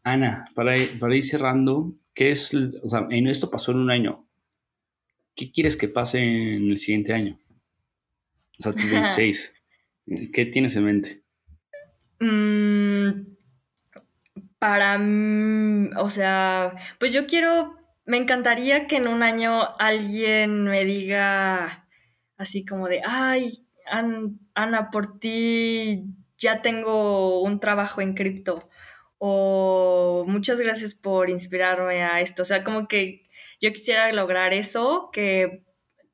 Ana, 0.03 0.45
para, 0.55 0.75
para, 1.01 1.17
ir 1.17 1.25
cerrando, 1.25 1.95
¿qué 2.15 2.31
es, 2.31 2.55
o 2.55 2.89
sea, 2.89 3.07
en 3.11 3.27
esto 3.27 3.51
pasó 3.51 3.73
en 3.73 3.79
un 3.79 3.91
año? 3.91 4.27
¿Qué 5.35 5.51
quieres 5.51 5.77
que 5.77 5.89
pase 5.89 6.21
en 6.21 6.71
el 6.71 6.79
siguiente 6.79 7.15
año? 7.15 7.41
O 8.59 8.63
sea, 8.63 8.73
26. 8.73 9.55
¿Qué 10.33 10.47
tienes 10.47 10.77
en 10.77 10.85
mente? 10.85 11.23
Mm, 12.21 13.35
para, 14.59 14.99
o 15.99 16.11
sea, 16.11 16.75
pues 16.99 17.13
yo 17.13 17.27
quiero, 17.27 17.77
me 18.05 18.19
encantaría 18.19 18.87
que 18.87 18.97
en 18.97 19.09
un 19.09 19.23
año 19.23 19.77
alguien 19.79 20.65
me 20.65 20.85
diga 20.85 21.89
así 22.37 22.65
como 22.65 22.89
de, 22.89 23.03
ay, 23.05 23.67
Ana, 24.55 24.91
por 24.91 25.19
ti 25.19 26.05
ya 26.39 26.63
tengo 26.63 27.43
un 27.43 27.61
trabajo 27.61 28.01
en 28.01 28.15
cripto 28.15 28.69
o 29.19 30.25
muchas 30.27 30.61
gracias 30.61 30.95
por 30.95 31.31
inspirarme 31.31 32.03
a 32.05 32.21
esto. 32.21 32.43
O 32.43 32.45
sea, 32.45 32.65
como 32.65 32.89
que 32.89 33.23
yo 33.61 33.73
quisiera 33.73 34.13
lograr 34.13 34.53
eso, 34.53 35.09
que 35.13 35.65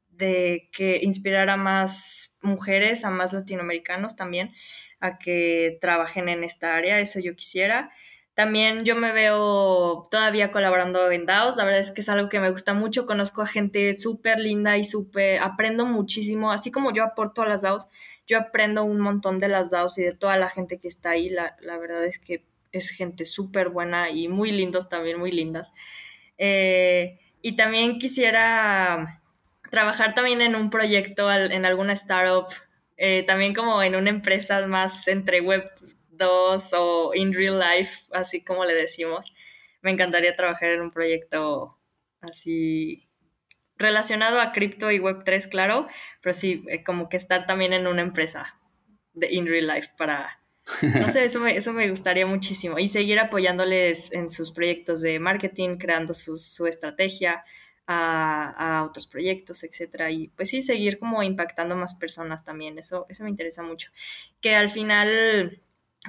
de 0.08 0.68
que 0.72 1.00
inspirara 1.02 1.54
a 1.54 1.56
más 1.56 2.34
mujeres, 2.42 3.04
a 3.04 3.10
más 3.10 3.32
latinoamericanos 3.32 4.16
también, 4.16 4.52
a 5.00 5.18
que 5.18 5.78
trabajen 5.80 6.28
en 6.28 6.44
esta 6.44 6.76
área, 6.76 7.00
eso 7.00 7.20
yo 7.20 7.34
quisiera. 7.34 7.90
También 8.34 8.84
yo 8.84 8.96
me 8.96 9.12
veo 9.12 10.08
todavía 10.10 10.50
colaborando 10.50 11.10
en 11.10 11.26
DAOs, 11.26 11.56
la 11.56 11.64
verdad 11.64 11.80
es 11.80 11.90
que 11.90 12.00
es 12.00 12.08
algo 12.08 12.28
que 12.28 12.40
me 12.40 12.50
gusta 12.50 12.74
mucho, 12.74 13.04
conozco 13.04 13.42
a 13.42 13.46
gente 13.46 13.92
súper 13.94 14.38
linda 14.38 14.78
y 14.78 14.84
súper, 14.84 15.40
aprendo 15.40 15.84
muchísimo, 15.84 16.52
así 16.52 16.70
como 16.70 16.92
yo 16.92 17.04
aporto 17.04 17.42
a 17.42 17.46
las 17.46 17.62
DAOs, 17.62 17.88
yo 18.26 18.38
aprendo 18.38 18.84
un 18.84 19.00
montón 19.00 19.38
de 19.40 19.48
las 19.48 19.70
DAOs 19.70 19.98
y 19.98 20.02
de 20.04 20.14
toda 20.14 20.38
la 20.38 20.48
gente 20.48 20.78
que 20.78 20.88
está 20.88 21.10
ahí, 21.10 21.28
la, 21.28 21.56
la 21.60 21.76
verdad 21.76 22.04
es 22.04 22.18
que 22.18 22.44
es 22.72 22.90
gente 22.90 23.24
súper 23.24 23.68
buena 23.68 24.10
y 24.10 24.28
muy 24.28 24.52
lindos 24.52 24.88
también, 24.88 25.18
muy 25.18 25.32
lindas. 25.32 25.72
Eh, 26.38 27.18
y 27.42 27.56
también 27.56 27.98
quisiera 27.98 29.22
trabajar 29.70 30.14
también 30.14 30.40
en 30.40 30.56
un 30.56 30.70
proyecto, 30.70 31.32
en 31.32 31.64
alguna 31.64 31.92
startup, 31.92 32.46
eh, 32.96 33.24
también 33.26 33.54
como 33.54 33.82
en 33.82 33.96
una 33.96 34.10
empresa 34.10 34.66
más 34.66 35.08
entre 35.08 35.40
Web 35.40 35.64
2 36.20 36.72
o 36.74 37.12
in 37.14 37.34
real 37.34 37.58
life, 37.58 38.06
así 38.12 38.44
como 38.44 38.64
le 38.64 38.74
decimos. 38.74 39.34
Me 39.82 39.90
encantaría 39.90 40.36
trabajar 40.36 40.70
en 40.70 40.82
un 40.82 40.92
proyecto 40.92 41.76
así 42.20 43.10
relacionado 43.80 44.40
a 44.40 44.52
cripto 44.52 44.90
y 44.90 44.98
Web 45.00 45.24
3, 45.24 45.48
claro, 45.48 45.88
pero 46.22 46.34
sí, 46.34 46.62
eh, 46.68 46.84
como 46.84 47.08
que 47.08 47.16
estar 47.16 47.46
también 47.46 47.72
en 47.72 47.86
una 47.86 48.02
empresa 48.02 48.60
de 49.14 49.32
in 49.32 49.46
real 49.46 49.66
life 49.66 49.90
para, 49.96 50.40
no 51.00 51.08
sé, 51.08 51.24
eso 51.24 51.40
me, 51.40 51.56
eso 51.56 51.72
me 51.72 51.90
gustaría 51.90 52.26
muchísimo. 52.26 52.78
Y 52.78 52.88
seguir 52.88 53.18
apoyándoles 53.18 54.12
en 54.12 54.30
sus 54.30 54.52
proyectos 54.52 55.00
de 55.00 55.18
marketing, 55.18 55.78
creando 55.78 56.14
su, 56.14 56.36
su 56.36 56.66
estrategia 56.66 57.42
a, 57.86 58.78
a, 58.78 58.84
otros 58.84 59.06
proyectos, 59.06 59.64
etcétera. 59.64 60.10
Y 60.10 60.28
pues 60.28 60.50
sí, 60.50 60.62
seguir 60.62 60.98
como 60.98 61.22
impactando 61.22 61.74
más 61.74 61.94
personas 61.94 62.44
también. 62.44 62.78
Eso, 62.78 63.06
eso 63.08 63.24
me 63.24 63.30
interesa 63.30 63.62
mucho. 63.62 63.90
Que 64.40 64.54
al 64.54 64.70
final, 64.70 65.60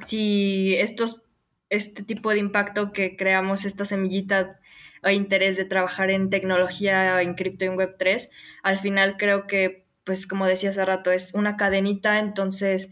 si 0.06 0.76
estos, 0.76 1.22
este 1.70 2.04
tipo 2.04 2.32
de 2.32 2.40
impacto 2.40 2.92
que 2.94 3.16
creamos, 3.16 3.66
esta 3.66 3.86
semillita 3.86 4.60
o 5.04 5.10
interés 5.10 5.58
de 5.58 5.66
trabajar 5.66 6.12
en 6.12 6.30
tecnología, 6.30 7.22
en 7.22 7.34
cripto 7.34 7.66
y 7.66 7.70
en 7.70 7.76
web 7.76 7.96
3, 7.98 8.30
al 8.64 8.78
final 8.78 9.18
creo 9.18 9.48
que, 9.48 9.86
pues 10.04 10.28
como 10.28 10.48
decía 10.48 10.70
hace 10.70 10.86
rato, 10.86 11.12
es 11.12 11.34
una 11.34 11.58
cadenita, 11.58 12.20
entonces 12.20 12.92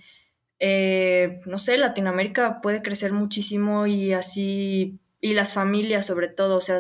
eh, 0.60 1.40
no 1.46 1.58
sé, 1.58 1.78
Latinoamérica 1.78 2.60
puede 2.62 2.82
crecer 2.82 3.14
muchísimo 3.14 3.88
y 3.88 4.12
así, 4.14 5.00
y 5.22 5.34
las 5.34 5.54
familias 5.54 6.06
sobre 6.06 6.28
todo, 6.28 6.58
o 6.58 6.62
sea, 6.62 6.80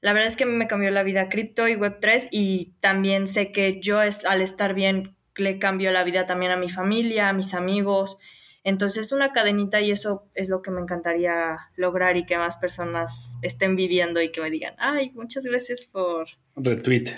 la 0.00 0.12
verdad 0.12 0.28
es 0.28 0.36
que 0.36 0.46
me 0.46 0.66
cambió 0.66 0.90
la 0.90 1.02
vida 1.02 1.28
cripto 1.28 1.68
y 1.68 1.74
Web3 1.74 2.28
y 2.30 2.74
también 2.80 3.28
sé 3.28 3.52
que 3.52 3.80
yo 3.80 4.00
al 4.00 4.42
estar 4.42 4.74
bien 4.74 5.16
le 5.36 5.58
cambio 5.58 5.92
la 5.92 6.04
vida 6.04 6.26
también 6.26 6.52
a 6.52 6.56
mi 6.56 6.68
familia, 6.68 7.28
a 7.28 7.32
mis 7.32 7.54
amigos. 7.54 8.18
Entonces 8.64 9.06
es 9.06 9.12
una 9.12 9.32
cadenita 9.32 9.82
y 9.82 9.90
eso 9.90 10.30
es 10.34 10.48
lo 10.48 10.62
que 10.62 10.70
me 10.70 10.80
encantaría 10.80 11.58
lograr 11.76 12.16
y 12.16 12.24
que 12.24 12.38
más 12.38 12.56
personas 12.56 13.36
estén 13.42 13.76
viviendo 13.76 14.22
y 14.22 14.32
que 14.32 14.40
me 14.40 14.50
digan, 14.50 14.74
ay, 14.78 15.10
muchas 15.10 15.44
gracias 15.44 15.84
por... 15.84 16.28
Retweet. 16.56 17.10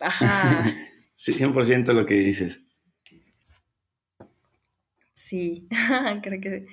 Ajá. 0.00 0.74
sí, 1.14 1.34
100% 1.34 1.92
lo 1.92 2.06
que 2.06 2.14
dices. 2.14 2.62
Sí, 5.12 5.68
creo 6.22 6.40
que, 6.40 6.66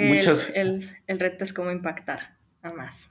muchas... 0.00 0.52
el, 0.56 0.90
reto 1.06 1.44
es 1.44 1.52
cómo 1.52 1.70
impactar 1.70 2.36
a 2.62 2.74
más. 2.74 3.08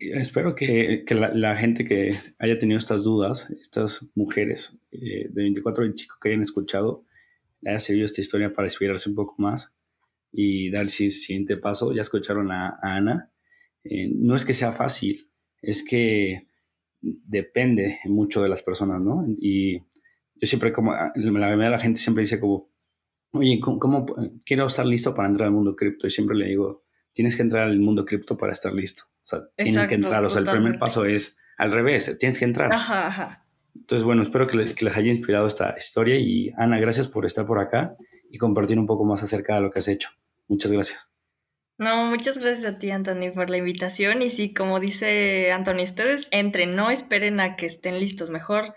Espero 0.00 0.54
que, 0.54 1.04
la, 1.10 1.54
gente 1.54 1.84
que 1.84 2.16
haya 2.38 2.56
tenido 2.56 2.78
estas 2.78 3.04
dudas, 3.04 3.50
estas 3.50 4.10
mujeres 4.14 4.80
eh, 4.90 5.28
de 5.28 5.42
24 5.42 5.82
a 5.82 5.84
25 5.84 6.16
que 6.18 6.28
hayan 6.30 6.40
escuchado, 6.40 7.04
le 7.60 7.70
haya 7.70 7.78
servido 7.78 8.06
esta 8.06 8.20
historia 8.20 8.52
para 8.52 8.66
inspirarse 8.66 9.08
un 9.08 9.14
poco 9.14 9.34
más 9.38 9.76
y 10.32 10.70
dar 10.70 10.82
el 10.82 10.90
siguiente 10.90 11.56
paso. 11.56 11.92
Ya 11.92 12.02
escucharon 12.02 12.50
a, 12.52 12.78
Ana. 12.82 13.32
Eh, 13.84 14.10
no 14.14 14.36
es 14.36 14.44
que 14.44 14.54
sea 14.54 14.72
fácil, 14.72 15.30
es 15.62 15.82
que 15.82 16.48
depende 17.00 17.98
mucho 18.04 18.42
de 18.42 18.48
las 18.48 18.62
personas, 18.62 19.00
¿no? 19.00 19.24
Y 19.40 19.78
yo 20.34 20.46
siempre, 20.46 20.72
como 20.72 20.92
la 20.92 21.30
mayoría 21.32 21.66
de 21.66 21.70
la 21.70 21.78
gente 21.78 22.00
siempre 22.00 22.22
dice 22.22 22.40
como, 22.40 22.70
oye, 23.32 23.60
¿cómo, 23.60 24.06
quiero 24.44 24.66
estar 24.66 24.86
listo 24.86 25.14
para 25.14 25.28
entrar 25.28 25.48
al 25.48 25.54
mundo 25.54 25.76
cripto? 25.76 26.06
Y 26.06 26.10
siempre 26.10 26.36
le 26.36 26.46
digo, 26.46 26.84
tienes 27.12 27.36
que 27.36 27.42
entrar 27.42 27.64
al 27.64 27.78
mundo 27.80 28.04
cripto 28.04 28.36
para 28.36 28.52
estar 28.52 28.72
listo. 28.74 29.04
O 29.06 29.26
sea, 29.26 29.40
tienes 29.56 29.86
que 29.86 29.94
entrar. 29.94 30.24
O 30.24 30.30
sea, 30.30 30.40
el 30.40 30.48
primer 30.48 30.78
paso 30.78 31.04
es 31.04 31.38
al 31.56 31.72
revés, 31.72 32.16
tienes 32.18 32.38
que 32.38 32.44
entrar. 32.44 32.72
Ajá, 32.72 33.06
ajá. 33.06 33.47
Entonces, 33.80 34.04
bueno, 34.04 34.22
espero 34.22 34.46
que, 34.46 34.56
les 34.56 34.96
haya 34.96 35.10
inspirado 35.10 35.46
esta 35.46 35.74
historia 35.76 36.16
y 36.16 36.52
Ana, 36.56 36.78
gracias 36.78 37.08
por 37.08 37.24
estar 37.24 37.46
por 37.46 37.58
acá 37.58 37.96
y 38.30 38.38
compartir 38.38 38.78
un 38.78 38.86
poco 38.86 39.04
más 39.04 39.22
acerca 39.22 39.54
de 39.54 39.60
lo 39.62 39.70
que 39.70 39.78
has 39.78 39.88
hecho. 39.88 40.10
Muchas 40.46 40.72
gracias. 40.72 41.10
No, 41.78 42.06
muchas 42.06 42.38
gracias 42.38 42.74
a 42.74 42.78
ti, 42.78 42.90
Anthony, 42.90 43.32
por 43.32 43.50
la 43.50 43.56
invitación. 43.56 44.20
Y 44.22 44.30
sí, 44.30 44.52
como 44.52 44.80
dice 44.80 45.52
Anthony, 45.52 45.82
ustedes 45.84 46.28
entren, 46.30 46.74
no 46.74 46.90
esperen 46.90 47.40
a 47.40 47.56
que 47.56 47.66
estén 47.66 48.00
listos, 48.00 48.30
mejor 48.30 48.74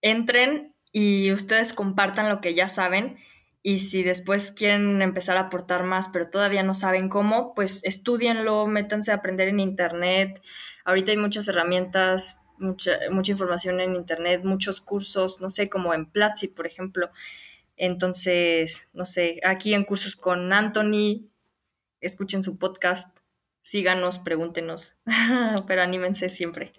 entren 0.00 0.74
y 0.90 1.32
ustedes 1.32 1.72
compartan 1.72 2.28
lo 2.28 2.40
que 2.40 2.54
ya 2.54 2.68
saben 2.68 3.16
y 3.62 3.78
si 3.78 4.02
después 4.02 4.50
quieren 4.50 5.00
empezar 5.00 5.36
a 5.36 5.42
aportar 5.42 5.84
más, 5.84 6.08
pero 6.08 6.28
todavía 6.28 6.64
no 6.64 6.74
saben 6.74 7.08
cómo, 7.08 7.54
pues 7.54 7.80
estudienlo, 7.84 8.66
métanse 8.66 9.12
a 9.12 9.16
aprender 9.16 9.48
en 9.48 9.60
Internet. 9.60 10.42
Ahorita 10.84 11.12
hay 11.12 11.18
muchas 11.18 11.46
herramientas, 11.46 12.41
mucha, 12.62 12.92
mucha 13.10 13.32
información 13.32 13.80
en 13.80 13.94
Internet, 13.94 14.42
muchos 14.44 14.80
cursos, 14.80 15.40
no 15.40 15.50
sé, 15.50 15.68
como 15.68 15.92
en 15.94 16.06
Platzi, 16.06 16.48
por 16.48 16.66
ejemplo. 16.66 17.10
Entonces, 17.76 18.88
no 18.92 19.04
sé, 19.04 19.40
aquí 19.44 19.74
en 19.74 19.84
cursos 19.84 20.16
con 20.16 20.52
Anthony, 20.52 21.28
escuchen 22.00 22.42
su 22.42 22.58
podcast, 22.58 23.18
síganos, 23.62 24.18
pregúntenos, 24.18 24.96
pero 25.66 25.82
anímense 25.82 26.28
siempre. 26.28 26.72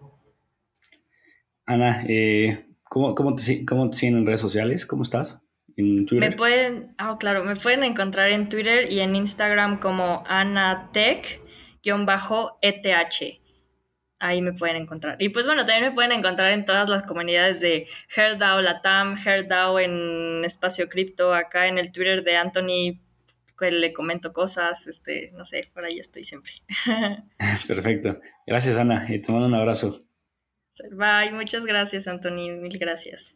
Ana, 1.65 2.03
eh, 2.07 2.65
¿cómo, 2.83 3.15
cómo, 3.15 3.35
te, 3.35 3.65
¿cómo 3.65 3.89
te 3.89 3.97
siguen 3.97 4.17
en 4.17 4.25
redes 4.25 4.41
sociales? 4.41 4.85
¿Cómo 4.85 5.03
estás? 5.03 5.43
en 5.77 6.05
Twitter? 6.05 6.29
Me 6.29 6.35
pueden, 6.35 6.93
ah, 6.97 7.17
claro, 7.19 7.43
me 7.43 7.55
pueden 7.55 7.83
encontrar 7.83 8.29
en 8.31 8.49
Twitter 8.49 8.91
y 8.91 8.99
en 8.99 9.15
Instagram 9.15 9.79
como 9.79 10.23
anatech-eth. 10.27 11.39
Ahí 14.25 14.41
me 14.41 14.53
pueden 14.53 14.77
encontrar. 14.77 15.17
Y 15.19 15.27
pues 15.29 15.45
bueno, 15.45 15.65
también 15.65 15.89
me 15.89 15.93
pueden 15.93 16.13
encontrar 16.13 16.53
en 16.53 16.63
todas 16.63 16.87
las 16.87 17.03
comunidades 17.03 17.59
de 17.59 17.87
HerdDAO 18.15 18.61
Latam, 18.61 19.17
HerdDAO 19.17 19.79
en 19.79 20.45
Espacio 20.45 20.87
Cripto, 20.87 21.33
acá 21.33 21.67
en 21.67 21.77
el 21.77 21.91
Twitter 21.91 22.23
de 22.23 22.37
Anthony, 22.37 23.01
que 23.59 23.69
le 23.69 23.91
comento 23.91 24.31
cosas, 24.31 24.87
este, 24.87 25.31
no 25.33 25.43
sé, 25.43 25.69
por 25.73 25.83
ahí 25.83 25.99
estoy 25.99 26.23
siempre. 26.23 26.53
Perfecto. 27.67 28.21
Gracias, 28.47 28.77
Ana. 28.77 29.05
Y 29.09 29.19
te 29.19 29.29
mando 29.29 29.47
un 29.47 29.55
abrazo. 29.55 30.01
Bye. 30.91 31.33
Muchas 31.33 31.65
gracias, 31.65 32.07
Anthony. 32.07 32.49
Mil 32.61 32.77
gracias. 32.79 33.35